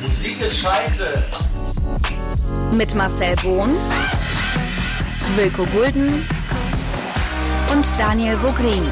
[0.00, 1.22] Musik ist scheiße.
[2.72, 3.70] Mit Marcel Bohn,
[5.36, 6.24] Wilko Gulden
[7.72, 8.82] und Daniel Vogrin.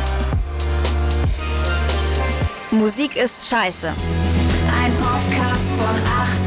[2.71, 3.89] Musik ist scheiße.
[3.89, 5.97] Ein Podcast von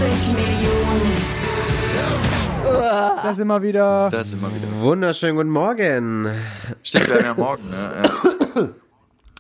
[0.10, 1.42] 80 Millionen.
[3.24, 4.10] Das immer wieder.
[4.12, 4.68] Das immer wieder.
[4.82, 6.30] Wunderschönen guten Morgen.
[6.84, 8.04] Stimmt, wir haben ja morgen, ne?
[8.56, 8.70] Ja.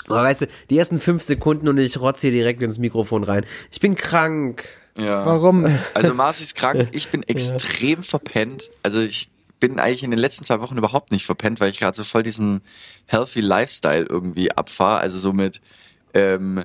[0.09, 3.45] Oh, weißt du, die ersten fünf Sekunden und ich rotze hier direkt ins Mikrofon rein.
[3.71, 4.80] Ich bin krank.
[4.97, 5.25] Ja.
[5.25, 5.67] Warum?
[5.93, 8.69] Also Marci ist krank, ich bin extrem verpennt.
[8.83, 9.29] Also ich
[9.59, 12.23] bin eigentlich in den letzten zwei Wochen überhaupt nicht verpennt, weil ich gerade so voll
[12.23, 12.61] diesen
[13.05, 14.99] healthy Lifestyle irgendwie abfahre.
[14.99, 15.61] Also so mit
[16.13, 16.63] ähm,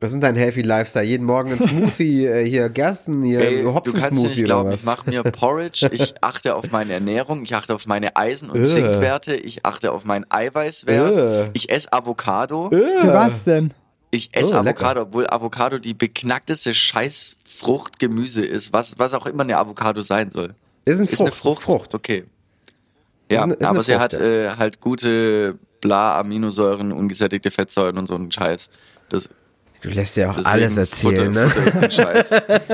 [0.00, 1.04] Was ist dein Healthy Lifestyle?
[1.04, 4.84] Jeden Morgen ein Smoothie, äh, hier Gersten, hier Ey, du kannst Hopfen-Smoothie nicht glauben, ich
[4.84, 8.64] mache mir Porridge, ich achte auf meine Ernährung, ich achte auf meine Eisen- und.
[8.64, 13.74] Zinkwerte, ich achte auf meinen Eiweißwert, ich esse Avocado, Für was denn?
[14.16, 14.58] Ich esse Oh.
[14.58, 20.30] Avocado, obwohl Avocado die beknackteste Scheißfrucht Gemüse ist, was, was auch immer eine Avocado sein
[20.30, 20.54] soll.
[20.84, 21.62] ist ein Ist eine Frucht.
[21.62, 21.94] Frucht.
[21.94, 22.24] Okay.
[23.30, 24.20] Ja, Ist eine- ist aber sie Frucht, hat ja.
[24.20, 28.70] äh, halt gute bla Aminosäuren, ungesättigte Fettsäuren und so einen Scheiß.
[29.08, 29.28] Das
[29.82, 31.50] Du lässt ja auch alles erzählen, Futter, ne?
[31.50, 32.30] Futter Scheiß.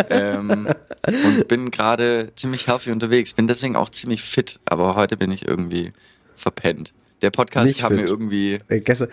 [0.09, 0.69] ähm,
[1.05, 3.34] und bin gerade ziemlich healthy unterwegs.
[3.34, 5.92] Bin deswegen auch ziemlich fit, aber heute bin ich irgendwie
[6.36, 6.94] verpennt.
[7.20, 8.61] Der Podcast Nicht kam mir irgendwie.
[8.69, 9.09] Ey, gestern,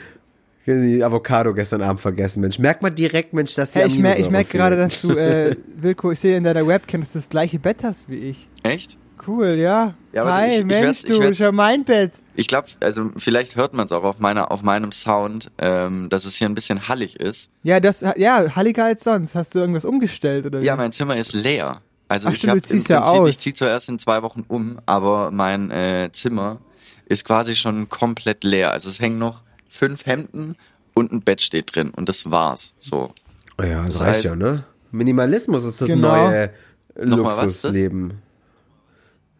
[0.65, 2.59] die Avocado gestern Abend vergessen, Mensch.
[2.59, 5.11] Merkt man direkt, Mensch, dass die Hey, ich merke ich Aminosäuren merk gerade, dass du,
[5.17, 8.47] äh, Wilko, ich sehe in deiner Webcam, dass du das gleiche Bett hast wie ich.
[8.63, 8.97] Echt?
[9.27, 9.95] Cool, ja.
[10.13, 12.11] Ja, aber Hi, ich- ich Mensch, ich du, schon mein Bett.
[12.35, 16.25] Ich glaube, also vielleicht hört man es auch auf meiner, auf meinem Sound, ähm, dass
[16.25, 17.51] es hier ein bisschen hallig ist.
[17.63, 19.35] Ja, das, ja, halliger als sonst.
[19.35, 20.65] Hast du irgendwas umgestellt oder wie?
[20.65, 21.81] Ja, mein Zimmer ist leer.
[22.07, 23.29] Also Ach ich habe im ja Prinzip, aus.
[23.29, 26.59] ich ziehe zuerst in zwei Wochen um, aber mein äh, Zimmer
[27.07, 28.71] ist quasi schon komplett leer.
[28.71, 30.55] Also es hängen noch fünf Hemden
[30.93, 32.73] und ein Bett steht drin und das war's.
[32.79, 33.13] So.
[33.61, 34.65] Ja, das Das reicht heißt- ja, ne?
[34.91, 36.15] Minimalismus ist das Genau.
[36.15, 36.49] neue?
[36.95, 38.13] Luxusleben.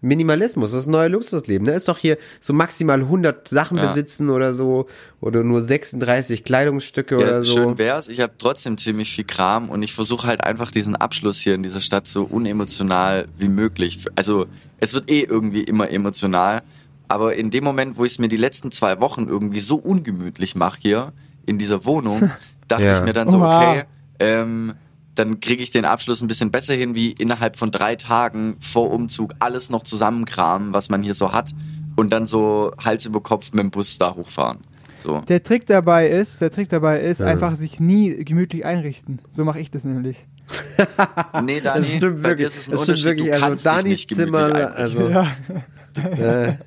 [0.01, 1.67] Minimalismus, das neue Luxusleben.
[1.67, 3.85] Da ist doch hier so maximal 100 Sachen Ja.
[3.87, 4.87] besitzen oder so
[5.19, 7.53] oder nur 36 Kleidungsstücke Ja, oder so.
[7.57, 8.07] schön wär's.
[8.07, 11.63] Ich habe trotzdem ziemlich viel Kram und ich versuche halt einfach diesen Abschluss hier in
[11.63, 14.05] dieser Stadt so unemotional wie möglich.
[14.15, 14.45] Also
[14.77, 16.61] es wird eh irgendwie immer emotional,
[17.09, 20.55] aber in dem Moment, wo ich es mir die letzten zwei Wochen irgendwie so ungemütlich
[20.55, 21.11] mache hier
[21.45, 22.31] in dieser Wohnung,
[22.69, 22.93] dachte Ja.
[22.93, 23.83] ich mir dann so, okay,
[24.19, 24.73] ähm,
[25.15, 28.91] dann kriege ich den Abschluss ein bisschen besser hin, wie innerhalb von drei Tagen vor
[28.91, 31.51] Umzug alles noch zusammenkramen, was man hier so hat
[31.97, 34.59] und dann so Hals über Kopf mit dem Bus da hochfahren.
[34.99, 35.19] So.
[35.21, 39.19] Der Trick dabei ist, der Trick dabei ist, einfach sich nie gemütlich einrichten.
[39.31, 40.27] So mache ich das nämlich.
[41.43, 42.47] Nee, Dani, Das stimmt bei dir wirklich.
[42.47, 43.05] ist es ein Das stimmt Unterschied.
[43.05, 43.27] wirklich.
[43.27, 45.09] Du Also kannst dich Danis nicht gemütlich Zimmer, also
[46.19, 46.57] Ja.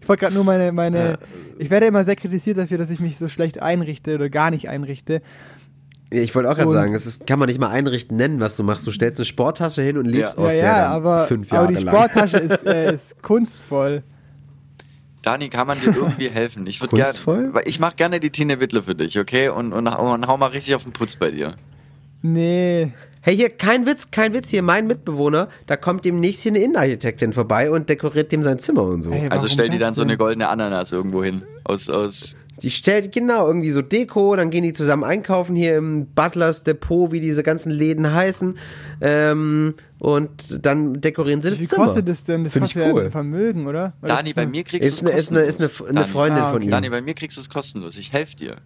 [0.00, 1.18] Ich wollte gerade nur meine, meine,
[1.58, 4.68] ich werde immer sehr kritisiert dafür, dass ich mich so schlecht einrichte oder gar nicht
[4.68, 5.22] einrichte.
[6.10, 8.62] ich wollte auch gerade sagen, das ist, kann man nicht mal einrichten nennen, was du
[8.64, 8.86] machst.
[8.86, 10.42] Du stellst eine Sporttasche hin und lebst Ja.
[10.44, 11.94] aus ja, der ja, dann aber, fünf Jahre aber die lang.
[11.94, 14.02] Sporttasche ist, äh, ist kunstvoll.
[15.22, 16.66] Dani, kann man dir irgendwie helfen?
[16.66, 17.52] Ich würde Kunstvoll?
[17.52, 19.50] gerne, ich mache gerne die Tine Wittler für dich, okay?
[19.50, 21.56] Und, und, und hau mal richtig auf den Putz bei dir.
[22.22, 22.92] Nee.
[23.22, 27.32] Hey, hier, kein Witz, kein Witz, hier, mein Mitbewohner, da kommt demnächst hier eine Innenarchitektin
[27.34, 29.10] vorbei und dekoriert dem sein Zimmer und so.
[29.10, 31.42] Ey, Also warum stell die dann so eine goldene Ananas irgendwo hin.
[31.64, 36.06] Aus, aus, Die stellt, genau, irgendwie so Deko, dann gehen die zusammen einkaufen hier im
[36.14, 38.56] Butlers Depot, wie diese ganzen Läden heißen,
[39.02, 41.84] ähm, und dann dekorieren sie Wie das viel Zimmer.
[41.84, 42.44] kostet das denn?
[42.44, 43.04] Das Find ich kostet ja cool.
[43.04, 43.92] ein Vermögen, oder?
[44.02, 45.70] Oder Dani, ist bei das- mir kriegst Ist du eine, es ist eine, kostenlos.
[45.70, 46.12] ist eine, eine Dani.
[46.12, 46.64] Freundin Ah, von okay.
[46.64, 46.70] ihm.
[46.70, 47.98] Dani, bei mir kriegst du es kostenlos.
[47.98, 48.56] Ich helfe dir.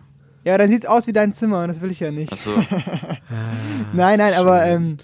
[0.45, 2.33] Ja, dann sieht's aus wie dein Zimmer und das will ich ja nicht.
[2.33, 2.51] Achso.
[3.93, 4.99] nein, nein, aber ähm,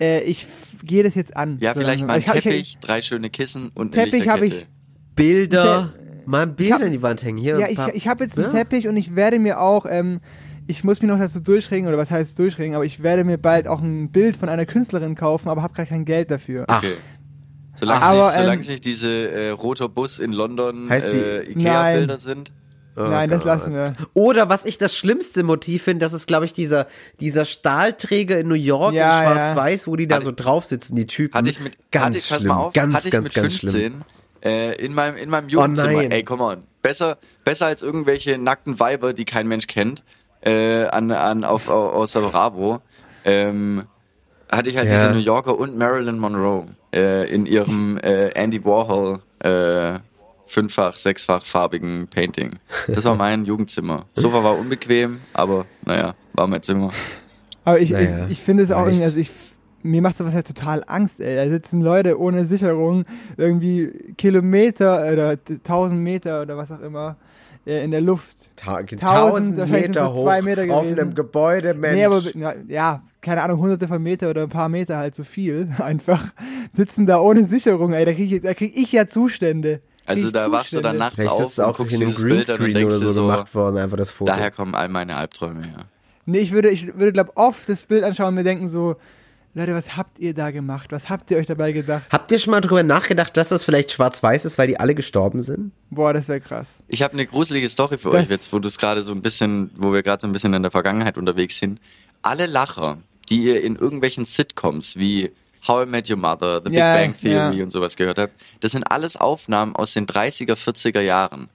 [0.00, 0.46] äh, ich
[0.84, 1.58] gehe das jetzt an.
[1.60, 2.06] Ja, So vielleicht langsam.
[2.08, 4.66] mal ein Ich hab- ich- Teppich, drei schöne Kissen und eine Teppich hab Lichterkette.
[4.70, 5.92] ich- Bilder,
[6.26, 7.38] mal ein Bild hab- an die Wand hängen.
[7.38, 8.52] Hier, Ja, ich, ich habe jetzt einen Ja.
[8.60, 10.20] Teppich und ich werde mir auch, ähm,
[10.66, 13.68] ich muss mich noch dazu durchringen, oder was heißt durchringen, aber ich werde mir bald
[13.68, 16.64] auch ein Bild von einer Künstlerin kaufen, aber habe gerade kein Geld dafür.
[16.68, 16.94] Ach, Okay.
[17.74, 21.12] Solange, Aber, es nicht, solange ähm, es nicht diese äh, roter Bus in London Heißt
[21.12, 22.52] sie- äh, Ikea-Bilder sind.
[23.06, 23.46] Oh Nein, das Gott.
[23.46, 23.94] lassen wir.
[24.14, 26.86] Oder was ich das schlimmste Motiv finde, das ist, glaube ich, dieser,
[27.20, 29.32] dieser Stahlträger in New York Ja, in ja.
[29.34, 31.34] Schwarz-Weiß, wo die da Hatte- so drauf sitzen, die Typen.
[31.36, 33.52] Hatte ich mit, ganz hatte ich, schlimm, mal auf, ganz, hatte ich ganz, mit ganz
[33.58, 34.02] 15 schlimm.
[34.42, 35.92] äh, in meinem, in meinem Jugendzimmer.
[35.92, 36.10] nein.
[36.10, 36.64] Ey, come on.
[36.82, 40.02] Besser, besser als irgendwelche nackten Weiber, die kein Mensch kennt,
[40.42, 42.80] äh, an, an, auf, au- aus der Bravo.
[43.24, 43.84] Ähm,
[44.50, 44.94] hatte ich halt Ja.
[44.94, 49.98] diese New Yorker und Marilyn Monroe äh, in ihrem äh, Andy Warhol äh,
[50.50, 52.50] fünffach, sechsfach farbigen Painting.
[52.88, 54.06] Das war mein Jugendzimmer.
[54.14, 56.90] Sofa war unbequem, aber naja, war mein Zimmer.
[57.64, 59.30] Aber ich, Naja, ich, ich finde es auch irgendwie, also ich,
[59.82, 61.36] mir macht sowas halt total Angst, ey.
[61.36, 63.04] Da sitzen Leute ohne Sicherung,
[63.36, 67.16] irgendwie Kilometer oder t- 1000 Meter oder was auch immer,
[67.64, 68.50] äh, in der Luft.
[68.56, 71.94] Ta Tausend, tausend wahrscheinlich Meter hoch zwei Meter auf einem Gebäude, Mensch.
[71.96, 75.22] Nee, aber ja, ja, keine Ahnung, hunderte von Meter oder ein paar Meter halt so
[75.22, 75.68] viel.
[75.78, 76.24] Einfach
[76.74, 78.04] sitzen da ohne Sicherung, ey.
[78.04, 79.80] Da krieg ich, da krieg ich ja Zustände.
[80.06, 82.50] Also ich da wachst du dann nachts Vielleicht ist auf und auch guckst dieses Bild
[82.50, 84.30] an und denkst so so, gemacht worden, einfach das Foto.
[84.32, 85.84] daher kommen all meine Albträume her.
[86.26, 88.96] Nee, ich würde, ich würde, glaub, oft das Bild anschauen und mir denken so,
[89.52, 90.92] Leute, was habt ihr da gemacht?
[90.92, 92.06] Was habt ihr euch dabei gedacht?
[92.10, 95.42] Habt ihr schon mal drüber nachgedacht, dass das vielleicht schwarz-weiß ist, weil die alle gestorben
[95.42, 95.72] sind?
[95.90, 96.74] Boah, das wäre krass.
[96.86, 99.22] Ich habe eine gruselige Story für Das- euch jetzt, wo du es gerade so ein
[99.22, 101.80] bisschen, wo wir gerade so ein bisschen in der Vergangenheit unterwegs sind.
[102.22, 102.98] Alle Lacher,
[103.28, 105.32] die ihr in irgendwelchen Sitcoms wie
[105.66, 107.64] How I Met Your Mother, The Big Ja, Bang Theory ja.
[107.64, 111.48] und sowas gehört habt, das sind alles Aufnahmen aus den 30er, 40er Jahren.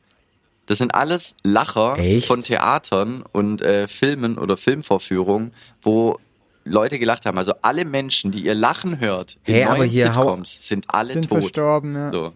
[0.67, 2.27] Das sind alles Lacher Echt?
[2.27, 6.17] von Theatern und äh, Filmen oder Filmvorführungen, wo
[6.63, 7.37] Leute gelacht haben.
[7.37, 11.39] Also alle Menschen, die ihr Lachen hört in Hey, neuen Sitcoms, sind alle Sind tot.
[11.41, 12.11] verstorben, ja.
[12.11, 12.33] So.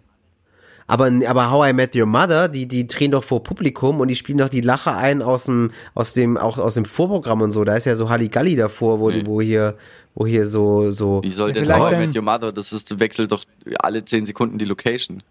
[0.90, 4.16] Aber, aber How I Met Your Mother, die, die drehen doch vor Publikum und die
[4.16, 7.64] spielen doch die Lache ein aus dem, aus dem, auch aus dem Vorprogramm und so.
[7.64, 9.22] Da ist ja so Halligalli davor, wo, Nee.
[9.24, 9.76] wo hier,
[10.16, 11.22] wo hier so, so.
[11.22, 12.52] Wie soll denn vielleicht How I Met Your Mother?
[12.52, 13.44] Das ist, wechselt doch
[13.84, 15.22] alle 10 Sekunden die Location.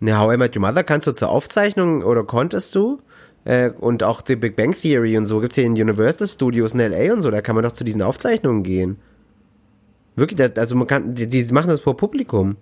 [0.00, 3.00] Ne, How I Met Your Mother kannst du zur Aufzeichnung oder konntest du?
[3.46, 6.80] Äh, und auch die Big Bang Theory und so gibt's hier in Universal Studios in
[6.80, 8.98] LA und so, da kann man doch zu diesen Aufzeichnungen gehen.
[10.14, 12.56] Wirklich, also man kann, die, die machen das vor Publikum.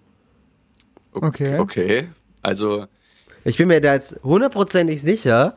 [1.23, 1.59] Okay.
[1.59, 2.09] Okay.
[2.43, 2.87] Also,
[3.45, 5.57] Ich bin mir da jetzt hundertprozentig sicher.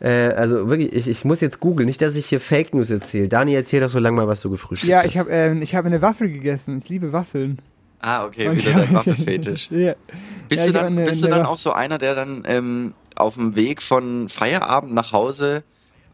[0.00, 3.28] Äh, also wirklich, ich, ich muss jetzt googeln, nicht, dass ich hier Fake News erzähle.
[3.28, 5.06] Dani, erzähl doch so lange mal, was du gefrühstückt Ja, hast.
[5.06, 6.78] ich habe ich hab eine Waffel gegessen.
[6.78, 7.60] Ich liebe Waffeln.
[8.00, 9.68] ah, okay, Und wieder ich dein Waffefetisch.
[9.70, 9.94] ja.
[10.48, 12.42] Bist Ja, du dann, eine- bist du eine dann Wa- auch so einer, der dann
[12.46, 15.62] ähm, auf dem Weg von Feierabend nach Hause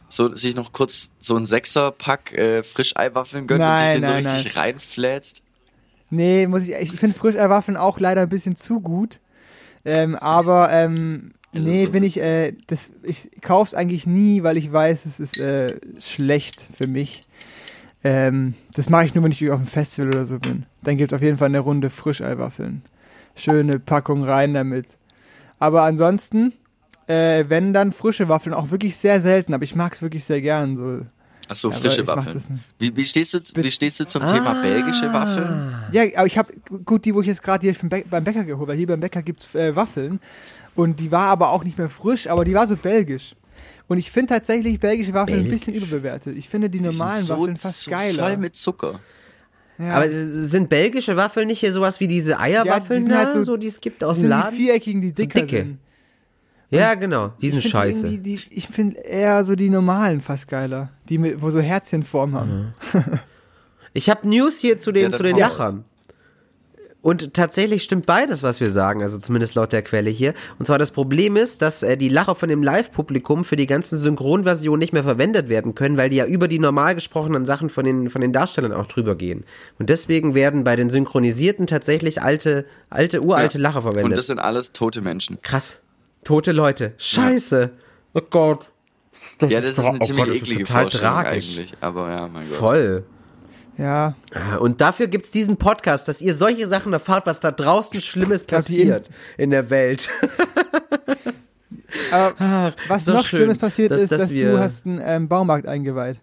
[0.08, 4.12] so sich noch kurz so ein Sechserpack äh, Frischeiwaffeln gönnt und sich Nein, den so
[4.12, 5.42] nein, richtig reinflätzt?
[6.10, 9.20] Nee, muss ich, ich finde Frischeiwaffeln auch leider ein bisschen zu gut.
[9.84, 14.70] Ähm, aber ähm, Also nee, bin ich, äh, das, ich kauf's eigentlich nie, weil ich
[14.70, 15.68] weiß, es ist äh,
[16.00, 17.24] schlecht für mich.
[18.02, 20.66] Ähm, das mache ich nur, wenn ich auf einem Festival oder so bin.
[20.82, 22.82] Dann gibt's auf jeden Fall eine Runde Frischeiwaffeln.
[23.34, 24.98] Schöne Packung rein damit.
[25.58, 26.52] Aber ansonsten,
[27.06, 30.76] äh, wenn dann frische Waffeln, auch wirklich sehr selten, aber ich mag's wirklich sehr gern.
[30.76, 31.00] So.
[31.52, 32.60] Ach so, Ja, aber frische Waffeln.
[32.78, 34.62] Wie, wie, stehst du, wie stehst du zum Thema Ah.
[34.62, 35.74] belgische Waffeln?
[35.92, 36.52] Ja, aber ich habe
[36.84, 39.00] gut die, wo ich jetzt gerade hier beim, Bä beim Bäcker geholt, weil hier beim
[39.00, 40.20] Bäcker gibt's äh, Waffeln
[40.76, 43.34] und die war aber auch nicht mehr frisch, aber die war so belgisch.
[43.88, 45.60] Und ich finde tatsächlich belgische Waffeln ein Belgisch?
[45.66, 46.36] bisschen überbewertet.
[46.36, 48.22] Ich finde die Die sind normalen so, Waffeln fast so geiler.
[48.22, 49.00] voll mit Zucker.
[49.78, 49.94] ja.
[49.94, 53.32] Aber sind belgische Waffeln nicht hier sowas wie diese Eierwaffeln Ja, die sind halt da,
[53.32, 54.56] so- so, die es gibt aus dem sind die Laden?
[54.56, 55.56] viereckigen, die dicker dicke.
[55.56, 55.78] sind.
[56.70, 58.08] Ja, genau, die sind Ich find scheiße.
[58.18, 60.90] Die, ich finde eher so die normalen fast geiler.
[61.08, 62.72] Die, mit, wo so Herzchenform haben.
[63.92, 65.84] Ich habe News hier zu den, Ja, zu den hau Lachern.
[67.02, 70.34] Und tatsächlich stimmt beides, was wir sagen, also zumindest laut der Quelle hier.
[70.58, 73.96] Und zwar das Problem ist, dass äh, die Lacher von dem Live-Publikum für die ganzen
[73.96, 77.86] Synchronversionen nicht mehr verwendet werden können, weil die ja über die normal gesprochenen Sachen von
[77.86, 79.44] den, von den Darstellern auch drüber gehen.
[79.78, 83.62] Und deswegen werden bei den Synchronisierten tatsächlich alte, alte, uralte Ja.
[83.62, 84.18] Lacher Und verwendet.
[84.18, 85.40] das sind alles tote Menschen.
[85.42, 85.80] Krass.
[86.24, 86.94] Tote Leute.
[86.98, 87.70] Scheiße.
[88.14, 88.70] Oh Gott.
[89.42, 91.48] Ja, das ist eine oh ziemlich Gott, das ist eklige total Vorstellung tragisch.
[91.58, 91.72] eigentlich.
[91.80, 92.58] Aber ja, mein Gott.
[92.58, 93.04] Voll.
[93.78, 94.14] Ja,
[94.58, 99.08] Und dafür gibt's diesen Podcast, dass ihr solche Sachen erfahrt, was da draußen Schlimmes passiert
[99.38, 100.10] in der Welt.
[102.12, 105.28] aber was noch schön, Schlimmes passiert dass- ist, dass dass wir- du hast einen ähm,
[105.28, 106.18] Baumarkt eingeweiht.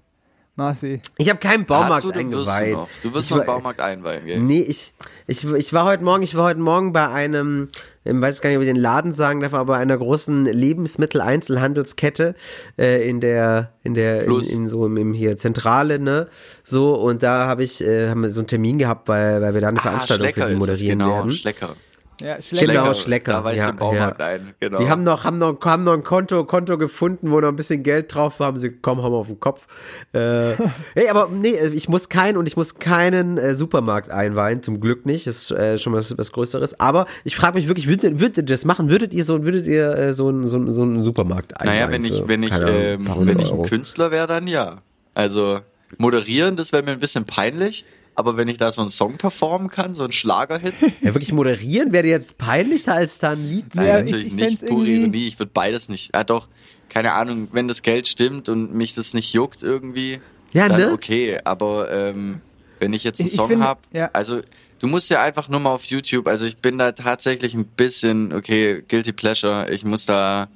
[0.56, 1.02] Marci.
[1.18, 2.74] Ich habe keinen Hast Baumarkt du, du wirst du eingeweiht.
[2.74, 2.90] noch.
[3.04, 4.40] Du wirst Ich noch einen Baumarkt einweihen, gell?
[4.40, 4.94] Nee, ich,
[5.28, 7.70] ich, ich war heute Morgen, ich war heute Morgen bei einem,
[8.06, 12.34] ich weiß gar nicht, ob ich den Laden sagen darf, aber bei einer großen Lebensmitteleinzelhandelskette
[12.78, 16.28] äh, in der, in der, in, in so im, hier Zentrale, ne?
[16.64, 19.62] So, und da habe ich, äh, haben wir so einen Termin gehabt, weil, weil wir
[19.62, 21.14] da eine Ah, Veranstaltung für Schlecker die ist es, moderieren genau.
[21.16, 21.32] werden.
[21.32, 21.76] Schlecker.
[22.20, 23.32] Ja, Genau, Schlecker.
[23.34, 24.26] Da weist ja, den Baumarkt ja.
[24.28, 24.54] ein.
[24.60, 24.80] Genau.
[24.80, 27.84] Die haben noch, haben noch, haben noch ein Konto, Konto gefunden, wo noch ein bisschen
[27.84, 29.68] Geld drauf war, haben sie, komm, haben wir auf den Kopf.
[30.14, 30.54] Äh,
[30.96, 35.06] hey, aber nee, ich muss keinen und ich muss keinen äh, Supermarkt einweihen, zum Glück
[35.06, 36.80] nicht, das ist äh, schon was, was Größeres.
[36.80, 38.90] Aber ich frage mich wirklich, würdet, würdet ihr das machen?
[38.90, 41.78] Würdet ihr so, würdet ihr äh, so, einen- so, einen- so einen Supermarkt einweihen?
[41.80, 43.64] Naja, wenn ich, wenn ich, ähm, wenn ich ein Euro?
[43.70, 44.82] Künstler wäre, dann ja.
[45.14, 45.60] Also
[45.98, 47.86] moderieren, das wäre mir ein bisschen peinlich.
[48.18, 51.94] Aber wenn ich da so einen Song performen kann, so einen Schlagerhit, Ja, wirklich moderieren
[51.94, 54.66] wäre jetzt peinlicher als da ein Lied nein, Ja, natürlich ich- ich nicht.
[54.66, 56.16] Pure Ironie, ich würde beides nicht.
[56.16, 56.48] Ja, doch,
[56.90, 60.20] keine Ahnung, wenn das Geld stimmt und mich das nicht juckt irgendwie,
[60.52, 60.92] Ja, dann ne?
[60.94, 61.38] okay.
[61.44, 62.42] Aber ähm,
[62.80, 64.10] wenn ich jetzt einen Ich- Song habe, ja.
[64.14, 64.42] also
[64.80, 68.34] du musst ja einfach nur mal auf YouTube, also ich bin da tatsächlich ein bisschen,
[68.34, 70.48] okay, guilty pleasure, ich muss da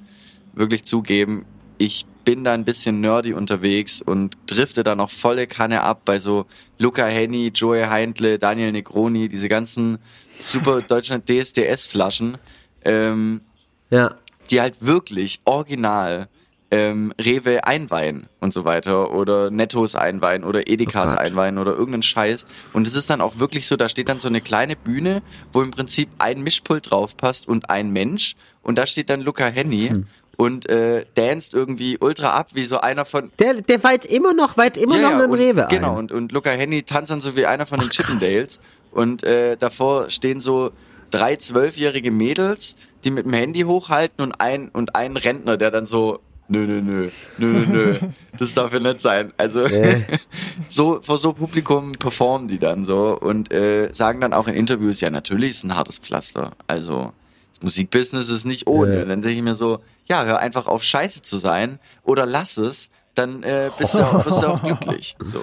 [0.52, 1.44] wirklich zugeben,
[1.78, 6.18] ich bin da ein bisschen nerdy unterwegs und drifte da noch volle Kanne ab bei
[6.20, 6.46] so
[6.78, 9.98] Luca Henny, Joey Heindle, Daniel Negroni, diese ganzen
[10.38, 12.38] super Deutschland DSDS Flaschen.
[12.84, 13.42] Ähm,
[13.90, 14.16] Ja.
[14.50, 16.28] die halt wirklich original
[16.72, 22.02] ähm, Rewe einweihen und so weiter oder Nettos einweihen oder Edekas Oh einweihen oder irgendeinen
[22.02, 22.46] Scheiß.
[22.72, 25.60] Und es ist dann auch wirklich so, da steht dann so eine kleine Bühne, wo
[25.62, 28.36] im Prinzip ein Mischpult drauf passt und ein Mensch.
[28.62, 30.06] Und da steht dann Luca Henny Hm.
[30.36, 34.56] Und äh, danst irgendwie ultra ab, wie so einer von Der, der weit immer noch,
[34.56, 35.68] weit immer noch einen und, Rewe ein.
[35.68, 38.60] Genau, und, und Luca Henny tanzt dann so wie einer von den Chippendales.
[38.90, 40.72] Und äh, davor stehen so
[41.10, 45.86] drei zwölfjährige Mädels, die mit dem Handy hochhalten und ein, und ein Rentner, der dann
[45.86, 47.98] so, nö, nö, nö, nö, nö, nö,
[48.38, 49.32] das darf ja nicht sein.
[49.36, 49.66] Also
[50.68, 55.00] so vor so Publikum performen die dann so und äh, sagen dann auch in Interviews,
[55.00, 56.52] ja natürlich ist ein hartes Pflaster.
[56.66, 57.12] Also
[57.50, 58.98] das Musikbusiness ist nicht ohne.
[58.98, 59.04] Ja.
[59.04, 62.90] Dann denke ich mir so, ja, hör einfach auf Scheiße zu sein oder lass es,
[63.14, 65.16] dann äh, bist, du auch, bist du auch glücklich.
[65.24, 65.42] So.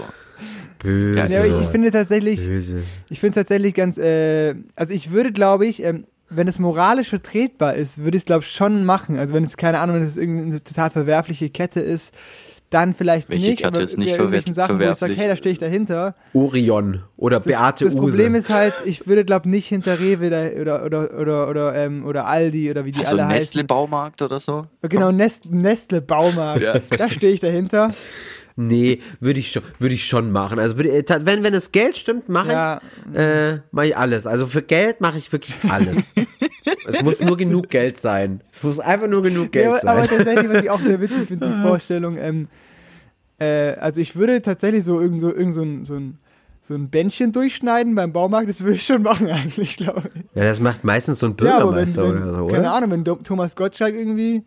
[0.79, 1.19] Böse.
[1.19, 2.83] Ja, ich, ich finde tatsächlich, Böse.
[3.09, 7.09] ich finde es tatsächlich ganz, äh, also ich würde, glaube ich, ähm, wenn es moralisch
[7.09, 9.17] vertretbar ist, würde ich es, glaube ich, schon machen.
[9.17, 12.13] Also wenn es, keine Ahnung, wenn es irgendeine total verwerfliche Kette ist,
[12.69, 13.65] dann vielleicht Welche nicht.
[13.65, 15.19] Aber ist nicht bei irgendwelchen verwer- Sachen, wo ich sage, verwerflich?
[15.19, 16.15] hey, da stehe ich dahinter.
[16.33, 18.01] Orion oder Das, Beate das Use.
[18.03, 22.05] Problem ist halt, ich würde, glaube nicht hinter Rewe da, oder, oder, oder, oder, ähm,
[22.05, 23.37] oder Aldi oder wie die Also alle heißen.
[23.37, 24.65] Nestle-Baumarkt oder so?
[24.83, 26.61] Genau, Nest, Nestle Baumarkt.
[26.61, 26.79] Ja.
[26.97, 27.89] Da stehe ich dahinter.
[28.61, 30.59] Nee, würde ich schon, würde ich schon machen.
[30.59, 32.81] Also würde, äh, wenn, wenn das Geld stimmt, mache Ja.
[33.07, 34.27] ich's, äh, mache ich alles.
[34.27, 36.13] Also für Geld mache ich wirklich alles.
[36.85, 38.41] es muss nur genug Geld sein.
[38.51, 39.89] Es muss einfach nur genug Geld Ja, aber, sein.
[39.97, 42.47] aber tatsächlich, was ich auch sehr witzig finde, die Vorstellung, ähm,
[43.39, 46.17] äh, also ich würde tatsächlich so irgend so, irgend so ein, so ein
[46.61, 50.21] so ein Bändchen durchschneiden beim Baumarkt, das würde ich schon machen eigentlich, glaube ich.
[50.35, 52.73] ja, das macht meistens so ein Ja, aber wenn, Bürgermeister wenn oder so, keine oder?
[52.73, 54.43] Ahnung, wenn Thomas Gottschalk irgendwie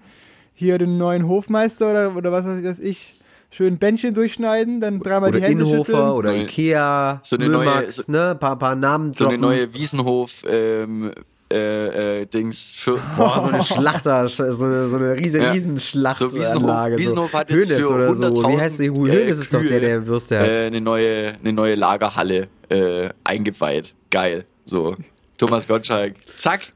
[0.52, 3.18] hier den neuen Hofmeister oder, oder was weiß ich,
[3.52, 6.08] schön Bändchen durchschneiden, dann dreimal Oder die Hände Inhofer schütteln.
[6.10, 8.34] oder Neue- Ikea, so eine neue- Müllmax, so- ne?
[8.34, 9.40] Paar, paar Namen So eine droppen.
[9.56, 11.12] neue Wiesenhof ähm,
[11.52, 15.50] äh, äh, Dings für Boah, so eine Schlachter, so eine, so eine riesen, Ja.
[15.52, 16.90] riesen so Wiesenhof.
[16.96, 18.22] Wiesenhof hat jetzt Hönes für oder so.
[18.22, 18.86] 100.000 Wie heißt die?
[18.86, 20.46] äh, Hönes ist doch der, Kühe, der Würste hat.
[20.48, 23.94] äh, eine neue eine neue Lagerhalle äh, eingeweiht.
[24.10, 24.46] Geil.
[24.64, 24.96] So
[25.36, 26.14] Thomas Gottschalk.
[26.36, 26.72] Zack.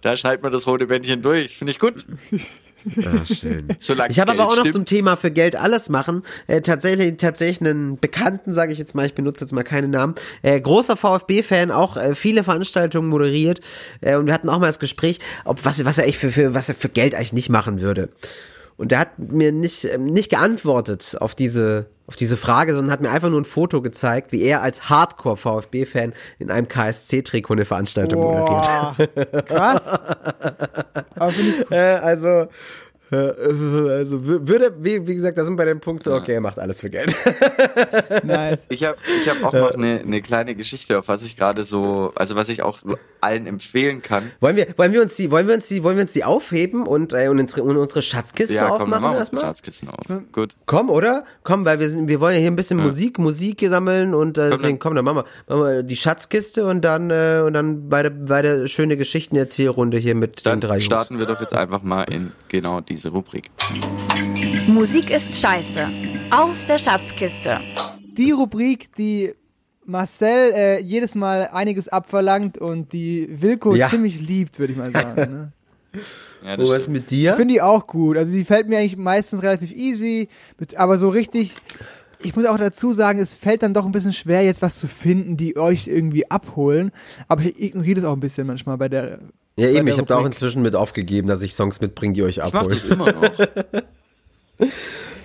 [0.00, 1.56] Da schneidet man das rote Bändchen durch.
[1.56, 2.04] Finde ich gut.
[3.04, 3.68] Ah, schön.
[3.78, 4.74] Solange Ich habe aber auch Geld noch stimmt.
[4.74, 6.22] zum Thema für Geld alles machen.
[6.46, 10.14] Äh, tatsächlich, tatsächlich einen Bekannten, sage ich jetzt mal, ich benutze jetzt mal keine Namen.
[10.42, 13.60] Äh, großer VfB-Fan, auch äh, viele Veranstaltungen moderiert.
[14.00, 16.54] Äh, und wir hatten auch mal das Gespräch, ob was, was er echt für, für,
[16.54, 18.08] was er für Geld eigentlich nicht machen würde.
[18.80, 23.02] Und der hat mir nicht, ähm, nicht geantwortet auf diese, auf diese Frage, sondern hat
[23.02, 28.22] mir einfach nur ein Foto gezeigt, wie er als Hardcore-VfB-Fan in einem KSC-Trikot eine Veranstaltung
[28.22, 28.96] moderiert.
[29.14, 30.00] Boah, krass.
[31.70, 32.48] Äh, also,
[33.10, 36.40] also wür- würde, wie, wie gesagt, da sind wir bei dem Punkt so, okay, er
[36.40, 37.14] macht alles für Geld.
[38.24, 38.66] nice.
[38.68, 42.12] Ich habe ich hab auch noch eine, eine kleine Geschichte, auf was ich gerade so,
[42.14, 42.78] also was ich auch
[43.20, 44.30] allen empfehlen kann.
[44.40, 46.86] wollen wir, wollen wir uns die, wollen wir uns die, wollen wir uns die aufheben
[46.86, 49.42] und, äh, und, unsere, und unsere Schatzkisten Ja, komm, dann aufmachen erstmal?
[49.44, 50.06] Schatzkissen auf.
[50.32, 50.54] Gut.
[50.66, 51.24] Komm, oder?
[51.42, 54.50] Komm, weil wir sind, wir wollen ja hier ein bisschen Musik, Musik sammeln und äh,
[54.50, 58.10] deswegen komm, dann machen wir, machen wir die Schatzkiste und dann äh, und dann beide,
[58.10, 60.84] beide schöne Geschichtenerzählrunde hier mit Dann den drei Jungs.
[60.84, 63.50] starten wir doch jetzt einfach mal in genau diese Rubrik.
[64.66, 65.88] Musik ist scheiße.
[66.30, 67.58] Aus der Schatzkiste.
[68.12, 69.32] Die Rubrik, die
[69.86, 73.88] Marcel äh, jedes Mal einiges abverlangt und die Wilko Ja.
[73.88, 75.52] ziemlich liebt, würde ich mal sagen.
[75.92, 75.98] Ne?
[76.44, 77.30] Ja, Wo das ist mit dir?
[77.32, 78.16] Ich finde die auch gut.
[78.16, 80.28] Also die fällt mir eigentlich meistens relativ easy,
[80.58, 81.56] mit- aber so richtig.
[82.22, 84.86] Ich muss auch dazu sagen, es fällt dann doch ein bisschen schwer, jetzt was zu
[84.86, 86.92] finden, die euch irgendwie abholen.
[87.26, 89.18] Aber ich ignoriere das auch ein bisschen manchmal bei der.
[89.56, 92.38] Ja, eben, ich habe da auch inzwischen mit aufgegeben, dass ich Songs mitbringe, die euch
[92.38, 92.92] ich mach das abholen.
[92.92, 93.32] immer noch.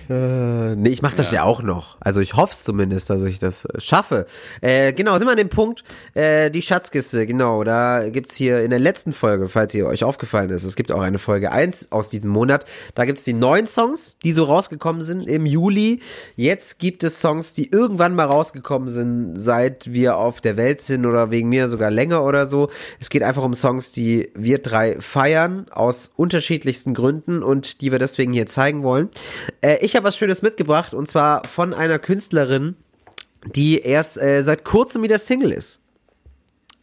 [0.08, 1.42] Äh, nee, ich mache das ja.
[1.42, 1.96] auch noch.
[2.00, 4.26] Also ich hoffe zumindest, dass ich das schaffe.
[4.60, 5.82] Äh, genau, sind wir an dem Punkt,
[6.14, 10.50] äh, die Schatzkiste, genau, da gibt's hier in der letzten Folge, falls ihr euch aufgefallen
[10.50, 14.16] ist, es gibt auch eine Folge 1 aus diesem Monat, da gibt's die neuen Songs,
[14.22, 16.00] die so rausgekommen sind im Juli.
[16.36, 21.06] Jetzt gibt es Songs, die irgendwann mal rausgekommen sind, seit wir auf der Welt sind
[21.06, 22.70] oder wegen mir sogar länger oder so.
[23.00, 27.98] Es geht einfach um Songs, die wir drei feiern, aus unterschiedlichsten Gründen und die wir
[27.98, 29.08] deswegen hier zeigen wollen.
[29.60, 32.76] Äh, ich habe was Schönes mitgebracht und zwar von einer Künstlerin,
[33.54, 35.80] die erst äh, seit kurzem wieder Single ist.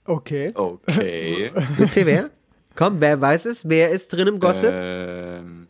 [0.06, 0.52] Okay.
[0.54, 1.52] Okay.
[1.78, 2.30] Wisst ihr wer?
[2.76, 3.70] Komm, wer weiß es?
[3.70, 4.72] Wer ist drin im Gossip?
[4.74, 5.68] ähm,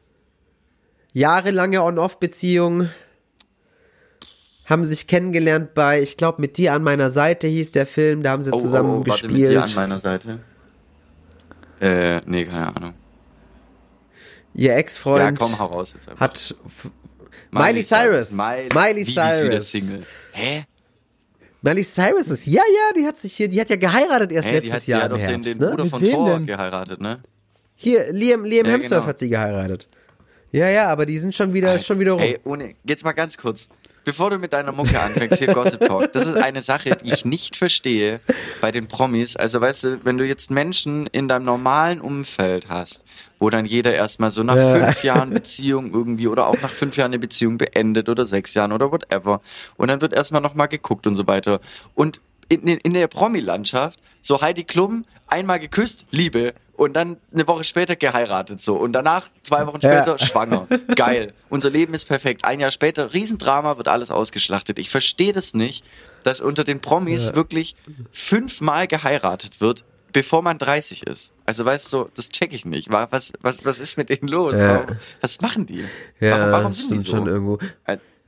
[1.12, 2.90] Jahrelange On-Off-Beziehung.
[4.66, 8.32] Haben sich kennengelernt bei, ich glaube, mit dir an meiner Seite hieß der Film, da
[8.32, 9.76] haben sie oh, zusammen oh, oh, warte, mit dir an gespielt.
[9.76, 10.40] meiner Seite.
[11.82, 12.94] Äh, nee, keine Ahnung.
[14.54, 16.22] Ihr Ja, Ex-Freund komm, hau raus jetzt einfach.
[16.22, 16.56] hat
[17.52, 18.32] f- Miley Cyrus.
[18.32, 19.72] Miley, Miley wie, die ist wieder Cyrus.
[19.72, 20.04] Single.
[20.32, 20.64] Hä?
[21.62, 24.52] Miley Cyrus ist, ja, ja, die hat sich hier, die hat ja geheiratet erst Hä,
[24.52, 25.68] die letztes hat, die Jahr hat im doch den, den ne?
[25.70, 26.46] Bruder Mit von wem Thor denn?
[26.46, 27.22] geheiratet, ne?
[27.76, 29.06] Hier, Liam, Liam Ja, Hemsworth genau.
[29.08, 29.88] hat sie geheiratet.
[30.52, 32.22] Ja, ja, aber die sind schon wieder, ist schon wieder rum.
[32.22, 33.70] Ey, ohne, jetzt mal ganz kurz.
[34.06, 37.24] Bevor du mit deiner Mucke anfängst, hier Gossip Talk, das ist eine Sache, die ich
[37.24, 38.20] nicht verstehe
[38.60, 39.38] bei den Promis.
[39.38, 43.06] Also weißt du, wenn du jetzt Menschen in deinem normalen Umfeld hast,
[43.40, 44.76] wo dann jeder erstmal so nach Ja.
[44.76, 48.74] fünf Jahren Beziehung irgendwie oder auch nach fünf Jahren eine Beziehung beendet oder sechs Jahren
[48.74, 49.42] oder whatever.
[49.78, 51.62] Und dann wird erstmal nochmal geguckt und so weiter.
[51.96, 52.20] Und
[52.50, 56.54] in, in, in der Promi-Landschaft, so Heidi Klum, einmal geküsst, Liebe.
[56.76, 58.76] Und dann eine Woche später geheiratet so.
[58.76, 60.04] Und danach, zwei Wochen Ja.
[60.04, 60.68] später, schwanger.
[60.96, 61.32] Geil.
[61.50, 62.46] Unser Leben ist perfekt.
[62.46, 64.80] Ein Jahr später, Riesendrama, wird alles ausgeschlachtet.
[64.80, 65.86] Ich verstehe das nicht,
[66.24, 67.76] dass unter den Promis wirklich
[68.12, 71.32] fünfmal geheiratet wird, bevor man 30 ist.
[71.46, 72.92] Also weißt du, das check ich nicht.
[72.92, 74.54] Wa- Was, was, was ist mit denen los?
[74.56, 74.86] Ja.
[75.22, 75.86] Was machen die?
[76.20, 77.18] ja, warum, warum sind die so?
[77.18, 77.60] schon irgendwo.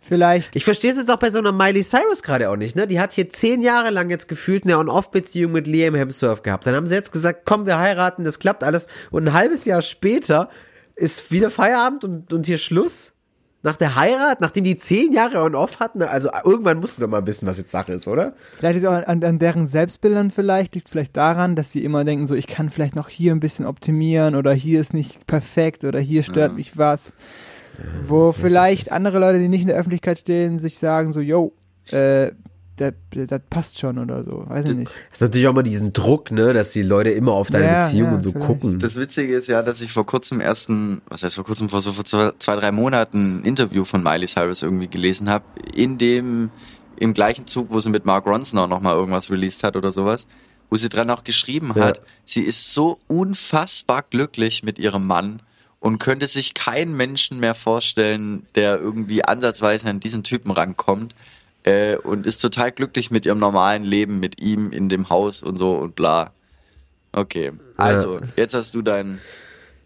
[0.07, 0.55] Vielleicht.
[0.55, 2.85] Ich verstehe es jetzt auch bei so einer Miley Cyrus gerade auch nicht, ne?
[2.85, 6.67] Die hat hier zehn Jahre lang jetzt gefühlt eine On-Off-Beziehung mit Liam Hemsworth gehabt.
[6.67, 8.87] Dann haben sie jetzt gesagt, komm, wir heiraten, das klappt alles.
[9.09, 10.49] Und ein halbes Jahr später
[10.95, 13.13] ist wieder Feierabend und, und hier Schluss.
[13.63, 17.25] Nach der Heirat, nachdem die zehn Jahre On-Off hatten, also irgendwann musst du doch mal
[17.25, 18.35] wissen, was jetzt Sache ist, oder?
[18.59, 21.83] Vielleicht ist es auch an, an deren Selbstbildern vielleicht, liegt es vielleicht daran, dass sie
[21.83, 25.25] immer denken, so ich kann vielleicht noch hier ein bisschen optimieren oder hier ist nicht
[25.25, 26.55] perfekt oder hier stört Ja.
[26.57, 27.13] mich was.
[28.07, 31.53] Wo vielleicht andere Leute, die nicht in der Öffentlichkeit stehen, sich sagen so, yo,
[31.91, 32.31] äh,
[32.77, 34.43] das, das passt schon oder so.
[34.47, 34.91] Weiß ich nicht.
[34.91, 37.85] Das ist natürlich auch immer diesen Druck, ne, dass die Leute immer auf deine Ja,
[37.85, 38.47] Beziehung ja, und so vielleicht.
[38.47, 38.79] gucken.
[38.79, 41.93] Das Witzige ist ja, dass ich vor kurzem ersten, was heißt vor kurzem, vor so
[41.93, 46.49] vor zwei, zwei drei Monaten ein Interview von Miley Cyrus irgendwie gelesen habe, in dem,
[46.97, 50.27] im gleichen Zug, wo sie mit Mark Ronson auch nochmal irgendwas released hat oder sowas,
[50.69, 51.85] wo sie dran auch geschrieben Ja.
[51.85, 55.41] hat, sie ist so unfassbar glücklich mit ihrem Mann
[55.85, 61.13] und könnte sich keinen Menschen mehr vorstellen, der irgendwie ansatzweise an diesen Typen rankommt.
[61.61, 65.57] Äh, und ist total glücklich mit ihrem normalen Leben, mit ihm in dem Haus und
[65.57, 66.31] so und bla.
[67.11, 69.19] Okay, also, jetzt hast du dein.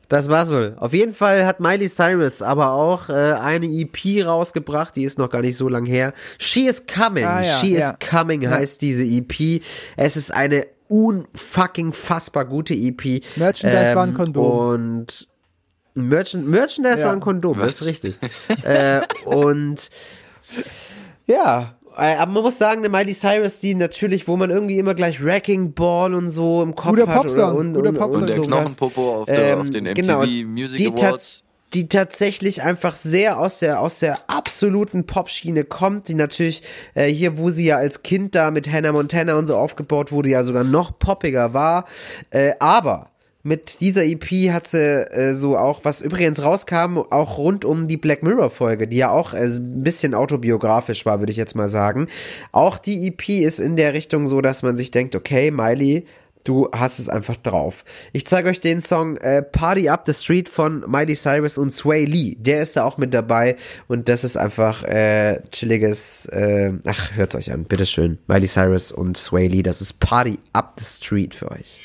[0.07, 0.77] Das war's wohl.
[0.79, 5.29] Auf jeden Fall hat Miley Cyrus aber auch äh, eine EP rausgebracht, die ist noch
[5.29, 6.13] gar nicht so lang her.
[6.37, 7.25] She is Coming.
[7.25, 7.89] Ah, ja, She ja.
[7.89, 8.51] is Coming Ja.
[8.51, 9.61] heißt diese EP.
[9.97, 13.21] Es ist eine unfucking fassbar gute EP.
[13.35, 14.45] Merchandise war ein Kondom.
[14.45, 15.28] Und
[16.07, 17.05] Merchand Merchandise Ja.
[17.07, 17.81] war ein Kondom, das Was?
[17.81, 18.17] ist richtig.
[18.63, 19.89] äh, und
[21.27, 24.93] ja, äh, aber man muss sagen, eine Miley Cyrus, die natürlich, wo man irgendwie immer
[24.93, 28.21] gleich Wrecking Ball und so im Kopf Guter hat Popsong, oder, und, guter und, Popsong.
[28.21, 28.47] Und der sowas.
[28.47, 31.43] Knochenpopo auf, der, Ähm, auf den MTV genau, Music Awards.
[31.73, 36.63] die tatsächlich einfach sehr aus der aus der absoluten Popschiene kommt, die natürlich
[36.95, 40.29] äh, hier, wo sie ja als Kind da mit Hannah Montana und so aufgebaut wurde,
[40.29, 41.85] ja sogar noch poppiger war,
[42.31, 43.09] äh, aber
[43.49, 47.97] mit dieser EP hat sie äh, so auch, was übrigens rauskam, auch rund um die
[47.97, 51.67] Black Mirror Folge, die ja auch äh, ein bisschen autobiografisch war, würde ich jetzt mal
[51.67, 52.07] sagen.
[52.51, 56.05] Auch die EP ist in der Richtung so, dass man sich denkt, okay, Miley,
[56.45, 57.83] Du hast es einfach drauf.
[58.13, 62.05] Ich zeige euch den Song äh, Party Up the Street von Miley Cyrus und Sway
[62.05, 62.35] Lee.
[62.39, 63.57] Der ist da auch mit dabei
[63.89, 66.27] und das ist einfach äh, chilliges.
[66.27, 68.19] Äh, ach, hört's euch an, bitteschön.
[68.27, 71.81] Miley Cyrus und Sway Lee, das ist Party Up the Street für euch.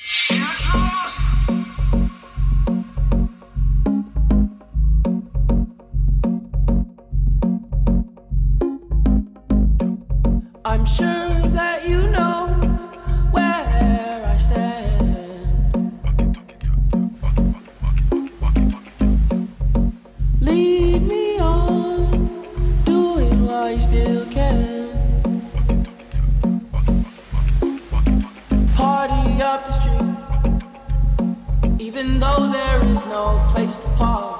[32.54, 34.38] There is no place to park.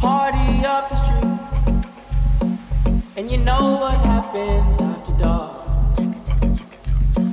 [0.00, 1.38] Party up the street.
[3.16, 5.52] And you know what happens after dark.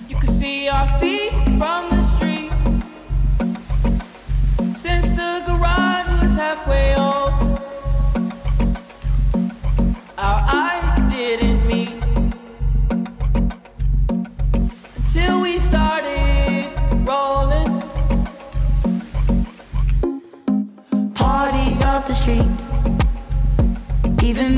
[0.08, 2.52] You can see our feet from the street.
[4.84, 7.13] Since the garage was halfway open,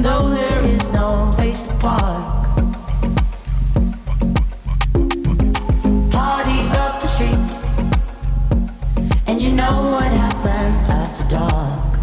[0.01, 2.45] though there is no place to park.
[6.11, 7.45] Party up the street,
[9.27, 11.93] and you know what happens after dark.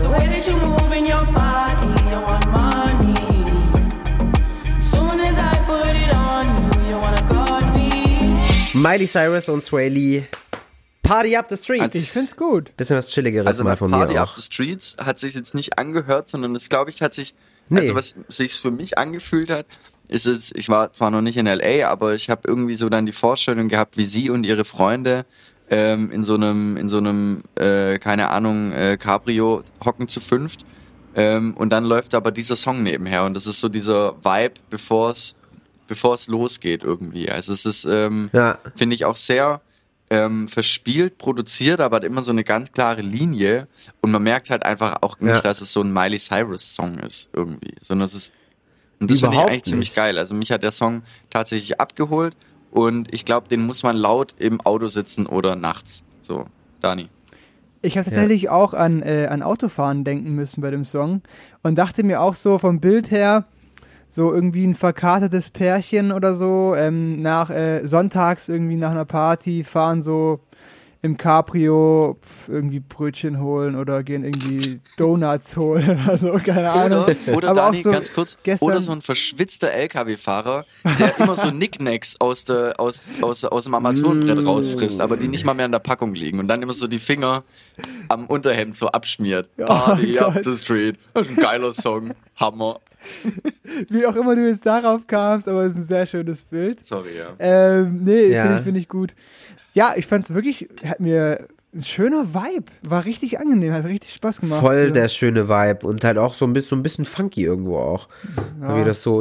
[0.00, 1.86] The way that you move in your body,
[2.22, 3.14] want money.
[4.80, 7.22] Soon as I put it on you, you wanna
[7.74, 7.90] me.
[8.74, 10.39] Miley Cyrus und Sway Lee.
[11.10, 11.80] Party Up the Street.
[11.80, 12.76] Als- Ich find's gut.
[12.76, 14.36] Bisschen was chilligeres Also mal von Party mir Up auch.
[14.36, 17.34] the Streets hat sich jetzt nicht angehört, sondern es glaube ich hat sich,
[17.68, 17.80] Nee.
[17.80, 19.66] also was sich für mich angefühlt hat,
[20.08, 23.06] ist es, ich war zwar noch nicht in LA, aber ich habe irgendwie so dann
[23.06, 25.24] die Vorstellung gehabt, wie sie und ihre Freunde
[25.68, 30.64] ähm, in so einem, in so einem, äh, keine Ahnung, äh, Cabrio hocken zu fünft.
[31.14, 35.10] Ähm, und dann läuft aber dieser Song nebenher und das ist so dieser Vibe, bevor
[35.10, 35.34] es
[35.88, 37.28] bevor es losgeht irgendwie.
[37.30, 38.58] Also es ist, ähm, Ja.
[38.76, 39.60] finde ich auch sehr
[40.10, 43.68] ähm, verspielt produziert, aber hat immer so eine ganz klare Linie
[44.00, 45.40] und man merkt halt einfach auch nicht, Ja.
[45.40, 48.32] dass es so ein Miley Cyrus Song ist irgendwie, sondern es ist
[49.00, 49.96] und das finde ich eigentlich ziemlich nicht.
[49.96, 50.18] geil.
[50.18, 52.36] Also mich hat der Song tatsächlich abgeholt
[52.70, 56.02] und ich glaube, den muss man laut im Auto sitzen oder nachts.
[56.20, 56.46] So,
[56.80, 57.08] Dani.
[57.82, 61.22] Ich habe tatsächlich auch an, äh, an Autofahren denken müssen bei dem Song
[61.62, 63.46] und dachte mir auch so vom Bild her,
[64.10, 69.64] so irgendwie ein verkatertes Pärchen oder so, ähm, nach äh, sonntags irgendwie nach einer Party
[69.64, 70.40] fahren so
[71.02, 77.04] im Cabrio irgendwie Brötchen holen oder gehen irgendwie Donuts holen oder so, keine Ahnung.
[77.04, 80.66] Oder, oder Aber auch Dani, so ganz kurz, gestern- oder so ein verschwitzter LKW-Fahrer,
[80.98, 85.46] der immer so Nicknacks aus, der, aus, aus, aus dem Armaturenbrett rausfrisst, aber die nicht
[85.46, 87.44] mal mehr in der Packung liegen und dann immer so die Finger
[88.08, 89.48] am Unterhemd so abschmiert.
[89.56, 90.98] Party Oh up the street.
[91.14, 92.10] Das ist ein geiler Song.
[92.36, 92.80] Hammer.
[93.88, 96.84] Wie auch immer du jetzt darauf kamst, aber es ist ein sehr schönes Bild.
[96.86, 97.34] Sorry, ja.
[97.38, 98.42] Ähm, nee, Ja.
[98.42, 99.14] finde ich, find ich gut.
[99.74, 102.64] Ja, ich fand es wirklich, hat mir ein schöner Vibe.
[102.88, 104.60] War richtig angenehm, hat richtig Spaß gemacht.
[104.60, 104.90] Voll Ja.
[104.90, 108.08] der schöne Vibe und halt auch so ein bisschen, so ein bisschen funky irgendwo auch.
[108.60, 109.20] Wie das so.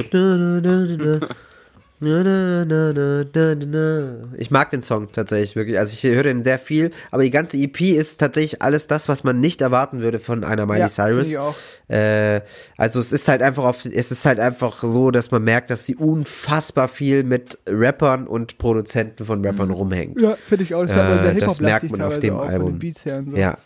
[4.38, 5.78] Ich mag den Song tatsächlich wirklich.
[5.78, 9.24] Also ich höre den sehr viel, aber die ganze EP ist tatsächlich alles das, was
[9.24, 11.30] man nicht erwarten würde von einer Miley Ja, Cyrus.
[11.32, 11.56] ich auch.
[11.88, 12.42] Äh,
[12.78, 15.86] also es ist halt einfach auf, es ist halt einfach so, dass man merkt, dass
[15.86, 20.20] sie unfassbar viel mit Rappern und Produzenten von Rappern rumhängt.
[20.20, 20.82] Ja, finde ich auch.
[20.86, 22.80] Das, Äh, sehr das merkt man auf dem Album.
[22.82, 23.36] so.
[23.36, 23.58] Ja.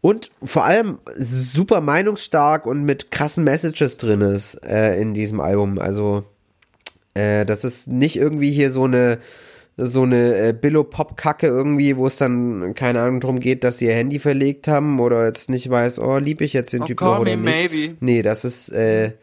[0.00, 5.78] Und vor allem super meinungsstark und mit krassen Messages drin ist äh, in diesem Album.
[5.78, 6.24] Also,
[7.14, 9.18] äh, das ist nicht irgendwie hier so eine
[9.76, 13.94] so eine äh, Billo-Pop-Kacke irgendwie, wo es dann, keine Ahnung, drum geht, dass sie ihr
[13.94, 17.34] Handy verlegt haben oder jetzt nicht weiß, oh, lieb ich jetzt den Oh, Typen oder
[17.34, 17.42] nicht.
[17.72, 17.96] maybe.
[17.98, 19.14] Nee, das ist, äh,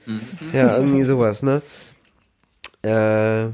[0.52, 1.62] ja, irgendwie sowas, ne?
[2.84, 2.90] Äh,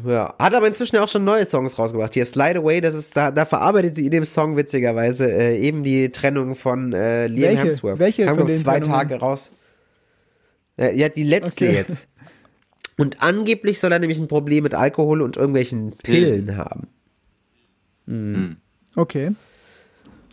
[0.09, 0.33] ja.
[0.39, 2.15] Hat aber inzwischen auch schon neue Songs rausgebracht.
[2.15, 5.83] Hier Slide Away, das ist, da, da verarbeitet sie in dem Song witzigerweise äh, eben
[5.83, 7.61] die Trennung von äh, Liam Welche?
[7.63, 7.99] Hemsworth.
[7.99, 8.79] Welche Kam, von zwei?
[8.79, 9.51] Tage raus.
[10.77, 11.75] Äh, ja, die letzte Okay.
[11.75, 12.07] jetzt.
[12.97, 16.87] Und angeblich soll er nämlich ein Problem mit Alkohol und irgendwelchen Pillen haben.
[18.95, 19.31] Okay.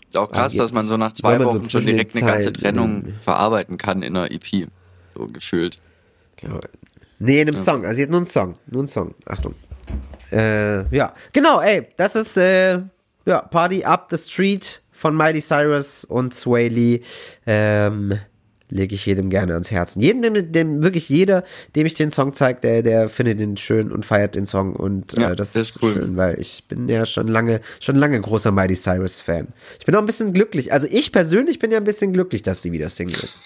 [0.09, 0.59] Ist auch krass, Angeblich.
[0.59, 4.03] dass man so nach zwei man so Wochen schon direkt eine ganze Trennung verarbeiten kann
[4.03, 4.69] in einer EP.
[5.13, 5.79] So gefühlt.
[7.19, 7.85] Nee, in einem Song.
[7.85, 8.57] Also sie hat nur einen Song.
[8.67, 9.15] Nur einen Song.
[9.27, 9.55] Achtung.
[10.33, 11.15] Äh, ja.
[11.33, 12.81] Genau, ey, das ist äh,
[13.27, 17.01] ja, Party Up the Street von Miley Cyrus und Sway Lee.
[17.47, 18.19] Ähm,
[18.71, 20.01] lege ich jedem gerne ans Herzen.
[20.01, 21.45] Jedem, dem, dem wirklich jeder,
[21.77, 25.13] dem ich den Song zeige, der, der findet ihn schön und feiert den Song und
[25.13, 25.93] Ja, äh, das, das ist cool.
[25.93, 29.49] schön, weil ich bin ja schon lange, schon lange großer Miley Cyrus Fan.
[29.79, 30.73] Ich bin auch ein bisschen glücklich.
[30.73, 33.43] Also ich persönlich bin ja ein bisschen glücklich, dass sie wieder Single ist.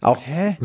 [0.00, 0.58] Auch Hä?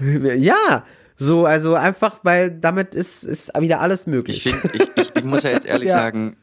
[0.36, 0.84] ja,
[1.16, 4.44] so, also einfach, weil damit ist, ist wieder alles möglich.
[4.46, 5.94] Ich finde, ich, ich, ich muss ja jetzt ehrlich Ja.
[5.94, 6.36] sagen,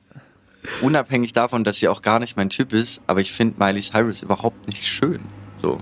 [0.82, 4.24] unabhängig davon, dass sie auch gar nicht mein Typ ist, aber ich finde Miley Cyrus
[4.24, 5.22] überhaupt nicht schön.
[5.56, 5.80] So.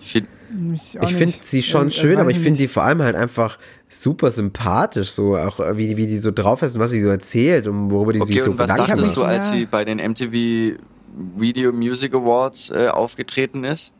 [0.00, 0.28] Ich finde,
[0.74, 3.16] Ich, Ich finde sie schon Äh, schön, weiß aber ich finde die vor allem halt
[3.16, 7.00] einfach super sympathisch, so auch äh, wie, wie die so drauf ist und was sie
[7.00, 9.16] so erzählt und worüber die okay, sich so und was Gedanken dachtest macht.
[9.16, 9.56] du, als Ja.
[9.58, 10.78] sie bei den MTV
[11.36, 13.92] Video Music Awards äh, aufgetreten ist?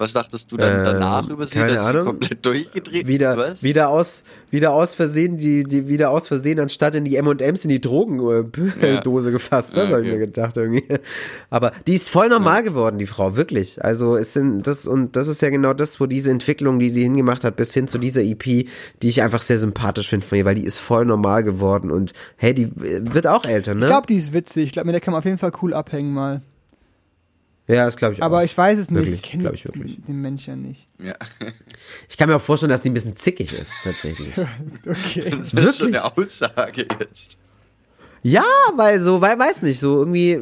[0.00, 2.00] Was dachtest du dann Ähm, danach über sie, dass Ahnung.
[2.02, 3.62] sie komplett durchgedreht Wieder, Was?
[3.62, 7.68] wieder aus, wieder aus Versehen, die, die, wieder aus Versehen anstatt in die M&M's in
[7.68, 9.30] die Drogendose Ja.
[9.30, 9.76] gefasst.
[9.76, 10.18] Das Ja, habe ich okay.
[10.18, 10.84] mir gedacht irgendwie.
[11.50, 13.84] Aber die ist voll normal geworden, die Frau, wirklich.
[13.84, 17.02] Also es sind das, und das ist ja genau das, wo diese Entwicklung, die sie
[17.02, 18.68] hingemacht hat, bis hin zu dieser EP, die
[19.02, 22.54] ich einfach sehr sympathisch finde von ihr, weil die ist voll normal geworden und hey,
[22.54, 23.82] die äh, wird auch älter, ne?
[23.82, 24.64] Ich glaube, die ist witzig.
[24.64, 26.40] Ich glaube, mit der kann man auf jeden Fall cool abhängen mal.
[27.66, 28.26] Ja, das glaube ich auch.
[28.26, 28.98] Aber ich weiß es nicht.
[28.98, 29.98] Wirklich, ich kenne glaub ich wirklich.
[30.06, 30.88] den Menschen ja nicht.
[30.98, 31.14] Ja.
[32.08, 34.32] Ich kann mir auch vorstellen, dass sie ein bisschen zickig ist, tatsächlich.
[34.86, 35.30] Okay.
[35.52, 37.38] Das ist so eine Aussage jetzt.
[38.22, 38.44] Ja,
[38.74, 40.40] weil so, weil weiß nicht, so irgendwie,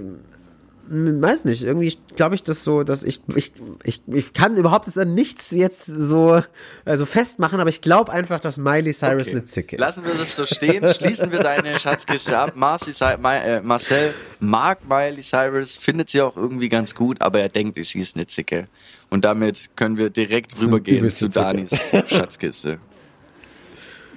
[0.91, 3.53] weiß nicht, irgendwie glaube ich das so, dass ich, ich,
[3.85, 6.43] ich, ich kann überhaupt jetzt an nichts jetzt so,
[6.85, 9.31] also festmachen, aber ich glaube einfach, dass Miley Cyrus Okay.
[9.33, 9.81] eine Zicke ist.
[9.81, 12.53] Lassen wir das so stehen, schließen wir deine Schatzkiste ab.
[12.55, 17.41] Marcy, Cy- Ma- äh, Marcel mag Miley Cyrus, findet sie auch irgendwie ganz gut, aber
[17.41, 18.65] er denkt, sie ist eine Zicke.
[19.11, 21.29] Und damit können wir direkt rübergehen zu.
[21.29, 22.79] Danis Schatzkiste.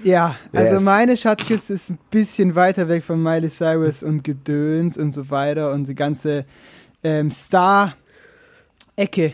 [0.04, 0.84] Ja, also Yes.
[0.84, 5.74] meine Schatzkiste ist ein bisschen weiter weg von Miley Cyrus und Gedöns und so weiter
[5.74, 6.46] und die ganze
[7.04, 9.34] ähm, Star-Ecke.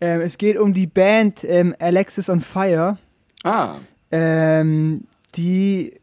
[0.00, 2.98] Ähm, es geht um die Band ähm, Alexis on Fire
[3.44, 3.76] Ah,
[4.10, 5.04] Ähm,
[5.36, 5.94] die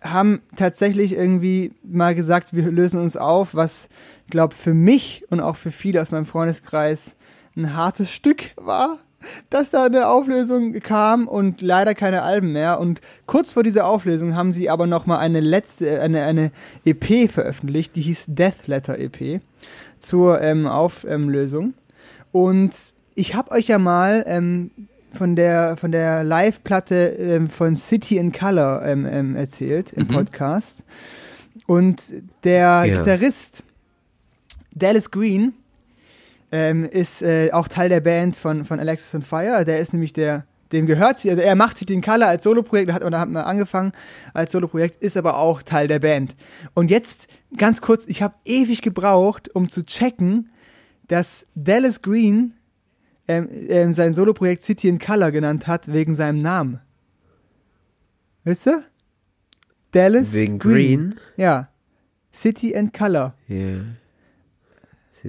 [0.00, 3.88] haben tatsächlich irgendwie mal gesagt, wir lösen uns auf, was,
[4.30, 7.16] glaube für mich und auch für viele aus meinem Freundeskreis
[7.56, 8.98] ein hartes Stück war,
[9.50, 12.80] dass da eine Auflösung kam und leider keine Alben mehr.
[12.80, 16.50] Und kurz vor dieser Auflösung haben sie aber noch mal eine letzte, eine, eine
[16.84, 19.40] EP veröffentlicht, die hieß Death Letter EP
[19.98, 21.74] zur ähm, Auflösung.
[22.32, 22.72] Und
[23.14, 24.70] ich habe euch ja mal ähm,
[25.12, 30.84] von der, von der Live-Platte ähm, von City in Color ähm, ähm, erzählt im Podcast.
[31.66, 32.12] Und
[32.44, 32.98] der Ja.
[32.98, 33.64] Gitarrist
[34.72, 35.54] Dallas Green
[36.52, 39.64] ähm, ist äh, auch Teil der Band von, von Alexis on Fire.
[39.64, 42.92] Der ist nämlich der, dem gehört sie, also er macht sich den Color als Soloprojekt,
[42.92, 43.92] hat, oder hat mal angefangen
[44.34, 46.36] als Soloprojekt, ist aber auch Teil der Band.
[46.74, 50.50] Und jetzt ganz kurz, ich habe ewig gebraucht, um zu checken,
[51.08, 52.54] dass Dallas Green
[53.28, 56.80] ähm, ähm, sein Soloprojekt City in Color genannt hat, wegen seinem Namen.
[58.44, 58.84] Wisst ihr?
[59.90, 61.16] Dallas Wegen Green?
[61.36, 61.68] Ja.
[62.32, 63.34] City and Color.
[63.48, 63.80] Ja.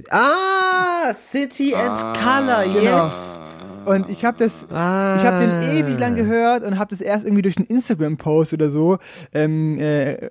[0.10, 3.08] Ah, City and Color, Genau.
[3.08, 3.42] jetzt.
[3.86, 5.16] Und ich habe das, Ah.
[5.18, 8.70] ich habe den ewig lang gehört und habe das erst irgendwie durch einen Instagram-Post oder
[8.70, 8.98] so
[9.34, 10.30] ähm, äh,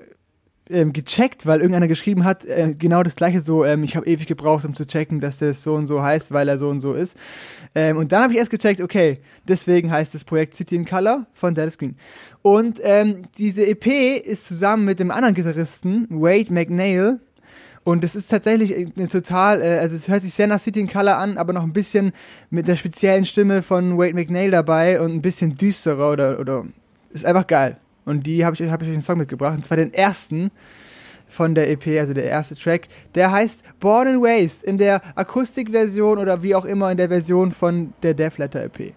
[0.69, 4.27] ähm, gecheckt, weil irgendeiner geschrieben hat, äh, genau das gleiche so, ähm, ich habe ewig
[4.27, 6.93] gebraucht, um zu checken, dass das so und so heißt, weil er so und so
[6.93, 7.17] ist.
[7.75, 11.27] Ähm, und dann habe ich erst gecheckt, okay, deswegen heißt das Projekt City in Color
[11.33, 11.97] von Dallas Green.
[12.43, 13.87] Und ähm, diese EP
[14.23, 17.21] ist zusammen mit dem anderen Gitarristen, Wade McNeil,
[17.87, 20.89] und es ist tatsächlich eine total, äh, also es hört sich sehr nach City in
[20.89, 22.11] Color an, aber noch ein bisschen
[22.51, 26.65] mit der speziellen Stimme von Wade McNeil dabei und ein bisschen düsterer oder, oder
[27.11, 27.77] ist einfach geil.
[28.05, 30.51] Und die habe ich, hab ich euch einen Song mitgebracht, und zwar den ersten
[31.29, 32.89] von der EP, also der erste Track.
[33.15, 37.53] Der heißt Born and Raised in der Akustikversion oder wie auch immer in der Version
[37.53, 38.95] von der Death Letter EP.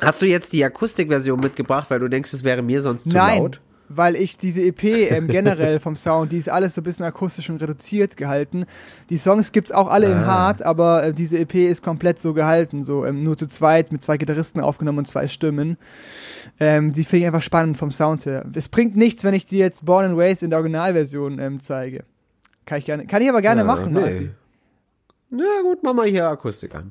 [0.00, 3.38] Hast du jetzt die Akustikversion mitgebracht, weil du denkst, es wäre mir sonst zu Nein,
[3.38, 3.60] laut?
[3.88, 7.50] Weil ich diese EP ähm, generell vom Sound, die ist alles so ein bisschen akustisch
[7.50, 8.64] und reduziert gehalten.
[9.10, 10.26] Die Songs gibt's auch alle in Ah.
[10.26, 14.02] hart, aber äh, diese EP ist komplett so gehalten, so ähm, nur zu zweit mit
[14.02, 15.76] zwei Gitarristen aufgenommen und zwei Stimmen.
[16.60, 18.44] Ähm, die finde ich einfach spannend vom Sound her.
[18.54, 22.04] Es bringt nichts, wenn ich dir jetzt Born and Raised in der Originalversion ähm, zeige.
[22.66, 24.30] Kann ich gerne, kann ich aber gerne Ja, machen, nee.
[25.30, 26.90] Na gut, mach mal hier Akustik an.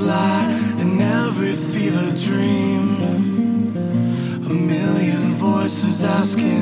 [0.00, 2.84] Lie in every fever dream.
[4.46, 6.57] A million voices asking,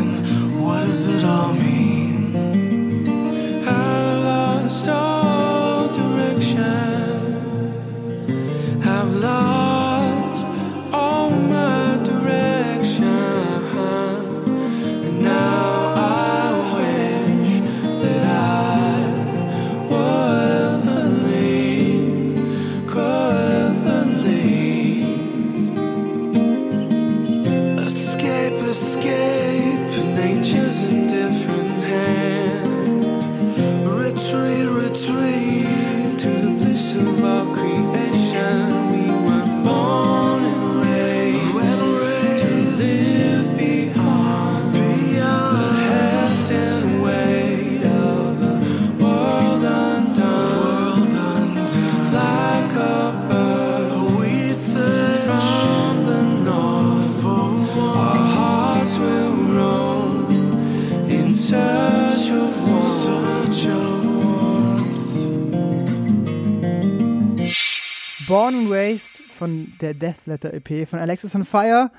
[68.87, 71.90] Raised von der Death Letter EP von Alexis on Fire.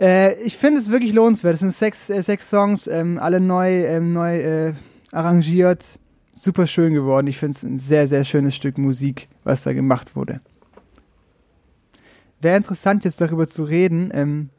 [0.00, 1.54] Äh, ich finde es wirklich lohnenswert.
[1.54, 4.74] Es sind sechs, äh, sechs Songs, ähm, alle neu, ähm, neu äh,
[5.12, 5.98] arrangiert.
[6.32, 7.28] Super schön geworden.
[7.28, 10.40] Ich finde es ein sehr, sehr schönes Stück Musik, was da gemacht wurde.
[12.40, 14.10] Wäre interessant, jetzt darüber zu reden.
[14.12, 14.50] Ähm,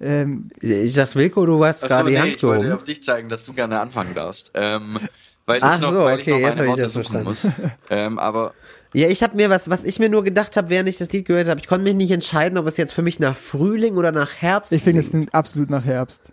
[0.00, 3.02] ähm, Ich dachte, Wilko, du hast Achso, gerade die nee, Hand ich wollte auf dich
[3.02, 4.52] zeigen, dass du gerne anfangen darfst.
[4.54, 4.98] Ähm,
[5.46, 7.48] weil Ach ich noch, so, weil okay, ich noch jetzt meine Worte das suchen muss.
[7.90, 8.52] ähm, aber
[8.92, 11.26] Ja, ich habe mir was, was ich mir nur gedacht habe, während ich das Lied
[11.26, 14.12] gehört habe, ich konnte mich nicht entscheiden, ob es jetzt für mich nach Frühling oder
[14.12, 16.32] nach Herbst ich finde, es absolut nach Herbst.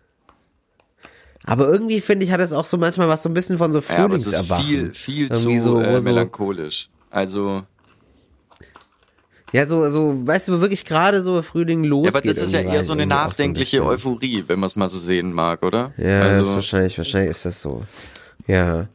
[1.45, 3.79] Aber irgendwie finde ich, hat es auch so manchmal was so ein bisschen von so
[3.79, 4.65] ja, aber es ist Frühlingserwachen.
[4.65, 6.89] viel, viel zu Irgendwie so, wo äh, so- melancholisch.
[7.09, 7.63] Also,
[9.51, 12.15] Ja, so, so, weißt du, wo wirklich gerade so Frühling ja, losgeht.
[12.15, 13.87] aber das ist ja eher so eine nachdenkliche bisschen.
[13.87, 15.91] Euphorie, wenn man es mal so sehen mag, oder?
[15.97, 17.83] Ja, das ist also, wahrscheinlich, wahrscheinlich ist das so.
[18.47, 18.87] Ja.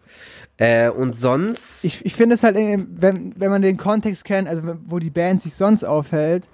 [0.57, 1.85] Äh, und sonst.
[1.85, 5.11] Ich, ich finde es halt, äh, wenn, wenn man den Kontext kennt, also wo die
[5.11, 6.49] Band sich sonst aufhält,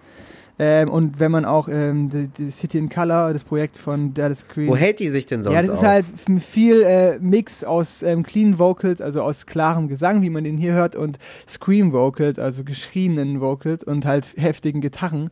[0.56, 4.46] ähm, und wenn man auch ähm, die, die City in Color, das Projekt von Dallas
[4.46, 4.68] Green.
[4.68, 5.76] wo hält die sich denn sonst ja, das auf?
[5.78, 6.06] ist halt
[6.40, 10.72] viel äh, Mix aus ähm, Clean Vocals, also aus klarem Gesang, wie man den hier
[10.72, 15.30] hört, und Scream Vocals, also geschrienen Vocals und halt heftigen Gitarren.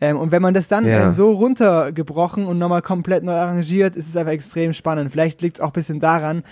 [0.00, 1.08] Ähm, und wenn man das dann Ja.
[1.08, 5.10] ähm, so runtergebrochen und nochmal komplett neu arrangiert, ist es einfach extrem spannend.
[5.10, 6.44] Vielleicht liegt es auch ein bisschen daran,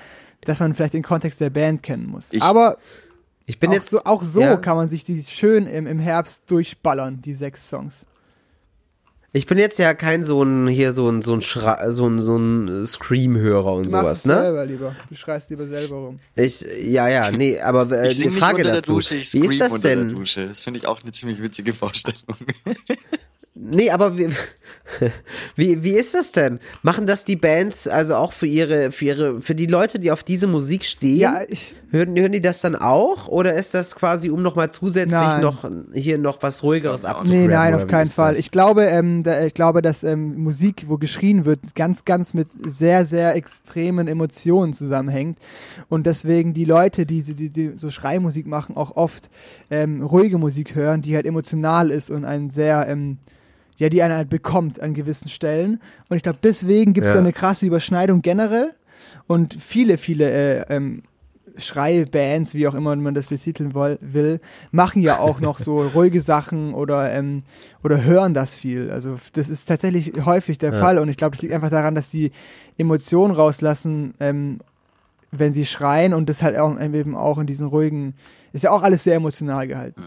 [0.45, 2.33] dass man vielleicht den Kontext der Band kennen muss.
[2.33, 2.77] Ich- Aber
[3.47, 3.91] ich bin auch jetzt.
[3.91, 4.57] so, auch so ja.
[4.57, 8.07] kann man sich die schön im, im Herbst durchballern, die sechs Songs.
[9.35, 12.19] Ich bin jetzt ja kein so ein hier so ein so ein Schra so ein
[12.19, 14.35] so ein Scream-Hörer und Du machst sowas, es ne?
[14.43, 14.97] selber lieber.
[15.09, 16.17] Du schreist lieber selber rum.
[16.37, 18.93] Ich ja ja nee, aber äh, Ich eine nicht Frage unter dazu.
[18.93, 20.09] der Dusche, ich Wie scream ist das unter denn?
[20.09, 20.49] der Dusche.
[20.49, 22.21] Das finde ich auch eine ziemlich witzige Vorstellung.
[23.55, 24.29] Nee, aber wie,
[25.57, 26.59] wie, wie ist das denn?
[26.83, 30.23] Machen das die Bands also auch für ihre, für ihre, für die Leute, die auf
[30.23, 31.19] diese Musik stehen?
[31.19, 33.29] Ja, ich, hören, hören die das dann auch?
[33.29, 35.43] Oder ist das quasi, um nochmal zusätzlich Nein.
[35.43, 37.47] noch hier noch was ruhigeres Nee, abzugraben?
[37.47, 38.33] Nee, nein, auf keinen Fall.
[38.33, 38.39] das?
[38.41, 42.49] Ich glaube, ähm, da, ich glaube, dass ähm, Musik, wo geschrien wird, ganz, ganz mit
[42.67, 45.39] sehr, sehr extremen Emotionen zusammenhängt.
[45.91, 49.29] Und deswegen die Leute, die, die, die so Schreimusik machen, auch oft
[49.71, 53.19] ähm, ruhige Musik hören, die halt emotional ist und einen sehr, ähm,
[53.83, 55.81] ja, die einen halt bekommt an gewissen Stellen.
[56.09, 57.19] Und ich glaube, deswegen gibt es Ja.
[57.19, 58.73] eine krasse Überschneidung generell.
[59.27, 61.03] Und viele, viele äh, ähm,
[61.57, 64.41] Schreibands, wie auch immer man das betiteln will,
[64.71, 67.43] machen ja auch noch so ruhige Sachen oder, ähm,
[67.83, 68.91] oder hören das viel.
[68.91, 70.79] Also das ist tatsächlich häufig der Ja.
[70.79, 72.31] Fall und ich glaube, das liegt einfach daran, dass die
[72.79, 74.61] Emotionen rauslassen, ähm,
[75.31, 78.15] wenn sie schreien und das halt auch, eben auch in diesen ruhigen,
[78.53, 80.03] ist ja auch alles sehr emotional gehalten.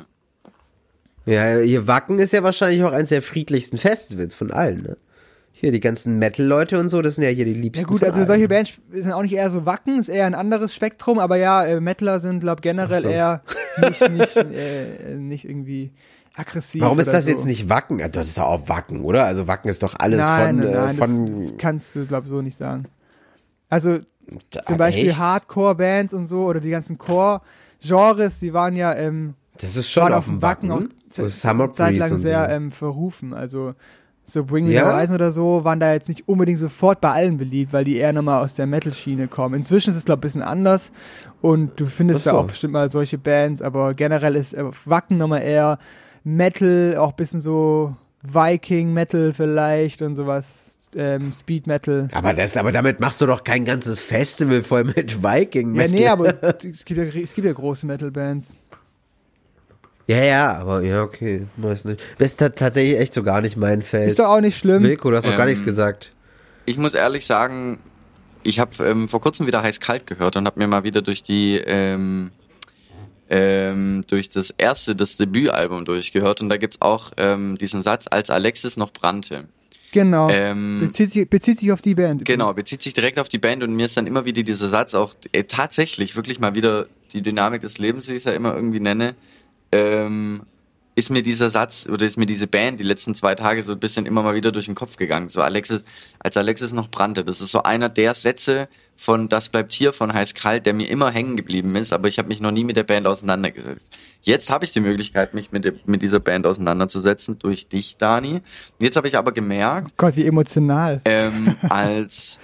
[1.25, 4.97] Ja, hier Wacken ist ja wahrscheinlich auch eines der friedlichsten Festivals von allen, ne?
[5.57, 7.85] Hier die ganzen Metal-Leute und so, das sind ja hier die Ja liebsten.
[7.87, 8.27] gut, von also allen.
[8.27, 11.65] solche Bands sind auch nicht eher so Wacken, ist eher ein anderes Spektrum, aber ja,
[11.65, 13.07] äh, Metaler sind, glaube generell so.
[13.09, 13.41] eher
[13.81, 15.91] nicht, nicht, äh, nicht irgendwie
[16.35, 16.81] aggressiv.
[16.81, 17.31] Warum ist das so.
[17.31, 17.99] jetzt nicht Wacken?
[17.99, 19.23] Ja, Das ist doch auch Wacken, oder?
[19.23, 22.27] Also Wacken ist doch alles nein, von, nein, nein, äh, von das kannst du, glaube
[22.27, 22.85] so nicht sagen.
[23.69, 23.99] Also
[24.51, 25.17] Da- zum Beispiel?
[25.17, 30.25] Hardcore-Bands und so oder die ganzen Core-Genres, die waren ja ähm, Das ist schon auf
[30.25, 30.71] dem Wacken.
[30.71, 30.81] auch
[31.15, 32.51] So Summer Zeit Breeze lang und sehr so.
[32.55, 33.33] ähm, verrufen.
[33.33, 33.73] Also
[34.27, 34.85] so Bring Me Ja?
[34.85, 37.97] the Horizon oder so waren da jetzt nicht unbedingt sofort bei allen beliebt, weil die
[37.97, 39.53] eher nochmal aus der Metal-Schiene kommen.
[39.55, 40.91] Inzwischen ist es, glaube ich, ein bisschen anders
[41.41, 42.37] und du findest Ach da so.
[42.39, 45.77] auch bestimmt mal solche Bands, aber generell ist äh, Wacken nochmal eher
[46.23, 52.07] Metal, auch ein bisschen so Viking-Metal vielleicht und sowas, ähm, Speed-Metal.
[52.13, 55.75] Aber das, aber damit machst du doch kein ganzes Festival voll mit Viking.
[55.75, 55.91] Ja, Metal.
[55.99, 58.55] nee, aber es gibt ja, es gibt ja große Metal-Bands.
[60.07, 62.01] Ja, ja, aber ja, okay, weiß nicht.
[62.19, 64.07] Das ist ta- tatsächlich echt so gar nicht mein Feld.
[64.07, 64.83] Ist doch auch nicht schlimm.
[64.83, 66.11] Wilko, du hast noch gar Ähm, nichts gesagt.
[66.65, 67.79] Ich muss ehrlich sagen,
[68.43, 71.23] ich habe ähm, vor kurzem wieder heiß kalt gehört und habe mir mal wieder durch
[71.23, 72.31] die ähm,
[73.29, 78.29] ähm, durch das erste, das Debütalbum durchgehört und da gibt's auch ähm, diesen Satz, als
[78.29, 79.45] Alexis noch brannte.
[79.91, 80.29] Genau.
[80.29, 82.25] Ähm, bezieht, sich, bezieht sich auf die Band.
[82.25, 84.93] Genau, bezieht sich direkt auf die Band und mir ist dann immer wieder dieser Satz
[84.93, 88.53] auch äh, tatsächlich wirklich mal wieder die Dynamik des Lebens, wie ich es ja immer
[88.53, 89.15] irgendwie nenne,
[89.71, 90.41] ähm,
[90.95, 93.79] ist mir dieser Satz oder ist mir diese Band die letzten zwei Tage so ein
[93.79, 95.27] bisschen immer mal wieder durch den Kopf gegangen.
[95.27, 95.83] So Alexis,
[96.19, 97.25] als Alexis noch brannte.
[97.25, 100.89] Das ist so einer der Sätze von Das bleibt hier von Heiß Kalt, der mir
[100.89, 103.91] immer hängen geblieben ist, aber ich habe mich noch nie mit der Band auseinandergesetzt.
[104.21, 108.41] Jetzt habe ich die Möglichkeit, mich mit, der, mit dieser Band auseinanderzusetzen, durch dich, Dani.
[108.79, 111.01] Jetzt habe ich aber gemerkt, Gott, wie emotional.
[111.03, 112.39] ähm, als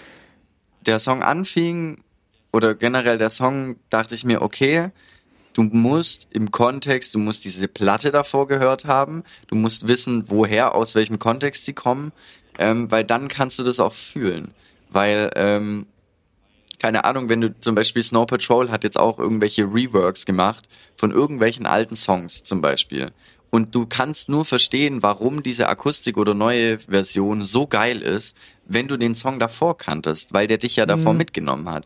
[0.86, 2.04] der Song anfing
[2.52, 4.92] oder generell der Song, dachte ich mir, okay,
[5.54, 10.76] du musst im Kontext, du musst diese Platte davor gehört haben, du musst wissen, woher,
[10.76, 12.12] aus welchem Kontext sie kommen,
[12.58, 14.54] ähm, weil dann kannst du das auch fühlen.
[14.90, 15.86] Weil, ähm,
[16.82, 21.12] keine Ahnung, wenn du zum Beispiel Snow Patrol hat jetzt auch irgendwelche Reworks gemacht von
[21.12, 23.12] irgendwelchen alten Songs zum Beispiel.
[23.52, 28.36] Und du kannst nur verstehen, warum diese Akustik oder neue Version so geil ist,
[28.66, 31.86] wenn du den Song davor kanntest, weil der dich ja davor mitgenommen hat.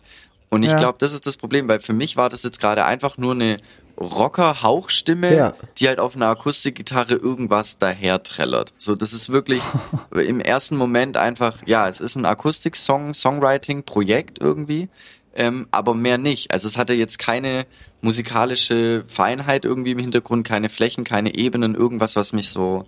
[0.50, 0.78] Und ich Ja.
[0.78, 3.58] glaube, das ist das Problem, weil für mich war das jetzt gerade einfach nur eine
[3.98, 5.54] Rocker-Hauchstimme, Ja.
[5.78, 8.74] die halt auf einer Akustikgitarre irgendwas daher trällert.
[8.78, 9.62] So, das ist wirklich
[10.12, 14.90] im ersten Moment einfach, ja, es ist ein Akustik-Song, Songwriting-Projekt irgendwie,
[15.36, 16.52] ähm, aber mehr nicht.
[16.52, 17.66] Also es hatte jetzt keine
[18.02, 22.86] musikalische Feinheit irgendwie im Hintergrund, keine Flächen, keine Ebenen, irgendwas, was mich so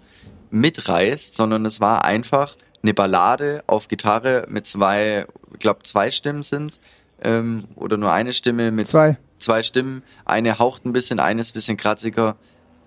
[0.51, 6.43] mitreißt, sondern es war einfach eine Ballade auf Gitarre mit zwei, ich glaube zwei Stimmen
[6.43, 6.79] sind's,
[7.21, 9.17] ähm, oder nur eine Stimme mit Zwei.
[9.39, 10.03] zwei Stimmen.
[10.25, 12.35] Eine haucht ein bisschen, eine ist ein bisschen kratziger.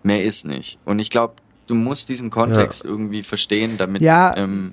[0.02, 0.78] Mehr ist nicht.
[0.84, 1.34] Und ich glaube,
[1.66, 4.34] du musst diesen Kontext irgendwie verstehen, damit, Ja.
[4.36, 4.72] ähm,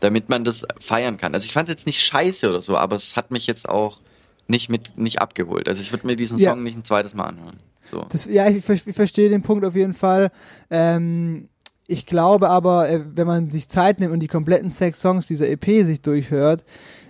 [0.00, 1.32] damit man das feiern kann.
[1.34, 4.00] Also ich fand es jetzt nicht scheiße oder so, aber es hat mich jetzt auch
[4.46, 5.68] nicht mit, nicht abgeholt.
[5.68, 6.50] Also ich würde mir diesen Ja.
[6.50, 7.58] Song nicht ein zweites Mal anhören.
[7.84, 8.04] So.
[8.10, 10.30] Das, ja, ich, ich verstehe den Punkt auf jeden Fall.
[10.70, 11.48] Ähm,
[11.88, 15.48] ich glaube aber, äh, wenn man sich Zeit nimmt und die kompletten sechs Songs dieser
[15.48, 16.64] EP sich durchhört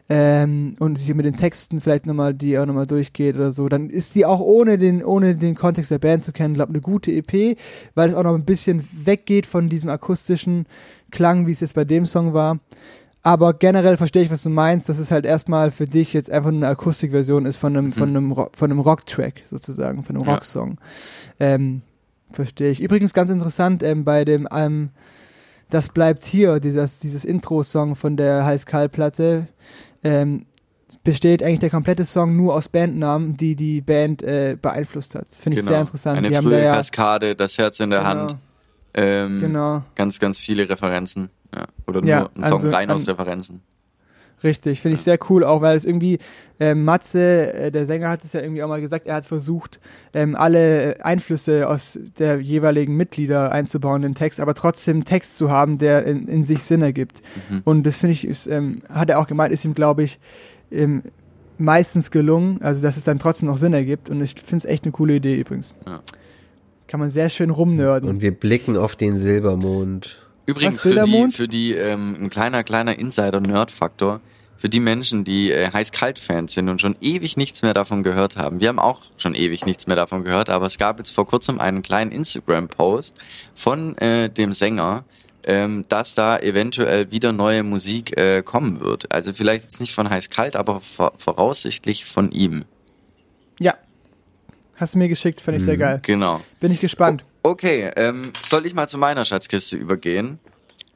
[0.09, 3.90] ähm, und sich mit den Texten vielleicht nochmal die auch nochmal durchgeht oder so, dann
[3.90, 6.82] ist sie auch ohne den, ohne den Kontext der Band zu kennen, glaube ich, eine
[6.82, 7.57] gute EP,
[7.94, 10.66] weil es auch noch ein bisschen weggeht von diesem akustischen
[11.11, 12.59] Klang, wie es jetzt bei dem Song war.
[13.22, 16.52] Aber generell verstehe ich, was du meinst, dass es halt erstmal für dich jetzt einfach
[16.52, 20.24] nur eine Akustikversion ist von einem, von einem, Ro- von einem Rock-Track sozusagen, von einem
[20.26, 20.34] Ja.
[20.34, 20.78] Rocksong.
[21.40, 21.82] Ähm,
[22.30, 22.80] verstehe ich.
[22.80, 24.90] Übrigens ganz interessant, ähm, bei dem ähm,
[25.70, 29.48] Das bleibt hier, dieses, dieses Intro-Song von der Heiß-Kalt-Platte,
[30.07, 30.46] ähm,
[31.02, 35.26] besteht eigentlich der komplette Song nur aus Bandnamen, die die Band äh, beeinflusst hat.
[35.34, 36.16] Finde ich sehr interessant.
[36.16, 36.28] Genau.
[36.28, 38.11] Eine die frühe da Kaskade, das Herz in der Genau.
[38.11, 38.36] Hand.
[38.94, 41.28] Ähm, genau, Ganz, ganz viele Referenzen.
[41.54, 41.66] Ja.
[41.86, 43.62] Oder nur Ja, ein Song also rein aus Referenzen.
[44.47, 44.80] Richtig.
[44.80, 46.18] Finde ich sehr cool, auch weil es irgendwie,
[46.59, 49.78] ähm, Matze, äh, der Sänger hat es ja irgendwie auch mal gesagt, er hat versucht,
[50.14, 55.51] ähm, alle Einflüsse aus der jeweiligen Mitglieder einzubauen in den Text, aber trotzdem Text zu
[55.51, 57.20] haben, der in, in sich Sinn ergibt.
[57.51, 57.61] Mhm.
[57.64, 60.18] Und das finde ich, ist, ähm, hat er auch gemeint, ist ihm, glaube ich,
[60.70, 61.03] ähm,
[61.59, 64.09] meistens gelungen, also dass es dann trotzdem noch Sinn ergibt.
[64.09, 65.74] Und ich finde es echt eine coole Idee übrigens.
[65.86, 66.01] Ja.
[66.86, 68.09] Kann man sehr schön rumnörden.
[68.09, 70.18] Und wir blicken auf den Silbermond.
[70.47, 74.20] Übrigens für die, für die ähm, ein kleiner, kleiner Insider-Nerd-Faktor,
[74.57, 78.61] für die Menschen, die äh, Heiß-Kalt-Fans sind und schon ewig nichts mehr davon gehört haben.
[78.61, 81.61] Wir haben auch schon ewig nichts mehr davon gehört, aber es gab jetzt vor kurzem
[81.61, 83.18] einen kleinen Instagram-Post
[83.54, 85.04] von äh, dem Sänger,
[85.44, 89.12] ähm, dass da eventuell wieder neue Musik äh, kommen wird.
[89.12, 92.64] Also vielleicht jetzt nicht von Heiß-Kalt, aber vor voraussichtlich von ihm.
[93.61, 93.74] ja.
[94.78, 96.00] Hast du mir geschickt, fand ich sehr geil.
[96.02, 96.42] Genau.
[96.61, 97.24] Bin ich gespannt.
[97.42, 100.38] Okay, ähm, soll ich mal zu meiner Schatzkiste übergehen?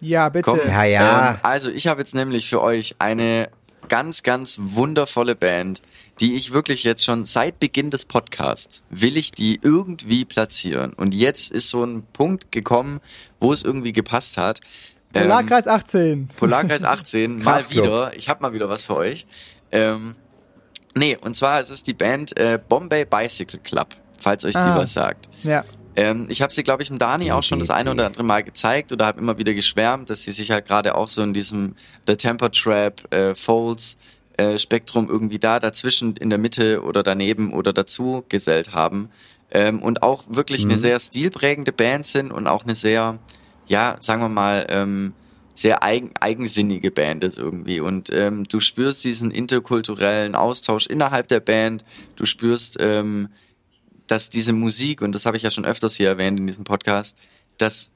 [0.01, 0.45] Ja, bitte.
[0.45, 0.59] Komm.
[0.67, 1.31] Ja, ja.
[1.33, 3.51] Ähm, also ich habe jetzt nämlich für euch eine
[3.89, 5.83] ganz, ganz wundervolle Band,
[6.21, 10.93] die ich wirklich jetzt schon seit Beginn des Podcasts will ich die irgendwie platzieren.
[10.93, 13.01] Und jetzt ist so ein Punkt gekommen,
[13.41, 14.61] wo es irgendwie gepasst hat.
[15.13, 16.29] Ähm, Polarkreis 18.
[16.37, 18.13] Polarkreis 18, mal wieder.
[18.17, 19.27] Ich habe mal wieder was für euch.
[19.73, 20.15] Ähm,
[20.97, 23.89] nee, und zwar ist es die Band äh, Bombay Bicycle Club,
[24.21, 24.77] falls euch die Ah.
[24.77, 25.29] was sagt.
[25.43, 25.65] Ja.
[25.97, 28.43] Ähm, ich habe sie, glaube ich, dem Dani auch schon das eine oder andere Mal
[28.43, 31.75] gezeigt oder habe immer wieder geschwärmt, dass sie sich halt gerade auch so in diesem
[32.07, 33.99] The Temper Trap, äh, Folds,
[34.37, 39.11] äh, Spektrum irgendwie da dazwischen in der Mitte oder daneben oder dazu gesellt haben.
[39.51, 43.19] Ähm, und auch wirklich eine sehr stilprägende Band sind und auch eine sehr,
[43.67, 45.13] ja, sagen wir mal, ähm,
[45.55, 47.81] sehr eigen, eigensinnige Band ist irgendwie.
[47.81, 51.85] Und ähm, du spürst diesen interkulturellen Austausch innerhalb der Band.
[52.17, 53.29] Du spürst, ähm,
[54.11, 57.17] dass diese Musik, und das habe ich ja schon öfters hier erwähnt in diesem Podcast,
[57.59, 57.93] dass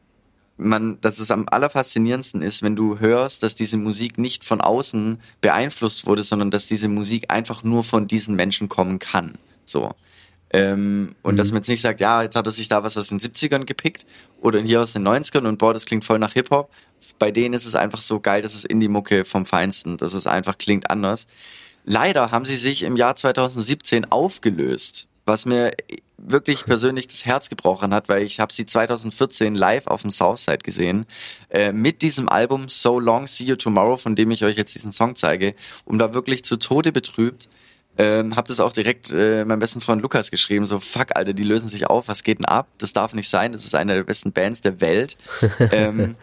[0.56, 5.18] man, dass es am allerfaszinierendsten ist, wenn du hörst, dass diese Musik nicht von außen
[5.40, 9.32] beeinflusst wurde, sondern dass diese Musik einfach nur von diesen Menschen kommen kann.
[9.64, 9.94] So.
[10.50, 13.08] Ähm, und dass man jetzt nicht sagt, ja, jetzt hat er sich da was aus
[13.08, 14.06] den 70ern gepickt
[14.40, 16.70] oder hier aus den 90ern und boah, das klingt voll nach Hip-Hop.
[17.18, 20.56] Bei denen ist es einfach so geil, das ist Indie-Mucke vom Feinsten, dass es einfach
[20.56, 21.26] klingt anders.
[21.84, 25.72] Leider haben sie sich im Jahr 2017 aufgelöst, was mir
[26.26, 30.58] wirklich persönlich das Herz gebrochen hat, weil ich habe sie 2014 live auf dem Southside
[30.58, 31.06] gesehen,
[31.50, 34.92] äh, mit diesem Album So Long See You Tomorrow, von dem ich euch jetzt diesen
[34.92, 35.54] Song zeige,
[35.84, 37.48] und da wirklich zu Tode betrübt.
[37.96, 41.44] Ähm, hab das auch direkt äh, meinem besten Freund Lukas geschrieben, so fuck, Alter, die
[41.44, 42.66] lösen sich auf, was geht denn ab?
[42.78, 45.16] Das darf nicht sein, das ist eine der besten Bands der Welt.
[45.70, 46.16] ähm,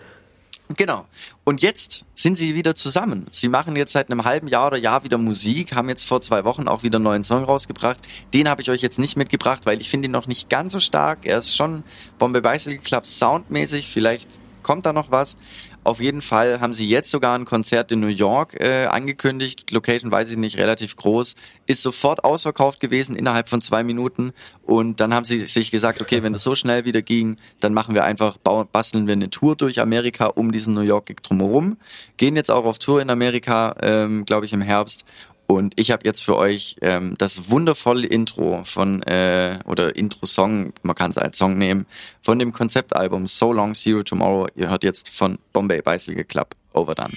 [0.75, 1.05] Genau.
[1.43, 3.27] Und jetzt sind sie wieder zusammen.
[3.31, 6.43] Sie machen jetzt seit einem halben Jahr oder Jahr wieder Musik, haben jetzt vor zwei
[6.43, 7.99] Wochen auch wieder einen neuen Song rausgebracht.
[8.33, 10.79] Den habe ich euch jetzt nicht mitgebracht, weil ich finde ihn noch nicht ganz so
[10.79, 11.25] stark.
[11.25, 11.83] Er ist schon
[12.19, 13.87] Bombay Bicycle Club soundmäßig.
[13.87, 14.27] Vielleicht
[14.61, 15.37] kommt da noch was.
[15.83, 19.71] Auf jeden Fall haben sie jetzt sogar ein Konzert in New York äh, angekündigt.
[19.71, 21.35] Location weiß ich nicht, relativ groß.
[21.65, 24.31] Ist sofort ausverkauft gewesen innerhalb von zwei Minuten.
[24.63, 27.95] Und dann haben sie sich gesagt, okay, wenn das so schnell wieder ging, dann machen
[27.95, 31.77] wir einfach, basteln wir eine Tour durch Amerika um diesen New York Gig drumherum.
[32.17, 35.05] Gehen jetzt auch auf Tour in Amerika, ähm, glaube ich, im Herbst.
[35.53, 40.95] Und ich habe jetzt für euch ähm, das wundervolle Intro von, äh, oder Intro-Song, man
[40.95, 41.85] kann es als Song nehmen,
[42.21, 44.47] von dem Konzeptalbum So Long Zero Tomorrow.
[44.55, 47.13] Ihr hört jetzt von Bombay Bicycle Club Overdone.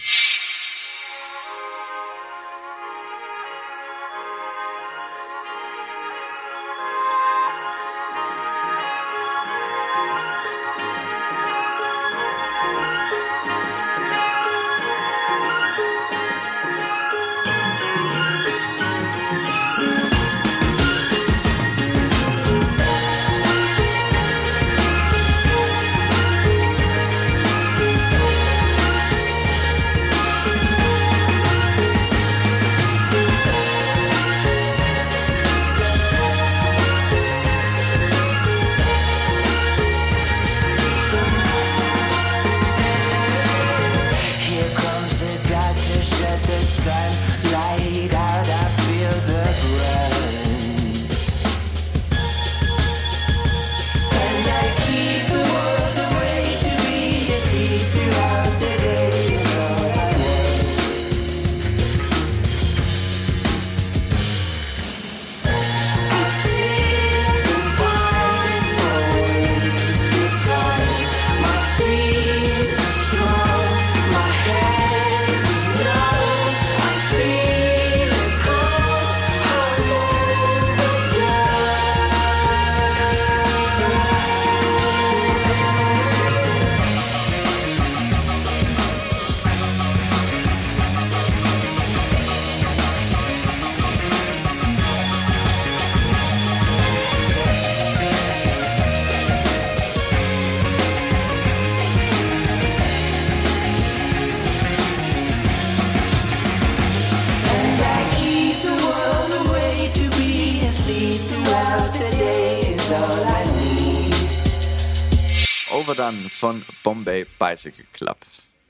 [116.45, 118.19] Von Bombay Bicycle Club.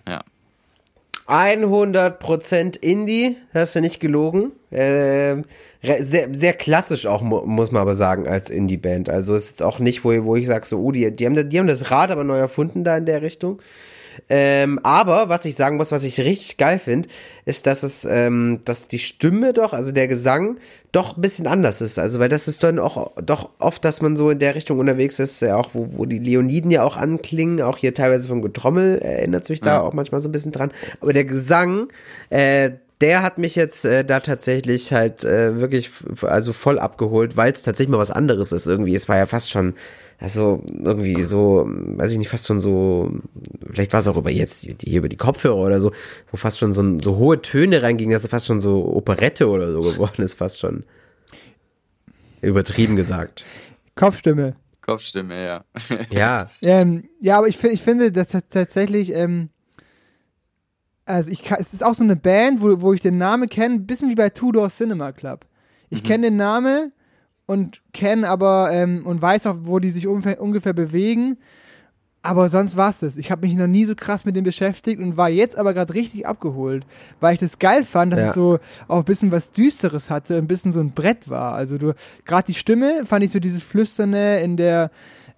[0.09, 0.21] Ja.
[1.27, 4.53] 100% Indie, hast du nicht gelogen.
[4.71, 5.43] Re-
[5.83, 9.09] sehr, sehr klassisch auch, mu muss man aber sagen, als Indie-Band.
[9.09, 11.59] Also ist jetzt auch nicht, wo, wo ich sage, so, oh, die, die, haben, die
[11.59, 13.59] haben das Rad aber neu erfunden da in der Richtung.
[14.29, 17.09] Ähm, aber was ich sagen muss, was ich richtig geil finde,
[17.45, 20.59] ist, dass es, ähm, dass die Stimme doch, also der Gesang,
[20.93, 21.99] doch ein bisschen anders ist.
[21.99, 25.19] Also, weil das ist dann auch doch oft, dass man so in der Richtung unterwegs
[25.19, 28.99] ist, ja auch, wo, wo die Leoniden ja auch anklingen, auch hier teilweise vom Getrommel
[28.99, 30.71] erinnert sich da auch manchmal so ein bisschen dran.
[31.01, 31.89] Aber der Gesang,
[32.31, 35.91] äh, der hat mich jetzt äh, da tatsächlich halt äh, wirklich
[36.23, 38.95] also voll abgeholt, weil es tatsächlich mal was anderes ist irgendwie.
[38.95, 39.75] Es war ja fast schon,
[40.19, 43.11] also irgendwie so, weiß ich nicht, fast schon so,
[43.71, 45.93] vielleicht war es auch über jetzt hier über die Kopfhörer oder so,
[46.31, 49.73] wo fast schon so, so hohe Töne reingingen, dass es fast schon so Operette oder
[49.73, 50.85] so geworden ist, fast schon.
[52.41, 53.45] Übertrieben gesagt.
[53.95, 54.57] Kopfstimme.
[54.83, 55.65] Kopfstimme, ja.
[56.11, 56.51] Ja.
[56.63, 59.49] Ähm, ja, aber ich, ich finde, dass das tatsächlich, ähm,
[61.07, 63.77] also ich kann, es ist auch so eine Band, wo, wo ich den Namen kenne,
[63.77, 65.47] ein bisschen wie bei Two Door Cinema Club.
[65.91, 66.93] Ich kenne den Namen
[67.47, 71.37] und kenne aber ähm, und weiß auch, wo die sich ungefähr, ungefähr bewegen.
[72.23, 73.19] Aber sonst war's das.
[73.19, 75.93] Ich habe mich noch nie so krass mit dem beschäftigt und war jetzt aber gerade
[75.93, 76.87] richtig abgeholt,
[77.21, 78.29] weil ich das geil fand, dass Ja.
[78.31, 81.53] es so auch ein bisschen was Düsteres hatte, ein bisschen so ein Brett war.
[81.53, 81.93] Also du,
[82.25, 84.91] gerade die Stimme fand ich so dieses Flüsternde in der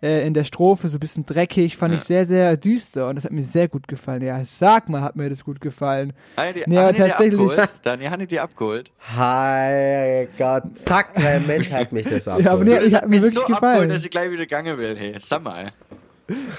[0.07, 3.25] äh, in der Strophe so ein bisschen dreckig, fand ich sehr, sehr düster und das
[3.25, 4.23] hat mir sehr gut gefallen.
[4.23, 6.13] Ja, sag mal, hat mir das gut gefallen.
[6.37, 7.41] Hanni, die, Ja, die tatsächlich.
[7.41, 7.73] abgeholt.
[7.83, 8.93] Dann Hanni, die abgeholt.
[8.99, 12.41] Herrgott, zack, der Mensch hat mich das ab.
[12.41, 13.89] Ja, aber nee, ich hat hat mir mich wirklich so abgeholt, gefallen.
[13.91, 14.97] dass ich gleich wieder gegangen will.
[14.97, 15.73] Hey, sag mal.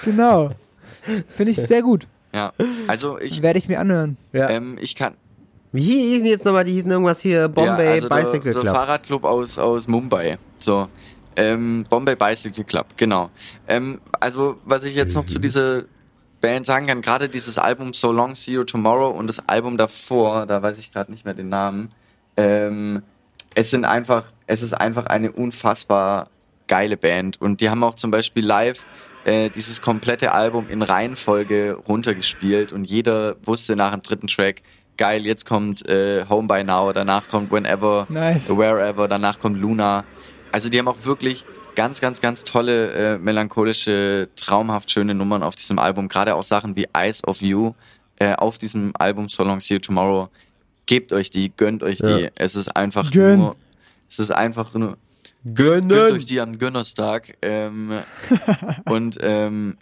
[0.04, 0.52] Genau.
[1.28, 2.08] Finde ich sehr gut.
[2.34, 2.52] Ja,
[2.88, 4.18] also ich, Werde ich mir anhören.
[4.34, 4.50] Ja.
[4.50, 5.14] ähm, ich kann,
[5.72, 6.66] Wie hießen die jetzt nochmal?
[6.66, 8.64] Die hießen irgendwas hier Bombay ja, also Bicycle der, Club.
[8.66, 10.38] Der Fahrradclub aus, aus Mumbai.
[10.58, 10.88] So.
[11.38, 13.30] Ähm, Bombay Bicycle Club, genau.
[13.68, 15.28] Ähm, also, was ich jetzt noch Mhm.
[15.28, 15.84] zu dieser
[16.42, 20.46] Band sagen kann, gerade dieses Album So Long See You Tomorrow und das Album davor,
[20.48, 21.90] da weiß ich gerade nicht mehr den Namen,
[22.38, 23.02] ähm,
[23.56, 26.30] es sind einfach, es ist einfach eine unfassbar
[26.68, 28.84] geile Band und die haben auch zum Beispiel live
[29.26, 34.62] äh, dieses komplette Album in Reihenfolge runtergespielt und jeder wusste nach dem dritten Track,
[34.98, 38.50] geil, jetzt kommt äh, Home by Now, danach kommt Whenever, Nice.
[38.56, 40.04] Wherever, danach kommt Luna.
[40.52, 41.46] Also die haben auch wirklich
[41.76, 46.08] ganz, ganz, ganz tolle, äh, melancholische, traumhaft schöne Nummern auf diesem Album.
[46.08, 47.74] Gerade auch Sachen wie Eyes of You
[48.20, 50.30] äh, auf diesem Album So Long See You Tomorrow.
[50.88, 52.24] Gebt euch die, gönnt euch die.
[52.24, 52.30] Ja.
[52.36, 53.40] Es ist einfach Gönn.
[53.40, 53.56] nur,
[54.10, 54.98] es ist einfach nur,
[55.54, 57.38] gönnt euch die am Gönnerstag.
[57.42, 58.00] Ähm,
[58.86, 59.78] und ähm,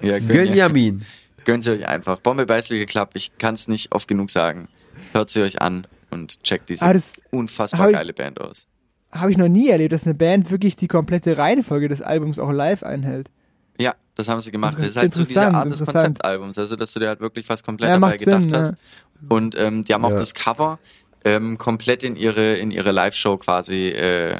[0.00, 1.06] ja, gönnt, Gönjamin.
[1.44, 2.18] gönnt sie euch einfach.
[2.18, 4.68] Bombe Bicycle Club, ich kann es nicht oft genug sagen.
[5.12, 8.66] Hört sie euch an und checkt diese Ah, das unfassbar geile Band aus.
[9.12, 12.50] Habe ich noch nie erlebt, dass eine Band wirklich die komplette Reihenfolge des Albums auch
[12.50, 13.28] live einhält.
[13.78, 14.76] Ja, das haben sie gemacht.
[14.78, 15.82] Das ist halt so diese Art des.
[15.84, 18.72] Konzeptalbums, also dass du dir halt wirklich was komplett Ja, dabei macht gedacht Sinn, hast.
[18.72, 19.26] ja.
[19.28, 20.16] Und ähm, die haben auch Ja.
[20.16, 20.78] das Cover
[21.24, 24.38] ähm, komplett in ihre in ihre Live-Show quasi äh,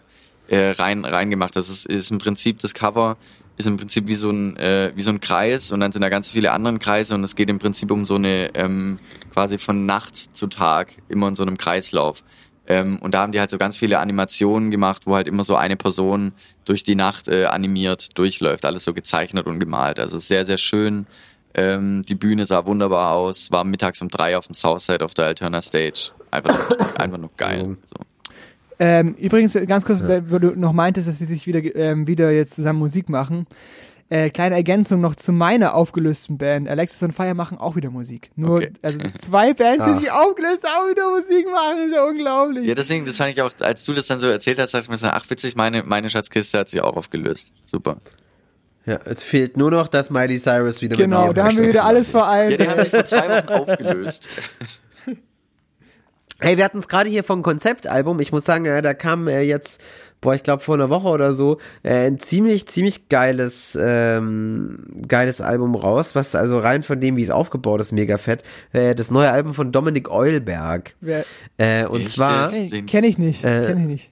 [0.49, 1.57] äh, rein reingemacht.
[1.57, 3.17] Das ist, ist im Prinzip das Cover
[3.57, 6.09] ist im Prinzip wie so ein äh, wie so ein Kreis und dann sind da
[6.11, 8.99] ganz viele andere Kreise und es geht im Prinzip um so eine ähm,
[9.33, 12.25] quasi von Nacht zu Tag immer in so einem Kreislauf.
[12.71, 15.57] Ähm, und da haben die halt so ganz viele Animationen gemacht, wo halt immer so
[15.57, 16.31] eine Person
[16.65, 18.65] durch die Nacht äh, animiert durchläuft.
[18.65, 19.99] Alles so gezeichnet und gemalt.
[19.99, 21.07] Also sehr, sehr schön.
[21.53, 23.51] Ähm, die Bühne sah wunderbar aus.
[23.51, 26.13] War mittags um drei auf dem Southside auf der Alterna Stage.
[26.31, 27.77] Einfach, noch- einfach noch geil.
[27.85, 27.97] So.
[28.79, 32.55] Ähm, übrigens, ganz kurz, weil du noch meintest, dass sie sich wieder, ähm, wieder jetzt
[32.55, 33.49] zusammen Musik machen.
[34.13, 36.69] Äh, kleine Ergänzung noch zu meiner aufgelösten Band.
[36.69, 38.33] Alexis und Fire machen auch wieder Musik.
[38.35, 38.73] Nur, Okay.
[38.83, 39.99] also zwei Bands, die Ah.
[39.99, 42.67] sich aufgelöst haben, wieder Musik machen, ist ja unglaublich.
[42.67, 44.91] Ja, deswegen, das fand ich auch, als du das dann so erzählt hast, dachte ich
[44.91, 47.53] mir so, ach witzig, meine, meine Schatzkiste hat sich auch aufgelöst.
[47.65, 47.99] Super.
[48.85, 51.85] Ja, es fehlt nur noch, dass Miley Cyrus wieder mit genau, da haben wir wieder
[51.85, 52.51] alles vereint.
[52.53, 54.29] Ja, die haben sich vor zwei Wochen aufgelöst.
[56.43, 58.19] Hey, wir hatten es gerade hier vom Konzeptalbum.
[58.19, 59.79] Ich muss sagen, äh, da kam äh, jetzt,
[60.21, 65.41] boah, ich glaube vor einer Woche oder so, äh, ein ziemlich, ziemlich geiles, ähm, geiles
[65.41, 68.43] Album raus, was also rein von dem, wie es aufgebaut ist, mega fett.
[68.73, 70.95] Äh, das neue Album von Dominik Eulberg.
[71.01, 71.25] Wer-
[71.59, 72.51] Äh, und Echt zwar?
[72.53, 74.11] Hey, den- Kenn ich nicht, Äh, kenn ich nicht.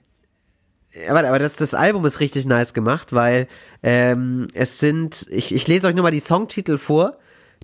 [1.07, 3.47] Warte, aber das, das Album ist richtig nice gemacht, weil
[3.83, 7.17] ähm, es sind, ich, ich lese euch nur mal die Songtitel vor.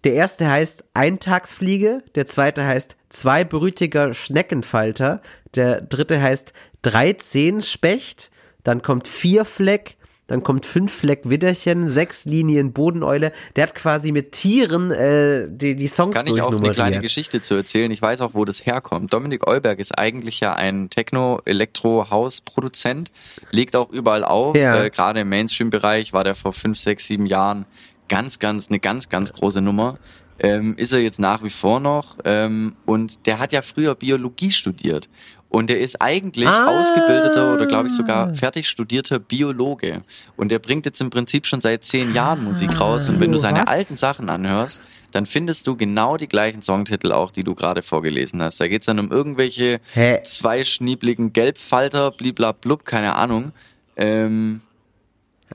[0.04, 5.22] Der erste heißt Eintagsfliege, der zweite heißt Zweibrütiger Schneckenfalter,
[5.56, 8.30] der dritte heißt Dreizehnspecht,
[8.66, 9.96] dann kommt Vierfleck,
[10.28, 13.32] dann kommt Fünffleck Widderchen, sechs Linien Bodeneule.
[13.56, 17.42] Der hat quasi mit Tieren äh, die, die Songs Kann ich auch eine kleine Geschichte
[17.42, 17.92] zu erzählen.
[17.92, 19.14] Ich weiß auch, wo das herkommt.
[19.14, 23.12] Dominik Eulberg ist eigentlich ja ein Techno-Elektro-House-Produzent,
[23.52, 24.58] legt auch überall auf.
[24.58, 24.86] Ja.
[24.86, 27.68] Äh, Gerade im Mainstream-Bereich war der vor fünf, sechs, sieben Jahren
[28.10, 30.00] ganz, ganz, eine ganz, ganz große Nummer.
[30.38, 32.18] Ähm, ist er jetzt nach wie vor noch.
[32.26, 35.08] Ähm, und der hat ja früher Biologie studiert.
[35.50, 36.68] Und der ist eigentlich Ah.
[36.68, 40.04] ausgebildeter oder glaube ich sogar fertig studierter Biologe.
[40.36, 43.08] Und der bringt jetzt im Prinzip schon seit zehn Jahren Musik raus.
[43.08, 43.68] Und wenn du seine was?
[43.68, 44.82] alten Sachen anhörst,
[45.12, 48.60] dann findest du genau die gleichen Songtitel auch, die du gerade vorgelesen hast.
[48.60, 50.20] Da geht's dann um irgendwelche Hä?
[50.24, 53.54] zweischniebligen Gelbfalter, bliblablub, keine Ahnung.
[53.96, 54.60] Ähm,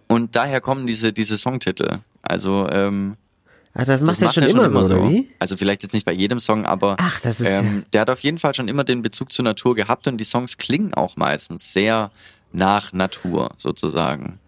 [0.09, 1.99] und daher kommen diese, diese Songtitel.
[2.22, 3.16] Also, ähm,
[3.74, 5.30] Ach, das macht das er macht schon er immer so, oder wie?
[5.38, 8.20] Also vielleicht jetzt nicht bei jedem Song, aber Ach, das ist ähm, der hat auf
[8.20, 11.72] jeden Fall schon immer den Bezug zur Natur gehabt und die Songs klingen auch meistens
[11.72, 12.10] sehr
[12.52, 14.40] nach Natur sozusagen.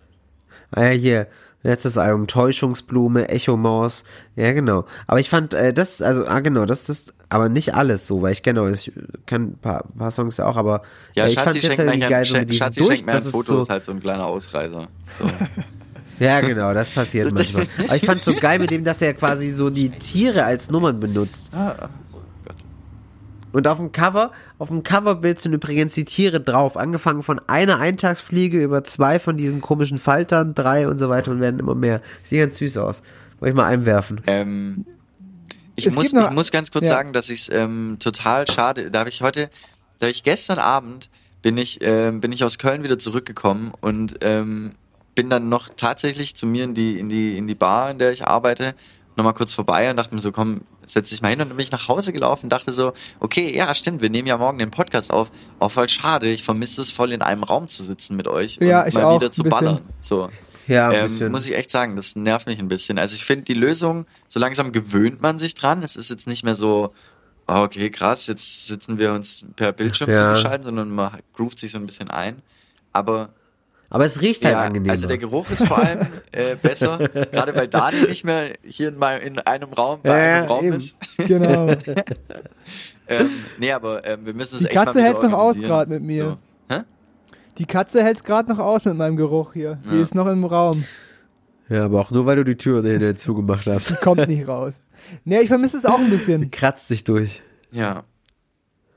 [0.73, 1.27] Ah ja, hier,
[1.63, 4.03] letztes Album, Täuschungsblume, Echo Maus,
[4.35, 4.87] ja genau.
[5.07, 8.33] Aber ich fand, äh, das, also, ah genau, das ist, aber nicht alles so, weil
[8.33, 8.91] ich genau, ich
[9.27, 10.83] kann ein paar, paar Songs ja auch, aber
[11.15, 13.07] Ja, äh, ich Schatzi fand's jetzt irgendwie ein, geil, so Sch- diesem Schatzi Durch, schenkt
[13.07, 14.89] mir ein das ist Foto, so, ist halt so ein kleiner Ausreißer.
[15.17, 15.25] So.
[16.23, 17.67] Ja, genau, das passiert manchmal.
[17.87, 21.01] Aber ich fand's so geil mit dem, dass er quasi so die Tiere als Nummern
[21.01, 21.51] benutzt.
[23.53, 27.79] Und auf dem Cover, auf dem Coverbild sind übrigens die Tiere drauf, angefangen von einer
[27.81, 32.01] Eintagsfliege über zwei von diesen komischen Faltern, drei und so weiter und werden immer mehr.
[32.23, 33.03] Sieht ganz süß aus.
[33.41, 34.23] Wollte ich mal einwerfen.
[34.27, 34.87] Ähm,
[35.75, 36.93] ich, Es muss, noch- ich muss ganz kurz ja.
[36.95, 39.51] sagen, dass ich es ähm, total schade, da habe ich heute,
[39.99, 41.11] da habe ich gestern Abend,
[41.43, 44.73] bin ich, ähm, bin ich aus Köln wieder zurückgekommen und ähm,
[45.15, 48.13] bin dann noch tatsächlich zu mir in die, in die, in die Bar, in der
[48.13, 48.75] ich arbeite,
[49.17, 51.65] nochmal kurz vorbei und dachte mir so, komm, setz dich mal hin und dann bin
[51.65, 54.71] ich nach Hause gelaufen und dachte so, okay, ja, stimmt, wir nehmen ja morgen den
[54.71, 55.29] Podcast auf.
[55.59, 58.67] Auch voll schade, ich vermisse es voll in einem Raum zu sitzen mit euch und
[58.67, 59.83] Ja, ich mal auch, wieder zu ballern.
[60.01, 60.31] So.
[60.67, 61.33] Ja, ein Ähm, bisschen.
[61.33, 62.99] muss ich echt sagen, das nervt mich ein bisschen.
[62.99, 65.83] Also ich finde die Lösung, so langsam gewöhnt man sich dran.
[65.83, 66.95] Es ist jetzt nicht mehr so,
[67.47, 70.17] ah, okay, krass, jetzt sitzen wir uns per Bildschirm Ja.
[70.35, 72.41] zugeschaltet, sondern man groovt sich so ein bisschen ein.
[72.93, 73.31] Aber
[73.95, 74.93] Aber es riecht halt ja, angenehmer.
[74.93, 76.97] also der Geruch ist vor allem äh, besser,
[77.31, 80.55] gerade weil Dani nicht mehr hier in, meinem, in einem Raum, bei Ja, einem ja,
[80.55, 80.77] Raum eben.
[80.77, 80.97] ist.
[81.29, 81.75] Genau.
[83.09, 83.29] Ähm,
[83.59, 85.89] nee, aber ähm, wir müssen es Die echt mal Katze wieder hält's noch aus grad
[85.89, 86.39] mit mir.
[86.71, 86.75] So.
[86.75, 86.81] Hä?
[87.59, 89.79] Die Katze hält's gerade noch aus mit meinem Geruch hier.
[89.91, 90.03] Die Ja.
[90.03, 90.85] ist noch im Raum.
[91.69, 94.01] ja, aber auch nur, weil du die Tür dahinter zugemacht hast.
[94.01, 94.81] Kommt nicht raus.
[95.25, 96.51] Nee, ich vermisse es auch ein bisschen.
[96.51, 97.43] Kratzt sich durch.
[97.73, 98.05] Ja.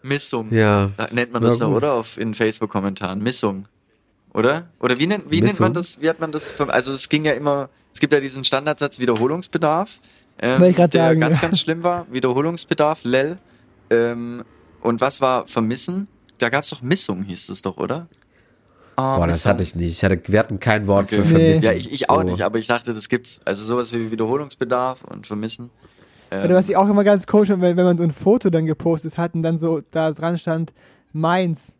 [0.04, 0.54] Missung.
[0.54, 0.92] Ja.
[0.96, 1.68] Da nennt man das gut.
[1.76, 1.94] oder?
[1.94, 3.22] Auf, in Facebook-Kommentaren.
[3.22, 3.66] Missung.
[4.36, 4.68] Oder?
[4.80, 6.02] Oder wie nennt, wie nennt man das?
[6.02, 6.60] Wie hat man das?
[6.60, 10.00] Also es ging ja immer, es gibt ja diesen Standardsatz Wiederholungsbedarf,
[10.42, 11.42] ähm, Wollte ich der sagen, ganz, ja.
[11.44, 12.06] ganz schlimm war.
[12.12, 13.38] Wiederholungsbedarf, Lel.
[13.90, 14.44] Ähm,
[14.82, 16.08] und was war Vermissen?
[16.40, 18.08] Da gab es doch Missung, hieß es doch, oder?
[18.98, 19.50] Ah, Boah, das Missung.
[19.52, 19.92] hatte ich nicht.
[19.92, 21.18] Ich hatte, wir hatten kein Wort Okay.
[21.18, 21.30] für Nee.
[21.30, 21.64] vermissen.
[21.64, 22.24] Ja, ich, ich auch So.
[22.24, 23.40] nicht, aber ich dachte, das gibt's.
[23.46, 25.70] Also sowas wie Wiederholungsbedarf und Vermissen.
[26.32, 28.50] Ähm, Oder was ich auch immer ganz komisch fand, wenn, wenn man so ein Foto
[28.50, 30.74] dann gepostet hat und dann so da dran stand,
[31.14, 31.74] meins.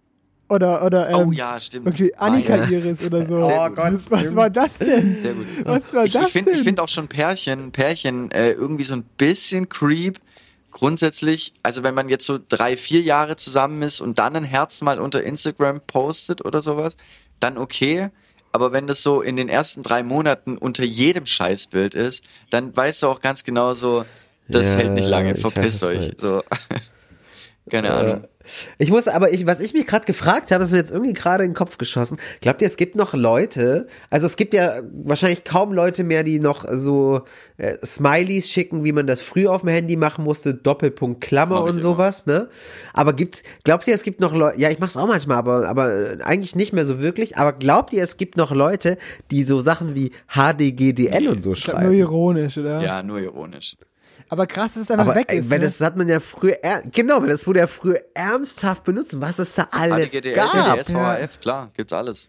[0.48, 1.88] Oder, oder, ähm, oh ja, stimmt.
[1.88, 2.72] irgendwie Annika Meins.
[2.72, 3.46] Iris oder so.
[3.46, 3.78] Sehr gut.
[3.78, 5.20] was, was war das denn?
[5.20, 5.48] Sehr gut.
[5.64, 6.60] Was war ich, das ich finde denn?
[6.60, 10.20] ich find auch schon Pärchen, Pärchen äh, irgendwie so ein bisschen creep.
[10.72, 14.82] Grundsätzlich, also wenn man jetzt so drei, vier Jahre zusammen ist und dann ein Herz
[14.82, 16.96] mal unter Instagram postet oder sowas,
[17.40, 18.10] dann okay.
[18.52, 23.04] Aber wenn das so in den ersten drei Monaten unter jedem Scheißbild ist, dann weißt
[23.04, 24.06] du auch ganz genau so,
[24.48, 26.12] das Ja, hält nicht lange, verpisst euch.
[26.18, 26.44] So.
[27.70, 28.28] Keine Ahnung.
[28.78, 31.44] Ich muss, aber ich, was ich mich gerade gefragt habe, ist mir jetzt irgendwie gerade
[31.44, 32.18] in den Kopf geschossen.
[32.42, 36.40] Glaubt ihr, es gibt noch Leute, also es gibt ja wahrscheinlich kaum Leute mehr, die
[36.40, 37.22] noch so
[37.58, 41.80] äh, Smileys schicken, wie man das früher auf dem Handy machen musste, Doppelpunkt Klammer und
[41.80, 42.50] sowas, ne?
[42.94, 45.94] Aber gibt's, glaubt ihr, es gibt noch Leute, ja, ich mach's auch manchmal, aber, aber
[45.94, 48.98] äh, eigentlich nicht mehr so wirklich, aber glaubt ihr, es gibt noch Leute,
[49.32, 51.86] die so Sachen wie HDGDL und so schreiben?
[51.86, 52.82] nur ironisch, oder?
[52.82, 53.78] Ja, nur ironisch.
[54.30, 55.50] Aber krass, dass es einfach aber weg ist.
[55.50, 55.66] weil ne?
[55.66, 59.20] das hat man ja früher, er genau, weil das wurde ja früher ernsthaft benutzt.
[59.22, 60.78] Was es da alles ADGDL, gab.
[60.78, 62.28] DDS, VHF, klar, gibt's alles.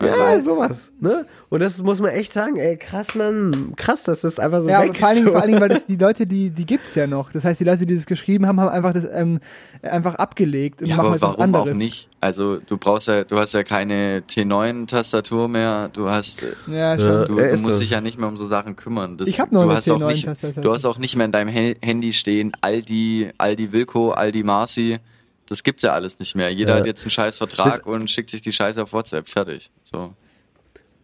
[0.00, 1.24] Ja, sowas, ne?
[1.48, 4.82] Und das muss man echt sagen, ey, krass, Mann, krass, dass das einfach so ja,
[4.82, 5.18] weg aber vor allen, ist.
[5.20, 5.32] Dingen, so.
[5.32, 7.30] vor allen Dingen, weil das die Leute, die, die gibt's ja noch.
[7.32, 9.40] Das heißt, die Leute, die das geschrieben haben, haben einfach das ähm,
[9.82, 11.70] einfach abgelegt und Ja, machen aber jetzt was warum anderes.
[11.70, 12.08] auch nicht?
[12.20, 17.24] Also du brauchst ja, du hast ja keine T9-Tastatur mehr, du hast, äh, Ja, schon.
[17.26, 17.80] du, Ja, du musst so.
[17.80, 19.16] dich ja nicht mehr um so Sachen kümmern.
[19.16, 20.62] Das, Ich hab noch du eine hast auch nicht, T9-Tastatur.
[20.62, 24.98] du hast auch nicht mehr in deinem Handy stehen Aldi, Aldi Wilco, Aldi Marci.
[25.46, 26.50] Das gibt's ja alles nicht mehr.
[26.52, 26.78] Jeder Ja.
[26.80, 29.28] hat jetzt einen scheiß Vertrag Das- und schickt sich die Scheiße auf WhatsApp.
[29.28, 29.70] Fertig.
[29.84, 30.12] So.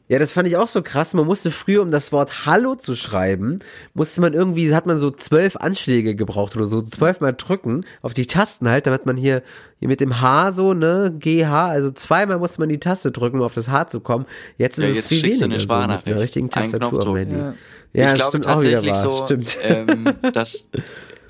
[0.09, 1.15] Ja, das fand ich auch so krass.
[1.15, 3.61] Man musste früher, um das Wort Hallo zu schreiben,
[3.95, 8.27] musste man irgendwie, hat man so zwölf Anschläge gebraucht oder so, zwölfmal drücken auf die
[8.27, 9.43] Tasten halt, damit man hier,
[9.79, 13.45] hier mit dem H so, ne, GH, also zweimal musste man die Taste drücken, um
[13.45, 14.27] auf das H zu kommen.
[14.59, 17.07] Jetzt ist Ja, es jetzt viel schickst du weniger eine so, mit einer richtigen Tastatur
[17.07, 17.17] am.
[17.17, 17.37] Handy.
[17.37, 17.55] Ja.
[17.95, 19.57] Ja, ich glaube tatsächlich so, Stimmt.
[19.63, 20.69] Ähm, dass,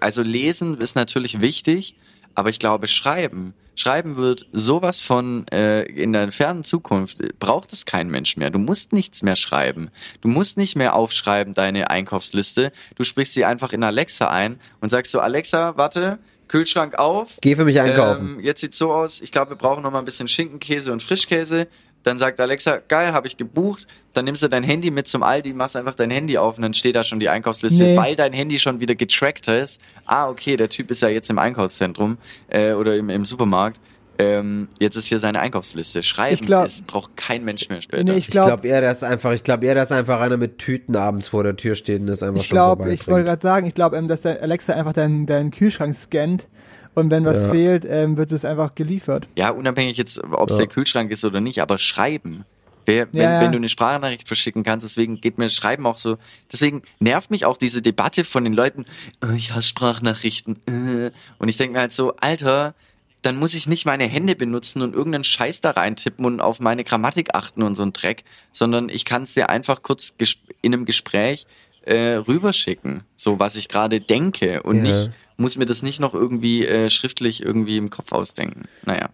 [0.01, 1.95] also lesen ist natürlich wichtig,
[2.35, 7.73] Aber ich glaube, Schreiben, Schreiben wird sowas von äh, in der fernen Zukunft, äh, braucht
[7.73, 8.51] es kein Mensch mehr.
[8.51, 9.91] Du musst nichts mehr schreiben.
[10.21, 12.73] Du musst nicht mehr aufschreiben, deine Einkaufsliste.
[12.97, 16.19] Du sprichst sie einfach in Alexa ein und sagst so, Alexa, warte,
[16.49, 17.39] Kühlschrank auf.
[17.41, 18.37] Geh für mich einkaufen.
[18.37, 21.03] Ähm, jetzt sieht's so aus, ich glaube, wir brauchen noch mal ein bisschen Schinkenkäse und
[21.03, 21.67] Frischkäse.
[22.05, 23.87] Dann sagt Alexa, geil, habe ich gebucht.
[24.13, 26.75] Dann nimmst du dein Handy mit zum Aldi, machst einfach dein Handy auf und dann
[26.75, 27.97] steht da schon die Einkaufsliste, Nee.
[27.97, 29.81] weil dein Handy schon wieder getrackt ist.
[30.07, 33.81] Ah, okay, der Typ ist ja jetzt im Einkaufszentrum äh, oder im, im Supermarkt.
[34.19, 36.03] Ähm, jetzt ist hier seine Einkaufsliste.
[36.03, 38.05] Schreiben Ich glaub- ist, braucht kein Mensch mehr später.
[38.05, 40.59] Nee, ich Ich glaube, glaube eher, dass einfach, ich glaube eher, dass einfach einer mit
[40.59, 43.43] Tüten abends vor der Tür steht und das einfach ich schon glaube, ich wollte gerade
[43.43, 46.49] sagen, ich glaube, ähm, dass der Alexa einfach deinen deinen Kühlschrank scannt
[46.95, 47.51] und wenn was Ja.
[47.51, 49.27] fehlt, ähm, wird es einfach geliefert.
[49.37, 50.65] Ja, unabhängig jetzt, ob es Ja.
[50.65, 52.45] der Kühlschrank ist oder nicht, aber schreiben.
[52.85, 53.41] Wer, wenn, Ja, ja.
[53.41, 56.17] wenn du eine Sprachnachricht verschicken kannst, deswegen geht mir Schreiben auch so.
[56.51, 58.87] Deswegen nervt mich auch diese Debatte von den Leuten,
[59.25, 60.57] oh, ich hasse Sprachnachrichten.
[60.67, 61.11] Äh.
[61.39, 62.75] Und ich denke mir halt so, Alter,
[63.23, 66.83] dann muss ich nicht meine Hände benutzen und irgendeinen Scheiß da reintippen und auf meine
[66.83, 70.13] Grammatik achten und so ein Dreck, sondern ich kann es dir einfach kurz
[70.61, 71.47] in einem Gespräch
[71.85, 74.83] äh, rüberschicken, so was ich gerade denke und Ja.
[74.83, 78.65] nicht muss mir das nicht noch irgendwie äh, schriftlich irgendwie im Kopf ausdenken.
[78.85, 79.09] Naja.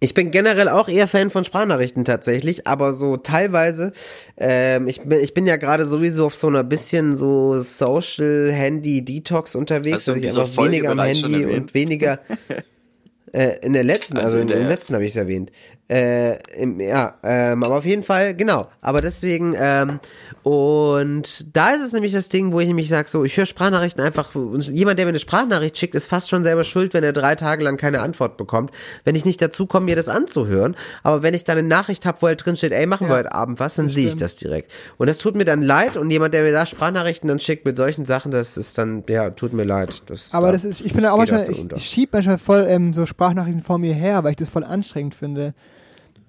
[0.00, 3.92] Ich bin generell auch eher Fan von Sprachnachrichten tatsächlich, aber so teilweise,
[4.36, 9.04] ähm, ich, bin, ich bin ja gerade sowieso auf so einer bisschen so Social Handy
[9.04, 12.20] Detox unterwegs, du dass in ich einfach weniger am Handy und weniger
[13.32, 15.50] äh, in der letzten, Also also, in in der- der letzten habe ich es erwähnt.
[15.90, 18.66] Äh, im, ja, ähm, aber auf jeden Fall, genau.
[18.82, 20.00] Aber deswegen, ähm,
[20.42, 24.02] und da ist es nämlich das Ding, wo ich nämlich sage, so, ich höre Sprachnachrichten
[24.04, 27.36] einfach, jemand, der mir eine Sprachnachricht schickt, ist fast schon selber schuld, wenn er drei
[27.36, 28.70] Tage lang keine Antwort bekommt,
[29.04, 30.76] wenn ich nicht dazu komme, mir das anzuhören.
[31.02, 33.18] Aber wenn ich dann eine Nachricht habe, wo halt drin steht, ey, machen wir Ja,
[33.20, 34.72] heute Abend was, dann sehe ich das direkt.
[34.98, 37.76] Und das tut mir dann leid und jemand, der mir da Sprachnachrichten dann schickt mit
[37.78, 40.02] solchen Sachen, das ist dann, ja, tut mir leid.
[40.06, 42.92] Das, Aber da- das ist, ich finde auch manchmal, ich, ich schieb manchmal voll ähm,
[42.92, 45.54] so Sprachnachrichten vor mir her, weil ich das voll anstrengend finde.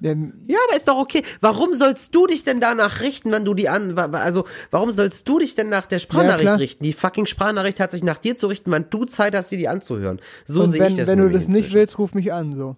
[0.04, 1.24] Ähm, Ja, aber ist doch okay.
[1.42, 5.40] Warum sollst du dich denn danach richten, wenn du die an, also, warum sollst du
[5.40, 6.60] dich denn nach der Sprachnachricht klar.
[6.60, 6.84] richten?
[6.84, 9.68] Die fucking Sprachnachricht hat sich nach dir zu richten, wann du Zeit hast, dir die
[9.68, 10.20] anzuhören.
[10.46, 11.74] So sehe wenn, ich das wenn du das nicht inzwischen.
[11.74, 12.76] willst, ruf mich an, so.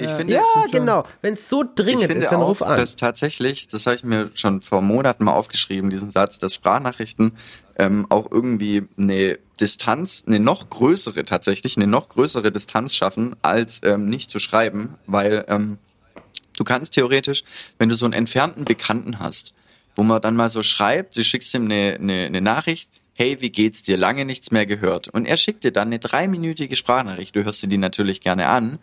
[0.00, 1.04] Ich finde, Ja, genau.
[1.22, 2.78] Wenn es so dringend ist, dann auch, ruf an.
[2.78, 7.32] dass tatsächlich, das habe ich mir schon vor Monaten mal aufgeschrieben, diesen Satz, dass Sprachnachrichten
[7.76, 13.80] ähm, auch irgendwie eine Distanz, eine noch größere tatsächlich, eine noch größere Distanz schaffen, als
[13.82, 15.78] ähm, nicht zu schreiben, weil ähm,
[16.58, 17.44] du kannst theoretisch,
[17.78, 19.54] wenn du so einen entfernten Bekannten hast,
[19.96, 23.50] wo man dann mal so schreibt, du schickst ihm eine, eine, eine Nachricht, hey, wie
[23.50, 23.96] geht's dir?
[23.96, 25.08] Lange nichts mehr gehört.
[25.08, 27.34] Und er schickt dir dann eine dreiminütige Sprachnachricht.
[27.34, 28.78] Du hörst dir die natürlich gerne an.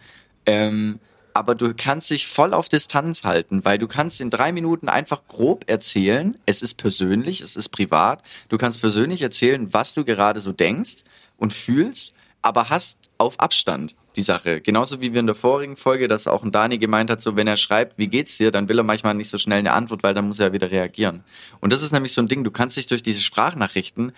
[0.46, 1.00] Ähm,
[1.34, 5.28] aber du kannst dich voll auf Distanz halten, weil du kannst in drei Minuten einfach
[5.28, 10.40] grob erzählen, es ist persönlich, es ist privat, du kannst persönlich erzählen, was du gerade
[10.40, 11.04] so denkst
[11.38, 14.62] und fühlst, aber hast auf Abstand die Sache.
[14.62, 17.48] Genauso wie wir in der vorigen Folge, dass auch ein Dani gemeint hat, so wenn
[17.48, 20.14] er schreibt, wie geht's dir, dann will er manchmal nicht so schnell eine Antwort, weil
[20.14, 21.24] dann muss er wieder reagieren.
[21.60, 24.14] Und das ist nämlich so ein Ding, du kannst dich durch diese Sprachnachrichten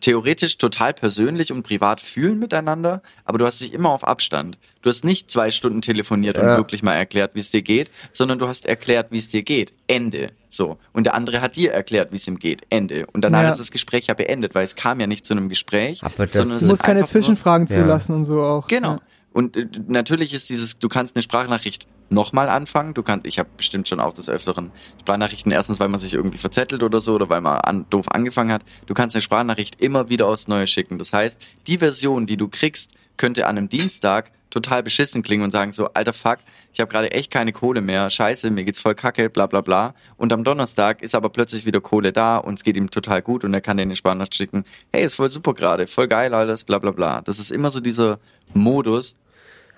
[0.00, 4.58] theoretisch total persönlich und privat fühlen miteinander, aber du hast dich immer auf Abstand.
[4.82, 6.56] Du hast nicht zwei Stunden telefoniert und Ja.
[6.56, 9.72] wirklich mal erklärt, wie es dir geht, sondern du hast erklärt, wie es dir geht.
[9.88, 10.28] Ende.
[10.56, 10.78] So.
[10.92, 12.62] Und der andere hat dir erklärt, wie es ihm geht.
[12.70, 13.06] Ende.
[13.12, 13.50] Und danach Ja.
[13.50, 16.36] ist das Gespräch ja beendet, weil es kam ja nicht zu einem Gespräch, Aber das
[16.36, 17.82] sondern es Du ist musst ist keine einfach nur- Zwischenfragen Ja.
[17.82, 18.66] zulassen und so auch.
[18.68, 18.92] Genau.
[18.92, 19.00] Ja.
[19.32, 22.94] Und äh, natürlich ist dieses, du kannst eine Sprachnachricht nochmal anfangen.
[22.94, 26.38] Du kannst, ich habe bestimmt schon auch des Öfteren Sprachnachrichten, erstens, weil man sich irgendwie
[26.38, 28.62] verzettelt oder so oder weil man an, doof angefangen hat.
[28.86, 30.98] Du kannst eine Sprachnachricht immer wieder aufs Neue schicken.
[30.98, 35.50] Das heißt, die Version, die du kriegst, könnte an einem Dienstag total beschissen klingen und
[35.50, 36.38] sagen so, alter Fuck,
[36.72, 39.94] ich habe gerade echt keine Kohle mehr, scheiße, mir geht's voll kacke, bla bla bla.
[40.16, 43.44] Und am Donnerstag ist aber plötzlich wieder Kohle da und es geht ihm total gut
[43.44, 46.64] und er kann dir eine Sprachnachricht schicken, hey, ist voll super gerade, voll geil alles,
[46.64, 47.20] bla bla bla.
[47.22, 48.18] Das ist immer so dieser
[48.54, 49.16] Modus,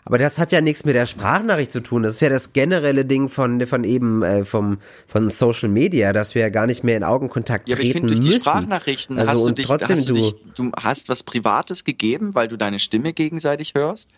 [0.09, 2.05] Aber das hat ja nichts mit der Sprachnachricht zu tun.
[2.05, 6.37] Das ist ja das generelle Ding von, von eben, äh, vom, von Social Media, dass
[6.37, 8.41] wir ja gar nicht mehr in Augenkontakt Ja, aber ich finde, durch die müssen.
[8.41, 12.47] Sprachnachrichten also, hast, du dich, trotzdem hast du, dich, du hast was Privates gegeben, weil
[12.47, 14.11] du deine Stimme gegenseitig hörst,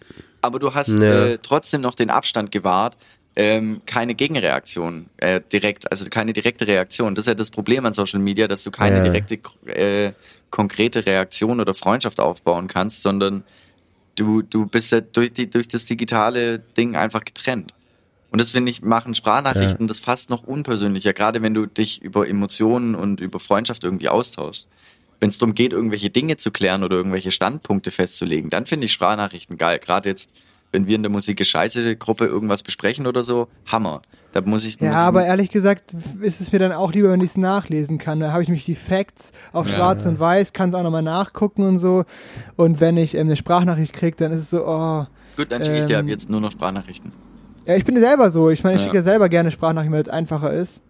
[0.42, 1.26] aber du hast Ja.
[1.32, 2.96] äh, trotzdem noch den Abstand gewahrt,
[3.36, 7.14] ähm, keine Gegenreaktion äh, direkt, also keine direkte Reaktion.
[7.14, 9.02] Das ist ja das Problem an Social Media, dass du keine Ja.
[9.02, 10.12] direkte, äh,
[10.50, 13.44] konkrete Reaktion oder Freundschaft aufbauen kannst, sondern
[14.16, 17.74] du, du bist ja durch, die, durch das digitale Ding einfach getrennt.
[18.30, 22.28] Und das finde ich, machen Sprachnachrichten das fast noch unpersönlicher, gerade wenn du dich über
[22.28, 24.68] Emotionen und über Freundschaft irgendwie austauschst.
[25.20, 28.92] Wenn es darum geht, irgendwelche Dinge zu klären oder irgendwelche Standpunkte festzulegen, dann finde ich
[28.92, 29.78] Sprachnachrichten geil.
[29.78, 30.30] Gerade jetzt
[30.72, 34.02] wenn wir in der Musik Scheiße Gruppe irgendwas besprechen oder so, Hammer.
[34.32, 37.10] Da muss ich Ja, muss ich, aber ehrlich gesagt ist es mir dann auch lieber,
[37.10, 38.20] wenn ich es nachlesen kann.
[38.20, 39.74] Da habe ich mich die Facts auf Ja.
[39.76, 42.04] schwarz und weiß, kann es auch nochmal nachgucken und so.
[42.56, 45.06] Und wenn ich ähm, eine Sprachnachricht kriege, dann ist es so, oh.
[45.36, 47.12] gut, dann schicke ich dir ab ähm, jetzt nur noch Sprachnachrichten.
[47.66, 48.50] Ja, ich bin selber so.
[48.50, 48.84] Ich meine, ich Ja.
[48.86, 50.82] schicke ja selber gerne Sprachnachrichten, weil es einfacher ist.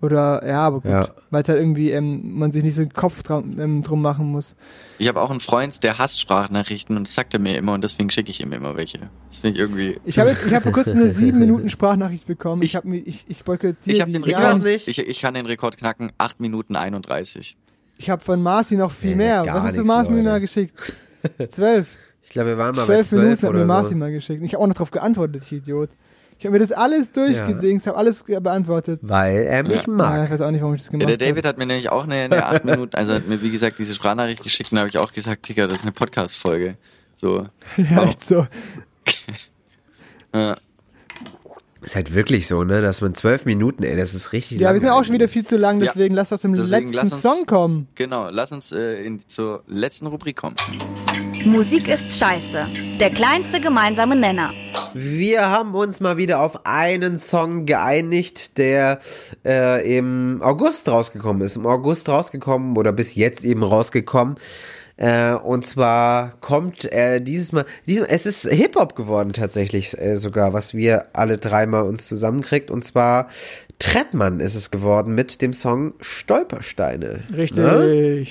[0.00, 0.90] Oder, ja, aber gut.
[0.90, 1.08] Ja.
[1.30, 4.30] Weil es halt irgendwie, ähm, man sich nicht so den Kopf drum, ähm, drum machen
[4.30, 4.54] muss.
[4.98, 7.82] Ich habe auch einen Freund, der hasst Sprachnachrichten und das sagt er mir immer und
[7.82, 8.98] deswegen schicke ich ihm immer welche.
[9.28, 10.00] Das finde ich irgendwie.
[10.04, 12.62] Ich habe jetzt, ich habe vor kurzem eine sieben Minuten Sprachnachricht bekommen.
[12.62, 14.18] Ich, Ich- habe mir, ich, ich boykottiere Ich habe die.
[14.20, 14.62] den Rekord.
[14.62, 14.86] nicht.
[14.86, 16.12] Ich, ich kann den Rekord knacken.
[16.16, 17.56] 8 Minuten 31.
[17.96, 19.44] ich habe von Marci noch viel mehr.
[19.46, 20.92] Was hast du Marci mir mal geschickt?
[21.48, 21.96] Zwölf.
[22.22, 23.96] Ich glaube, wir waren mal bei Zwölf zwölf Minuten hat mir Marci so.
[23.96, 24.44] mal geschickt.
[24.44, 25.90] Ich habe auch noch darauf geantwortet, ich Idiot.
[26.38, 29.00] Ich habe mir das alles durchgedingst, habe alles beantwortet.
[29.02, 29.76] Weil er mich Ja.
[29.76, 30.30] Ja, ich mag.
[30.30, 31.34] weiß auch nicht, warum ich das Ja, gemacht der habe.
[31.34, 33.94] David hat mir nämlich auch eine, eine 8 Minuten, also hat mir wie gesagt diese
[33.94, 36.76] Sprachnachricht geschickt und habe ich auch gesagt, Digga, das ist eine Podcast-Folge.
[37.16, 37.46] So.
[37.76, 38.46] Ja, echt so.
[40.34, 40.56] Ja.
[41.80, 44.80] Ist halt wirklich so, ne, dass man zwölf Minuten, ey, das ist richtig Ja, wir
[44.80, 45.86] sind auch schon wieder viel zu lang, Ja.
[45.86, 47.88] deswegen lass das zum Deswegen letzten uns- Song kommen.
[47.94, 50.56] Genau, lass uns äh, in, zur letzten Rubrik kommen.
[51.44, 52.66] Musik ist scheiße.
[53.00, 54.52] Der kleinste gemeinsame Nenner.
[54.92, 58.98] Wir haben uns mal wieder auf einen Song geeinigt, der
[59.44, 61.56] äh, im August rausgekommen ist.
[61.56, 64.36] Im August rausgekommen oder bis jetzt eben rausgekommen.
[64.96, 70.52] Äh, und zwar kommt äh, dieses Mal, dieses, es ist Hip-Hop geworden tatsächlich äh, sogar,
[70.52, 72.70] was wir alle dreimal uns zusammenkriegt.
[72.70, 73.28] Und zwar
[73.78, 77.20] Trettmann ist es geworden mit dem Song Stolpersteine.
[77.34, 77.58] Richtig.
[77.58, 78.26] Ne?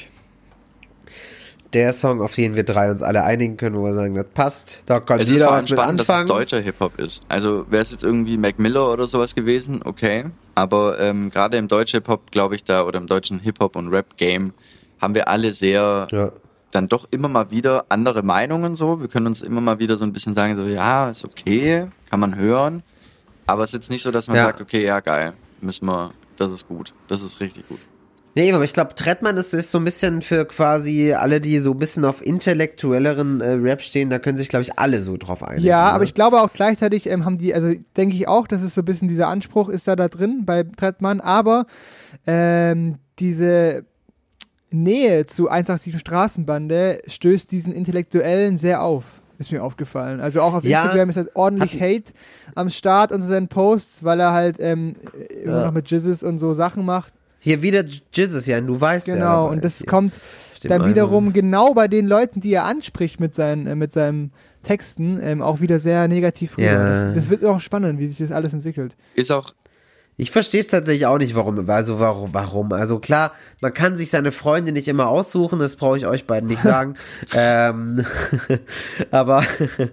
[1.78, 4.82] Der Song, auf den wir drei uns alle einigen können, wo wir sagen, das passt.
[4.88, 7.22] Da kann Es ist jeder allem was mit spannend, dass es deutscher Hip-Hop ist.
[7.30, 10.26] Also wäre es jetzt irgendwie Mac Miller oder sowas gewesen, okay.
[10.56, 14.54] Aber ähm, gerade im deutschen Hip-Hop, glaube ich, da oder im deutschen Hip-Hop und Rap-Game
[15.00, 16.32] haben wir alle sehr Ja.
[16.72, 19.00] dann doch immer mal wieder andere Meinungen so.
[19.00, 22.20] Wir können uns immer mal wieder so ein bisschen sagen, so ja, ist okay, kann
[22.20, 22.82] man hören.
[23.46, 24.46] Aber es ist jetzt nicht so, dass man Ja.
[24.46, 27.80] sagt, okay, ja geil, müssen wir, das ist gut, das ist richtig gut.
[28.38, 31.72] Nee, aber ich glaube, Trettmann ist, ist so ein bisschen für quasi alle, die so
[31.72, 35.42] ein bisschen auf intellektuelleren äh, Rap stehen, da können sich, glaube ich, alle so drauf
[35.42, 35.66] einigen.
[35.66, 35.94] Ja, ne?
[35.94, 38.82] aber ich glaube auch gleichzeitig ähm, haben die, also denke ich auch, dass es so
[38.82, 41.66] ein bisschen dieser Anspruch ist da da drin bei Trettmann, aber
[42.28, 43.86] ähm, diese
[44.70, 49.06] Nähe zu 187 Straßenbande stößt diesen Intellektuellen sehr auf.
[49.40, 50.20] Ist mir aufgefallen.
[50.22, 52.14] Also auch auf Ja, Instagram ist halt ordentlich Hate
[52.54, 54.96] am Start unter seinen Posts, weil er halt ähm,
[55.44, 55.66] immer Ja.
[55.66, 57.14] noch mit Jizzes und so Sachen macht.
[57.40, 57.84] Hier wieder
[58.14, 59.14] Jizzes, ja, du weißt ja.
[59.16, 59.88] Genau, und das hier.
[59.88, 60.20] kommt
[60.56, 63.94] Stimmt, dann also- wiederum genau bei den Leuten, die er anspricht mit seinen, äh, mit
[63.94, 64.32] seinen
[64.64, 66.68] Texten, ähm, auch wieder sehr negativ rüber.
[66.68, 66.90] Ja.
[67.06, 68.96] Das, das wird auch spannend, wie sich das alles entwickelt.
[69.16, 69.54] Ist auch,
[70.20, 71.70] Ich verstehe es tatsächlich auch nicht, warum.
[71.70, 72.74] Also warum, warum?
[72.74, 76.50] Also klar, man kann sich seine Freunde nicht immer aussuchen, das brauche ich euch beiden
[76.50, 76.96] nicht sagen.
[77.36, 78.04] ähm,
[79.12, 79.44] aber,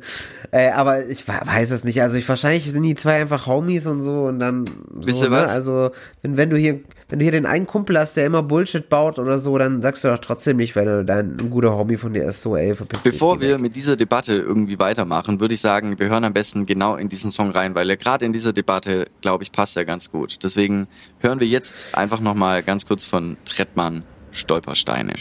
[0.51, 2.01] äh, aber ich weiß es nicht.
[2.01, 4.65] Also ich wahrscheinlich sind die zwei einfach Homies und so und dann.
[4.95, 5.37] Wisst so, ihr ne?
[5.37, 5.51] was?
[5.53, 5.91] Also
[6.23, 9.19] wenn, wenn du hier, wenn du hier den einen Kumpel hast, der immer Bullshit baut
[9.19, 12.13] oder so, dann sagst du doch trotzdem nicht, wenn du dein ein guter Homie von
[12.13, 13.13] dir ist, so ey, verpiss dich.
[13.13, 13.61] Bevor wir weg.
[13.61, 17.31] mit dieser Debatte irgendwie weitermachen, würde ich sagen, wir hören am besten genau in diesen
[17.31, 20.43] Song rein, weil er gerade in dieser Debatte, glaube ich, passt er ganz gut.
[20.43, 20.89] Deswegen
[21.21, 25.15] hören wir jetzt einfach nochmal ganz kurz von Trettmann Stolpersteine.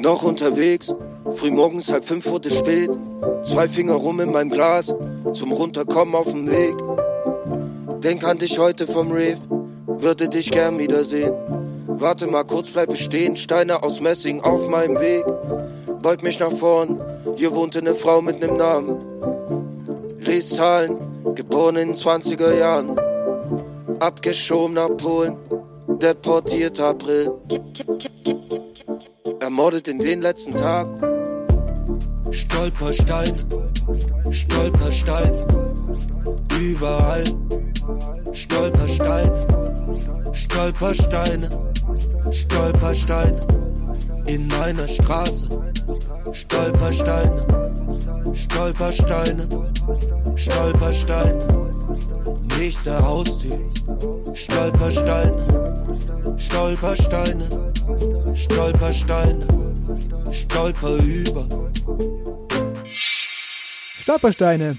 [0.00, 0.94] Noch unterwegs,
[1.34, 2.90] frühmorgens halb fünf wurde spät.
[3.42, 4.94] Zwei Finger rum in meinem Glas,
[5.32, 6.76] zum Runterkommen auf dem Weg.
[8.00, 9.38] Denk an dich heute vom Rave,
[9.86, 11.32] würde dich gern wiedersehen.
[11.88, 15.24] Warte mal kurz, bleib ich stehen, Steine aus Messing auf meinem Weg.
[16.00, 17.00] Beug mich nach vorn,
[17.34, 18.98] hier wohnte eine Frau mit nem Namen.
[20.20, 20.96] Lies Zahlen,
[21.34, 22.96] geboren in den 20er Jahren.
[23.98, 25.36] Abgeschoben nach Polen,
[26.00, 27.32] deportiert April.
[29.40, 30.86] Ermordet in den letzten Tag.
[32.30, 33.32] Stolperstein,
[34.30, 35.32] Stolperstein,
[36.60, 37.24] überall.
[38.32, 39.30] Stolperstein,
[40.32, 41.48] Stolpersteine,
[42.30, 43.40] Stolpersteine
[44.26, 45.48] in meiner Straße.
[46.32, 47.42] Stolpersteine,
[48.34, 49.48] Stolpersteine,
[50.36, 51.67] Stolpersteine.
[52.58, 53.58] Nächste Haustür,
[54.34, 57.72] Stolpersteine, Stolpersteine,
[58.34, 59.46] Stolpersteine,
[60.32, 61.46] Stolper über.
[64.00, 64.76] Stolpersteine.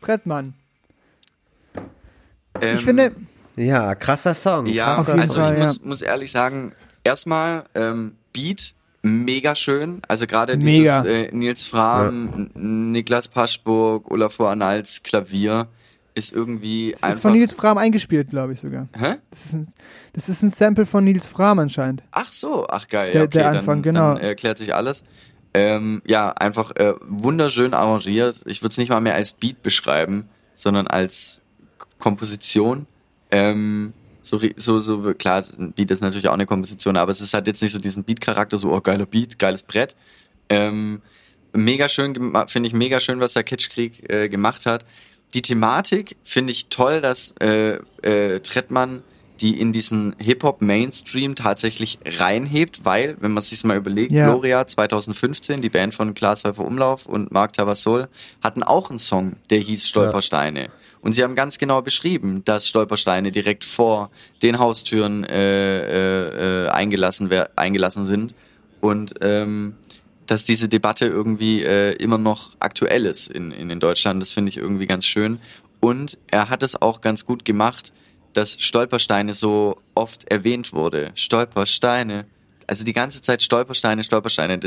[0.00, 0.54] Trettmann.
[2.60, 3.12] Ähm, Ich finde,
[3.56, 4.66] Ja, krasser Song.
[4.66, 5.34] Ja, krasser also.
[5.34, 5.66] Fall, ich ja.
[5.66, 6.72] muss, muss ehrlich sagen,
[7.04, 10.02] erstmal ähm, Beat mega schön.
[10.08, 15.68] Also gerade dieses äh, Nils Fram, N- Niklas Paschburg, Olafur Anals Klavier
[16.20, 18.88] ist irgendwie Das ist von Nils Fram eingespielt, glaube ich sogar.
[18.96, 19.16] Hä?
[19.30, 19.68] Das ist, ein,
[20.12, 22.02] das ist ein Sample von Nils Fram anscheinend.
[22.12, 23.10] Ach so, ach geil.
[23.10, 24.14] Der- ja, okay, der Anfang, dann, genau.
[24.14, 25.04] Dann erklärt sich alles.
[25.52, 28.42] Ähm, ja, einfach äh, wunderschön arrangiert.
[28.46, 31.42] Ich würde es nicht mal mehr als Beat beschreiben, sondern als
[31.98, 32.86] Komposition.
[33.32, 33.92] Ähm,
[34.22, 37.46] so, so, so, klar, ein Beat ist natürlich auch eine Komposition, aber es ist halt
[37.46, 39.96] jetzt nicht so diesen Beat-Charakter, so, oh, geiler Beat, geiles Brett.
[40.48, 41.00] Ähm,
[41.52, 42.14] mega schön,
[42.46, 44.84] finde ich mega schön, was der Kitschkrieg äh, gemacht hat.
[45.34, 49.02] Die Thematik finde ich toll, dass äh, äh, Trettmann
[49.40, 54.28] die in diesen Hip-Hop-Mainstream tatsächlich reinhebt, weil, wenn man sich mal überlegt, Ja.
[54.30, 58.08] Gloria 2015, die Band von Klaas Häufer Umlauf und Marc Tavassol,
[58.42, 60.68] hatten auch einen Song, der hieß Stolpersteine.
[61.00, 64.10] Und sie haben ganz genau beschrieben, dass Stolpersteine direkt vor
[64.42, 68.34] den Haustüren äh, äh, äh, eingelassen, eingelassen sind.
[68.82, 69.74] Und ähm,
[70.30, 74.22] dass diese Debatte irgendwie äh, immer noch aktuell ist in, in, in Deutschland.
[74.22, 75.40] Das finde ich irgendwie ganz schön.
[75.80, 77.92] Und er hat es auch ganz gut gemacht,
[78.32, 81.10] dass Stolpersteine so oft erwähnt wurde.
[81.16, 82.26] Stolpersteine.
[82.68, 84.60] Also die ganze Zeit Stolpersteine, Stolpersteine.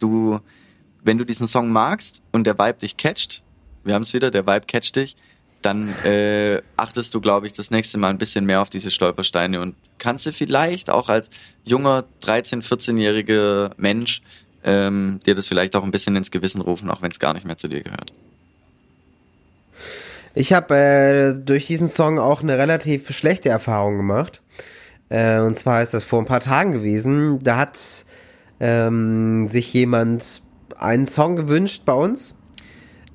[0.00, 0.40] Du,
[1.04, 3.44] wenn du diesen Song magst und der Vibe dich catcht,
[3.84, 5.14] wir haben es wieder, der Vibe catcht dich,
[5.62, 9.60] dann äh, achtest du, glaube ich, das nächste Mal ein bisschen mehr auf diese Stolpersteine
[9.60, 11.30] und kannst du vielleicht auch als
[11.64, 14.20] junger 13-, 14-jähriger Mensch
[14.64, 17.46] ähm, dir das vielleicht auch ein bisschen ins Gewissen rufen, auch wenn es gar nicht
[17.46, 18.12] mehr zu dir gehört.
[20.34, 24.42] Ich habe äh, durch diesen Song auch eine relativ schlechte Erfahrung gemacht.
[25.08, 27.38] Äh, und zwar ist das vor ein paar Tagen gewesen.
[27.38, 27.78] Da hat
[28.58, 30.42] ähm, sich jemand
[30.76, 32.34] einen Song gewünscht bei uns.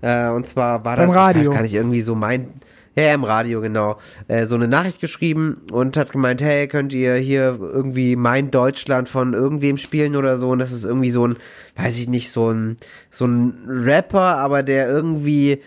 [0.01, 1.41] Äh, und zwar war Beim das, Radio.
[1.41, 2.53] ich weiß gar nicht, irgendwie so mein,
[2.95, 7.15] ja, im Radio, genau, äh, so eine Nachricht geschrieben und hat gemeint, hey, könnt ihr
[7.15, 10.49] hier irgendwie mein Deutschland von irgendwem spielen oder so?
[10.49, 11.37] Und das ist irgendwie so ein,
[11.75, 12.77] weiß ich nicht, so ein,
[13.09, 15.61] so ein Rapper, aber der irgendwie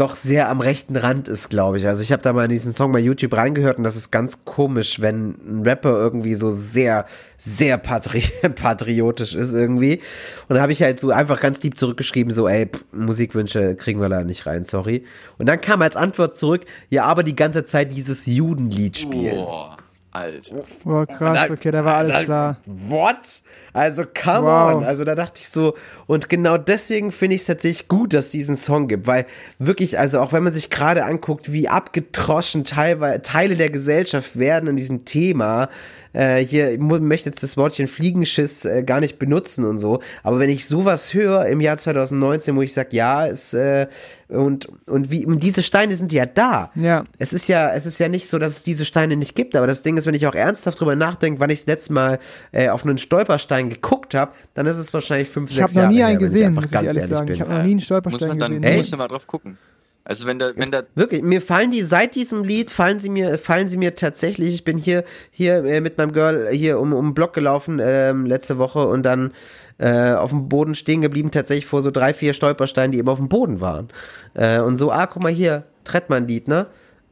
[0.00, 1.86] doch sehr am rechten Rand ist, glaube ich.
[1.86, 4.46] Also ich habe da mal in diesen Song bei YouTube reingehört und das ist ganz
[4.46, 7.04] komisch, wenn ein Rapper irgendwie so sehr,
[7.36, 8.22] sehr patri
[8.54, 10.00] patriotisch ist irgendwie.
[10.48, 14.00] Und da habe ich halt so einfach ganz lieb zurückgeschrieben, so, ey, pff, Musikwünsche kriegen
[14.00, 15.04] wir da nicht rein, sorry.
[15.36, 19.36] Und dann kam als Antwort zurück, ja, aber die ganze Zeit dieses Judenlied spielen.
[19.36, 19.76] Boah,
[20.12, 20.54] alt.
[20.82, 22.56] Boah, krass, okay, da war alles klar.
[22.64, 23.42] What?
[23.72, 24.76] Also, come Wow.
[24.76, 24.84] on.
[24.84, 25.74] Also, da dachte ich so,
[26.06, 29.26] und genau deswegen finde ich es tatsächlich gut, dass es diesen Song gibt, weil
[29.58, 34.68] wirklich, also auch wenn man sich gerade anguckt, wie abgetroschen teilweise Teile der Gesellschaft werden
[34.68, 35.68] in diesem Thema,
[36.12, 40.50] äh, hier, möchte jetzt das Wortchen Fliegenschiss äh, gar nicht benutzen und so, aber wenn
[40.50, 43.86] ich sowas höre im Jahr 2019, wo ich sage, ja, es, äh,
[44.28, 46.70] und, und wie, und diese Steine sind ja da.
[46.76, 47.04] Ja.
[47.18, 49.66] Es ist ja, es ist ja nicht so, dass es diese Steine nicht gibt, aber
[49.66, 52.18] das Ding ist, wenn ich auch ernsthaft drüber nachdenke, wann ich das letzte Mal
[52.52, 55.92] äh, auf einen Stolperstein geguckt habe, dann ist es wahrscheinlich fünf, Ich sechs habe noch
[55.92, 57.26] Jahre nie einen ich gesehen, einfach muss ich ganz ehrlich ehrlich sagen.
[57.26, 57.34] bin.
[57.34, 58.76] Ich habe noch nie einen Muss Stolperstein man dann, gesehen.
[58.76, 59.58] musst du mal drauf gucken.
[60.02, 63.38] Also wenn der, wenn der, Wirklich, mir fallen die seit diesem Lied fallen sie mir
[63.38, 64.54] fallen sie mir tatsächlich.
[64.54, 68.24] Ich bin hier hier äh, mit meinem Girl hier um um den Block gelaufen ähm,
[68.24, 69.32] letzte Woche und dann
[69.78, 73.18] äh, auf dem Boden stehen geblieben tatsächlich vor so drei vier Stolpersteinen, die eben auf
[73.18, 73.88] dem Boden waren.
[74.34, 76.66] Äh, und so ah guck mal hier Trettmann Lied ne.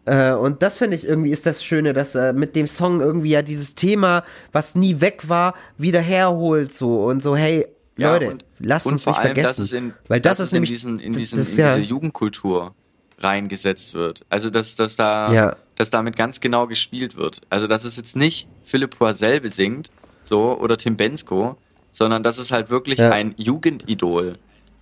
[0.09, 3.31] Äh, und das finde ich irgendwie ist das Schöne, dass äh, mit dem Song irgendwie
[3.31, 8.31] ja dieses Thema, was nie weg war, wieder herholt so und so hey Ja, Leute,
[8.31, 10.47] und- lasst und uns vor nicht allem, vergessen, dass es in, weil das dass ist
[10.47, 12.75] es in nämlich diesen, in, das diesen, ist in ja- diese Jugendkultur
[13.19, 14.23] reingesetzt wird.
[14.29, 15.57] Also dass, dass da, Ja.
[15.75, 17.41] dass damit ganz genau gespielt wird.
[17.51, 19.91] Also dass es jetzt nicht Philipp Poisel besingt,
[20.23, 21.57] so oder Tim Bensko,
[21.91, 23.11] sondern dass es halt wirklich Ja.
[23.11, 24.39] ein Jugendidol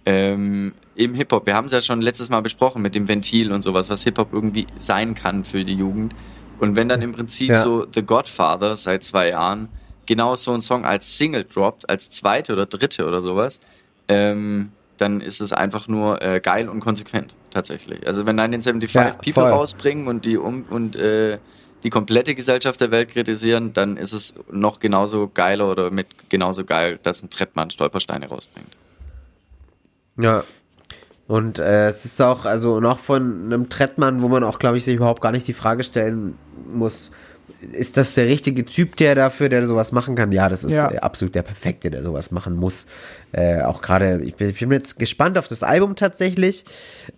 [0.07, 1.47] ähm, im Hip Hop.
[1.47, 4.19] Wir haben es ja schon letztes Mal besprochen mit dem Ventil und sowas, was Hip
[4.19, 6.15] Hop irgendwie sein kann für die Jugend.
[6.59, 7.61] Und wenn dann im Prinzip Ja.
[7.63, 9.69] so The Godfather seit zwei Jahren
[10.07, 13.61] genau so ein Song als Single droppt, als zweite oder dritte oder sowas,
[14.09, 18.07] ähm, dann ist es einfach nur äh, geil und konsequent tatsächlich.
[18.07, 19.59] Also wenn 1975 Ja, People voll.
[19.59, 21.39] rausbringen und die um und äh,
[21.83, 26.65] die komplette Gesellschaft der Welt kritisieren, dann ist es noch genauso geiler oder mit genauso
[26.65, 28.79] geil, dass ein Trettmann Stolpersteine rausbringt.
[30.19, 30.45] Ja.
[31.29, 34.85] Und äh, es ist auch, also noch von einem Trettmann, wo man auch, glaube ich,
[34.85, 36.39] sich überhaupt gar nicht die Frage stellen
[36.69, 37.11] muss,
[37.73, 40.31] ist das der richtige Typ, der dafür, der sowas machen kann?
[40.31, 40.89] Ja, das ist Ja.
[40.99, 42.87] absolut der Perfekte, der sowas machen muss.
[43.33, 46.65] Äh, auch gerade, ich bin, ich bin jetzt gespannt auf das Album tatsächlich.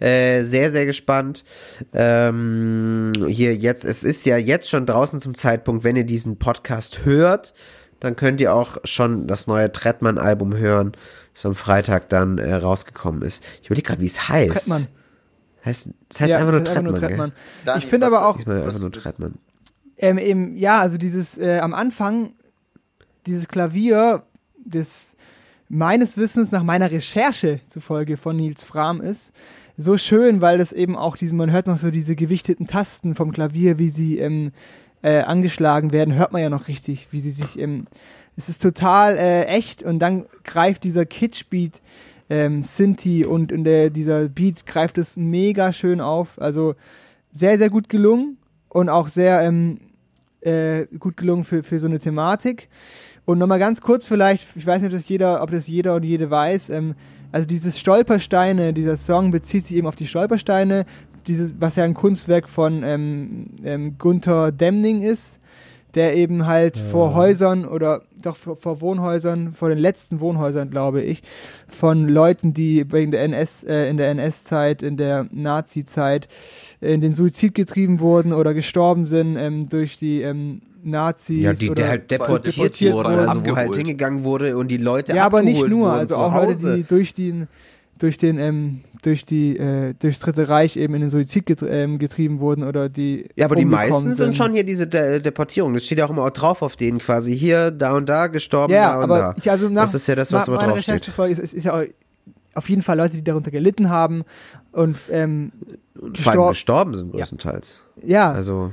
[0.01, 1.45] Äh, sehr, sehr gespannt.
[1.93, 7.05] Ähm, hier jetzt, es ist ja jetzt schon draußen zum Zeitpunkt, wenn ihr diesen Podcast
[7.05, 7.53] hört,
[8.01, 10.93] dann könnt ihr auch schon das neue Trettmann-Album hören,
[11.39, 13.45] das am Freitag dann äh, rausgekommen ist.
[13.63, 14.53] Ich überlege gerade, wie es heißt.
[14.53, 14.89] Trettmann.
[15.65, 16.95] Heißt, es heißt Ja, einfach nur das Trettmann.
[16.95, 17.09] gell?
[17.09, 17.33] Trettmann.
[17.65, 19.35] Dani, Ich finde aber auch, einfach nur Trettmann.
[19.99, 22.33] ähm, eben, ja, also dieses äh, am Anfang,
[23.27, 24.25] dieses Klavier,
[24.65, 25.15] das
[25.69, 29.33] meines Wissens nach meiner Recherche zufolge von Nils Fram ist.
[29.77, 33.31] So schön, weil das eben auch diese, man hört noch so diese gewichteten Tasten vom
[33.31, 34.51] Klavier, wie sie ähm,
[35.03, 37.87] äh, angeschlagen werden, hört man ja noch richtig, wie sie sich, ähm,
[38.39, 41.83] es ist total äh, echt und dann greift dieser Kitsch-Beat
[42.31, 46.41] ähm, Sinti und in der, dieser Beat greift es mega schön auf.
[46.41, 46.77] Also
[47.33, 49.79] sehr, sehr gut gelungen und auch sehr ähm,
[50.41, 52.69] äh, gut gelungen für, für so eine Thematik.
[53.25, 56.05] Und nochmal ganz kurz vielleicht, ich weiß nicht, ob das jeder, ob das jeder und
[56.05, 56.95] jede weiß, ähm,
[57.33, 60.87] also dieses Stolpersteine, dieser Song bezieht sich eben auf die Stolpersteine,
[61.27, 65.41] dieses, was ja ein Kunstwerk von ähm, ähm, Gunther Demning ist,
[65.95, 71.03] der eben halt vor Häusern oder doch vor, vor Wohnhäusern, vor den letzten Wohnhäusern, glaube
[71.03, 71.23] ich,
[71.67, 76.29] von Leuten, die wegen der NS, äh, in der NS-Zeit, in der Nazi-Zeit
[76.81, 81.43] in den Suizid getrieben wurden oder gestorben sind ähm, durch die ähm, Nazis.
[81.43, 83.19] Ja, die, oder der halt deportiert, deportiert wurde, wurden.
[83.21, 83.77] also wo halt Abgeholt.
[83.77, 87.15] hingegangen wurde und die Leute Ja, aber nicht nur, wurden also auch Leute, die durch
[87.15, 87.49] den,
[87.99, 91.99] durch den, ähm, durch die, äh, durchs Dritte Reich eben in den Suizid getr ähm,
[91.99, 93.29] getrieben wurden oder die.
[93.37, 95.75] Ja, aber die meisten sind schon hier diese De Deportierungen.
[95.75, 97.37] Das steht ja auch immer auch drauf auf denen quasi.
[97.37, 99.35] Hier, da und da, gestorben, Ja, da und aber da.
[99.37, 100.75] ich, also nach das ist ja das, was immer.
[100.75, 101.85] Recherche zufolge ist, ist, ist ja auch
[102.55, 104.25] auf jeden Fall Leute, die darunter gelitten haben
[104.73, 105.53] und ähm,
[106.15, 106.97] Vor allem gestorben.
[106.97, 107.85] sind größtenteils.
[108.03, 108.73] Ja, Also,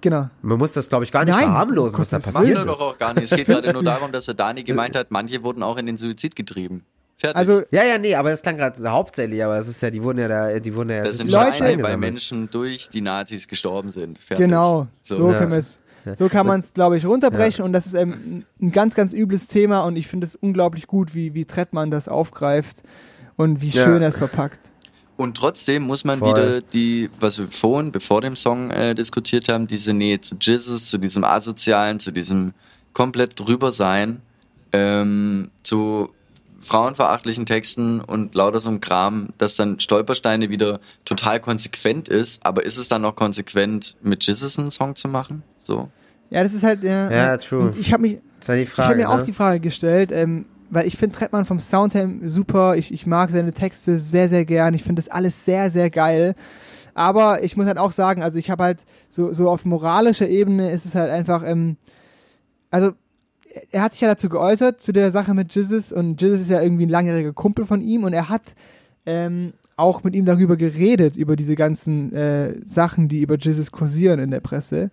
[0.00, 0.28] genau.
[0.42, 2.60] man muss das, glaube ich, gar nicht Nein, verharmlosen, um was da Macht passiert er
[2.60, 2.68] ist.
[2.68, 3.24] doch auch gar nicht.
[3.32, 5.96] Es geht gerade nur darum, dass der Dani gemeint hat, manche wurden auch in den
[5.96, 6.84] Suizid getrieben.
[7.16, 7.36] Fertig.
[7.36, 10.18] Also Ja, ja, nee, aber das klang gerade hauptsächlich, aber es ist ja, die wurden
[10.18, 12.00] ja da, die wurden ja das sind ja Steine, weil eingesammelt.
[12.00, 14.18] Menschen durch die Nazis gestorben sind.
[14.18, 14.44] Fertig.
[14.44, 15.38] Genau, so, Ja.
[15.38, 15.80] können wir es.
[16.16, 19.48] So kann man es, glaube ich, runterbrechen und das ist ähm, ein ganz, ganz übles
[19.48, 22.82] Thema und ich finde es unglaublich gut, wie, wie Trettmann das aufgreift
[23.36, 23.82] und wie Ja.
[23.82, 24.70] schön er es verpackt.
[25.16, 26.28] Und trotzdem muss man Voll.
[26.30, 30.90] wieder die, was wir vorhin, bevor dem Song äh, diskutiert haben, diese Nähe zu Jizzes,
[30.90, 32.52] zu diesem Asozialen, zu diesem
[32.92, 34.20] komplett drüber sein,
[34.72, 36.10] ähm, zu
[36.66, 42.64] frauenverachtlichen Texten und lauter so ein Kram, dass dann Stolpersteine wieder total konsequent ist, aber
[42.64, 45.42] ist es dann noch konsequent, mit Jizzes einen Song zu machen?
[45.62, 45.88] So.
[46.30, 46.82] Ja, das ist halt.
[46.82, 47.60] Ja, Ja, true.
[47.68, 48.96] und Ich habe mich, Das war die ich habe Frage.
[48.96, 49.22] mir auch ne?
[49.24, 52.76] die Frage gestellt, ähm, weil ich finde Trettmann vom Sound her super.
[52.76, 54.74] Ich, ich mag seine Texte sehr, sehr gern.
[54.74, 56.34] Ich finde das alles sehr, sehr geil.
[56.94, 60.70] Aber ich muss halt auch sagen, also ich habe halt so, so auf moralischer Ebene
[60.72, 61.76] ist es halt einfach, ähm,
[62.70, 62.92] also
[63.70, 66.62] er hat sich ja dazu geäußert, zu der Sache mit Jizzes und Jizzes ist ja
[66.62, 68.54] irgendwie ein langjähriger Kumpel von ihm und er hat
[69.06, 74.18] ähm, auch mit ihm darüber geredet, über diese ganzen äh, Sachen, die über Jizzes kursieren
[74.20, 74.90] in der Presse,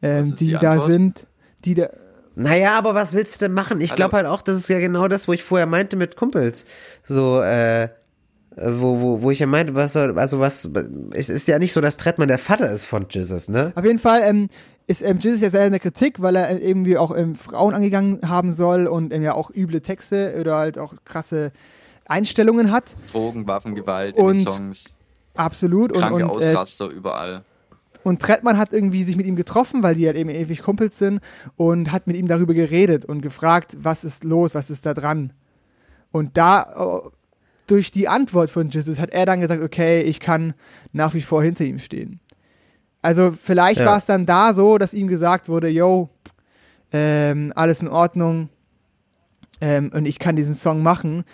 [0.00, 1.26] Ja, ähm, die, die da sind,
[1.64, 1.88] die da,
[2.34, 3.80] Naja, aber was willst du denn machen?
[3.80, 6.64] Ich glaube halt auch, das ist ja genau das, wo ich vorher meinte mit Kumpels.
[7.04, 7.88] So, äh,
[8.56, 10.68] wo, wo, wo ich ja meinte, was soll, also was,
[11.12, 13.72] es ist ja nicht so, dass Trettmann der Vater ist von Jesus, ne?
[13.74, 14.48] Auf jeden Fall ähm,
[14.92, 17.74] ist ähm, Jesus ja sehr in der Kritik, weil er äh, irgendwie auch ähm, Frauen
[17.74, 21.50] angegangen haben soll und ähm, ja auch üble Texte oder halt auch krasse
[22.06, 22.96] Einstellungen hat.
[23.10, 24.96] Drogen, Waffengewalt in Und- den Songs,
[25.34, 25.92] Absolut.
[25.92, 27.42] Und, kranke und, äh, Ausraster überall.
[28.02, 31.20] und Trettmann hat irgendwie sich mit ihm getroffen, weil die halt eben ewig Kumpels sind
[31.56, 35.32] und hat mit ihm darüber geredet und gefragt, was ist los, was ist da dran.
[36.12, 37.08] Und da, äh,
[37.66, 40.52] durch die Antwort von Jesus hat er dann gesagt, okay, ich kann
[40.92, 42.20] nach wie vor hinter ihm stehen.
[43.02, 43.86] Also vielleicht Ja.
[43.86, 46.08] war es dann da so, dass ihm gesagt wurde, yo,
[46.92, 48.48] ähm, alles in Ordnung
[49.60, 51.24] ähm, und ich kann diesen Song machen.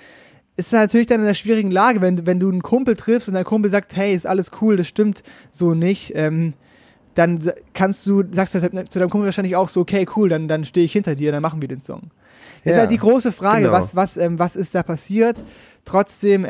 [0.57, 3.45] Ist natürlich dann in einer schwierigen Lage, wenn, wenn du einen Kumpel triffst und dein
[3.45, 6.55] Kumpel sagt, hey, ist alles cool, das stimmt so nicht, ähm,
[7.15, 7.41] dann
[7.75, 10.85] kannst du, sagst du zu deinem Kumpel wahrscheinlich auch so, okay, cool, dann, dann stehe
[10.85, 12.11] ich hinter dir, dann machen wir den Song.
[12.65, 13.73] Ist Ja, halt die große Frage, genau.
[13.73, 15.45] was, was, ähm, was ist da passiert?
[15.85, 16.45] Trotzdem,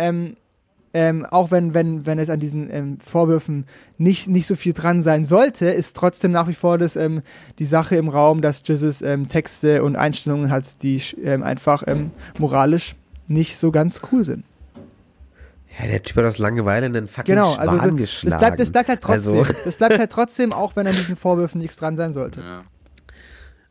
[0.95, 3.67] ähm, auch wenn, wenn, wenn es an diesen ähm, Vorwürfen
[3.99, 7.23] nicht, nicht so viel dran sein sollte, ist trotzdem nach wie vor das, ähm,
[7.59, 12.11] die Sache im Raum, dass Jesus ähm, Texte und Einstellungen hat, die ähm, einfach ähm,
[12.39, 12.97] moralisch
[13.27, 14.45] nicht so ganz cool sind.
[15.79, 18.31] Ja, der Typ hat aus Langeweile einen fucking Genau, Schwan also das, geschlagen.
[18.31, 19.39] das, bleibt, das bleibt halt trotzdem.
[19.39, 22.41] Also, Das bleibt halt trotzdem, auch wenn an diesen Vorwürfen nichts dran sein sollte.
[22.41, 22.65] Ja.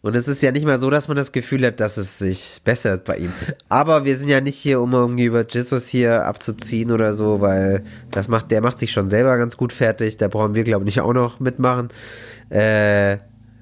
[0.08, 2.62] Und es ist ja nicht mal so, dass man das Gefühl hat, dass es sich
[2.64, 3.34] bessert bei ihm.
[3.70, 7.84] Aber wir sind ja nicht hier, um irgendwie über Jesus hier abzuziehen oder so, weil
[8.12, 10.18] das macht, der macht sich schon selber ganz gut fertig.
[10.18, 11.90] Da brauchen wir, glaube ich, nicht auch noch mitmachen.
[12.50, 13.18] Äh,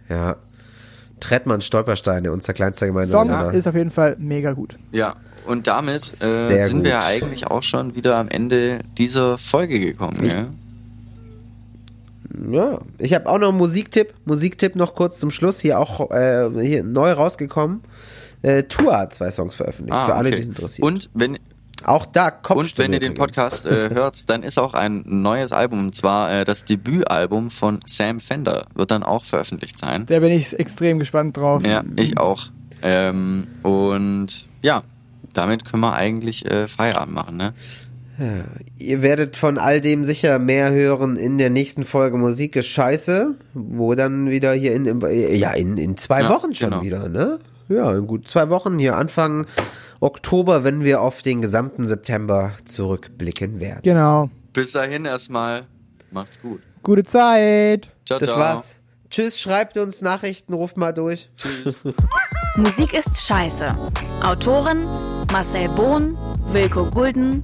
[0.09, 0.35] ja.
[1.19, 3.53] Trettmann Stolpersteine, unser kleinster Song gemeinsamer.
[3.53, 4.77] ist auf jeden Fall mega gut.
[4.91, 5.15] Ja,
[5.47, 6.87] und damit äh, sind wir gut.
[6.87, 10.19] ja eigentlich auch schon wieder am Ende dieser Folge gekommen.
[10.21, 10.29] Gell?
[10.29, 10.47] Ja,
[12.97, 14.13] ich habe auch noch einen Musiktipp.
[14.25, 15.59] Musiktipp noch kurz zum Schluss.
[15.59, 17.81] Hier auch äh, hier neu rausgekommen.
[18.41, 19.97] Äh, Tour hat zwei Songs veröffentlicht.
[19.97, 20.37] Ah, für alle, okay.
[20.37, 20.85] die es interessiert.
[20.85, 21.37] Und wenn,
[21.83, 22.57] auch da Kopf.
[22.57, 26.31] und wenn ihr den Podcast äh, hört, dann ist auch ein neues Album, und zwar
[26.31, 30.05] äh, das Debütalbum von Sam Fender, wird dann auch veröffentlicht sein.
[30.05, 31.65] Da bin ich extrem gespannt drauf.
[31.65, 32.47] Ja, ich auch.
[32.81, 34.83] Ähm, und ja,
[35.33, 37.53] damit können wir eigentlich äh, Feierabend machen, ne?
[38.77, 43.35] Ihr werdet von all dem sicher mehr hören in der nächsten Folge Musik ist scheiße,
[43.53, 45.01] wo dann wieder hier in, in
[45.37, 46.81] ja in, in zwei Ja, Wochen schon genau.
[46.81, 47.39] wieder, ne?
[47.67, 49.45] Ja, in gut zwei Wochen hier Anfang
[49.99, 53.81] Oktober, wenn wir auf den gesamten September zurückblicken werden.
[53.83, 54.29] Genau.
[54.53, 55.63] Bis dahin erstmal.
[56.11, 56.61] Macht's gut.
[56.83, 57.89] Gute Zeit.
[58.05, 58.39] Ciao, Das ciao.
[58.39, 58.75] war's.
[59.09, 61.29] Tschüss, schreibt uns Nachrichten, ruft mal durch.
[61.37, 61.75] Tschüss.
[62.55, 63.75] Musik ist scheiße.
[64.23, 64.83] Autoren
[65.31, 66.17] Marcel Bohn,
[66.51, 67.43] Wilko Gulden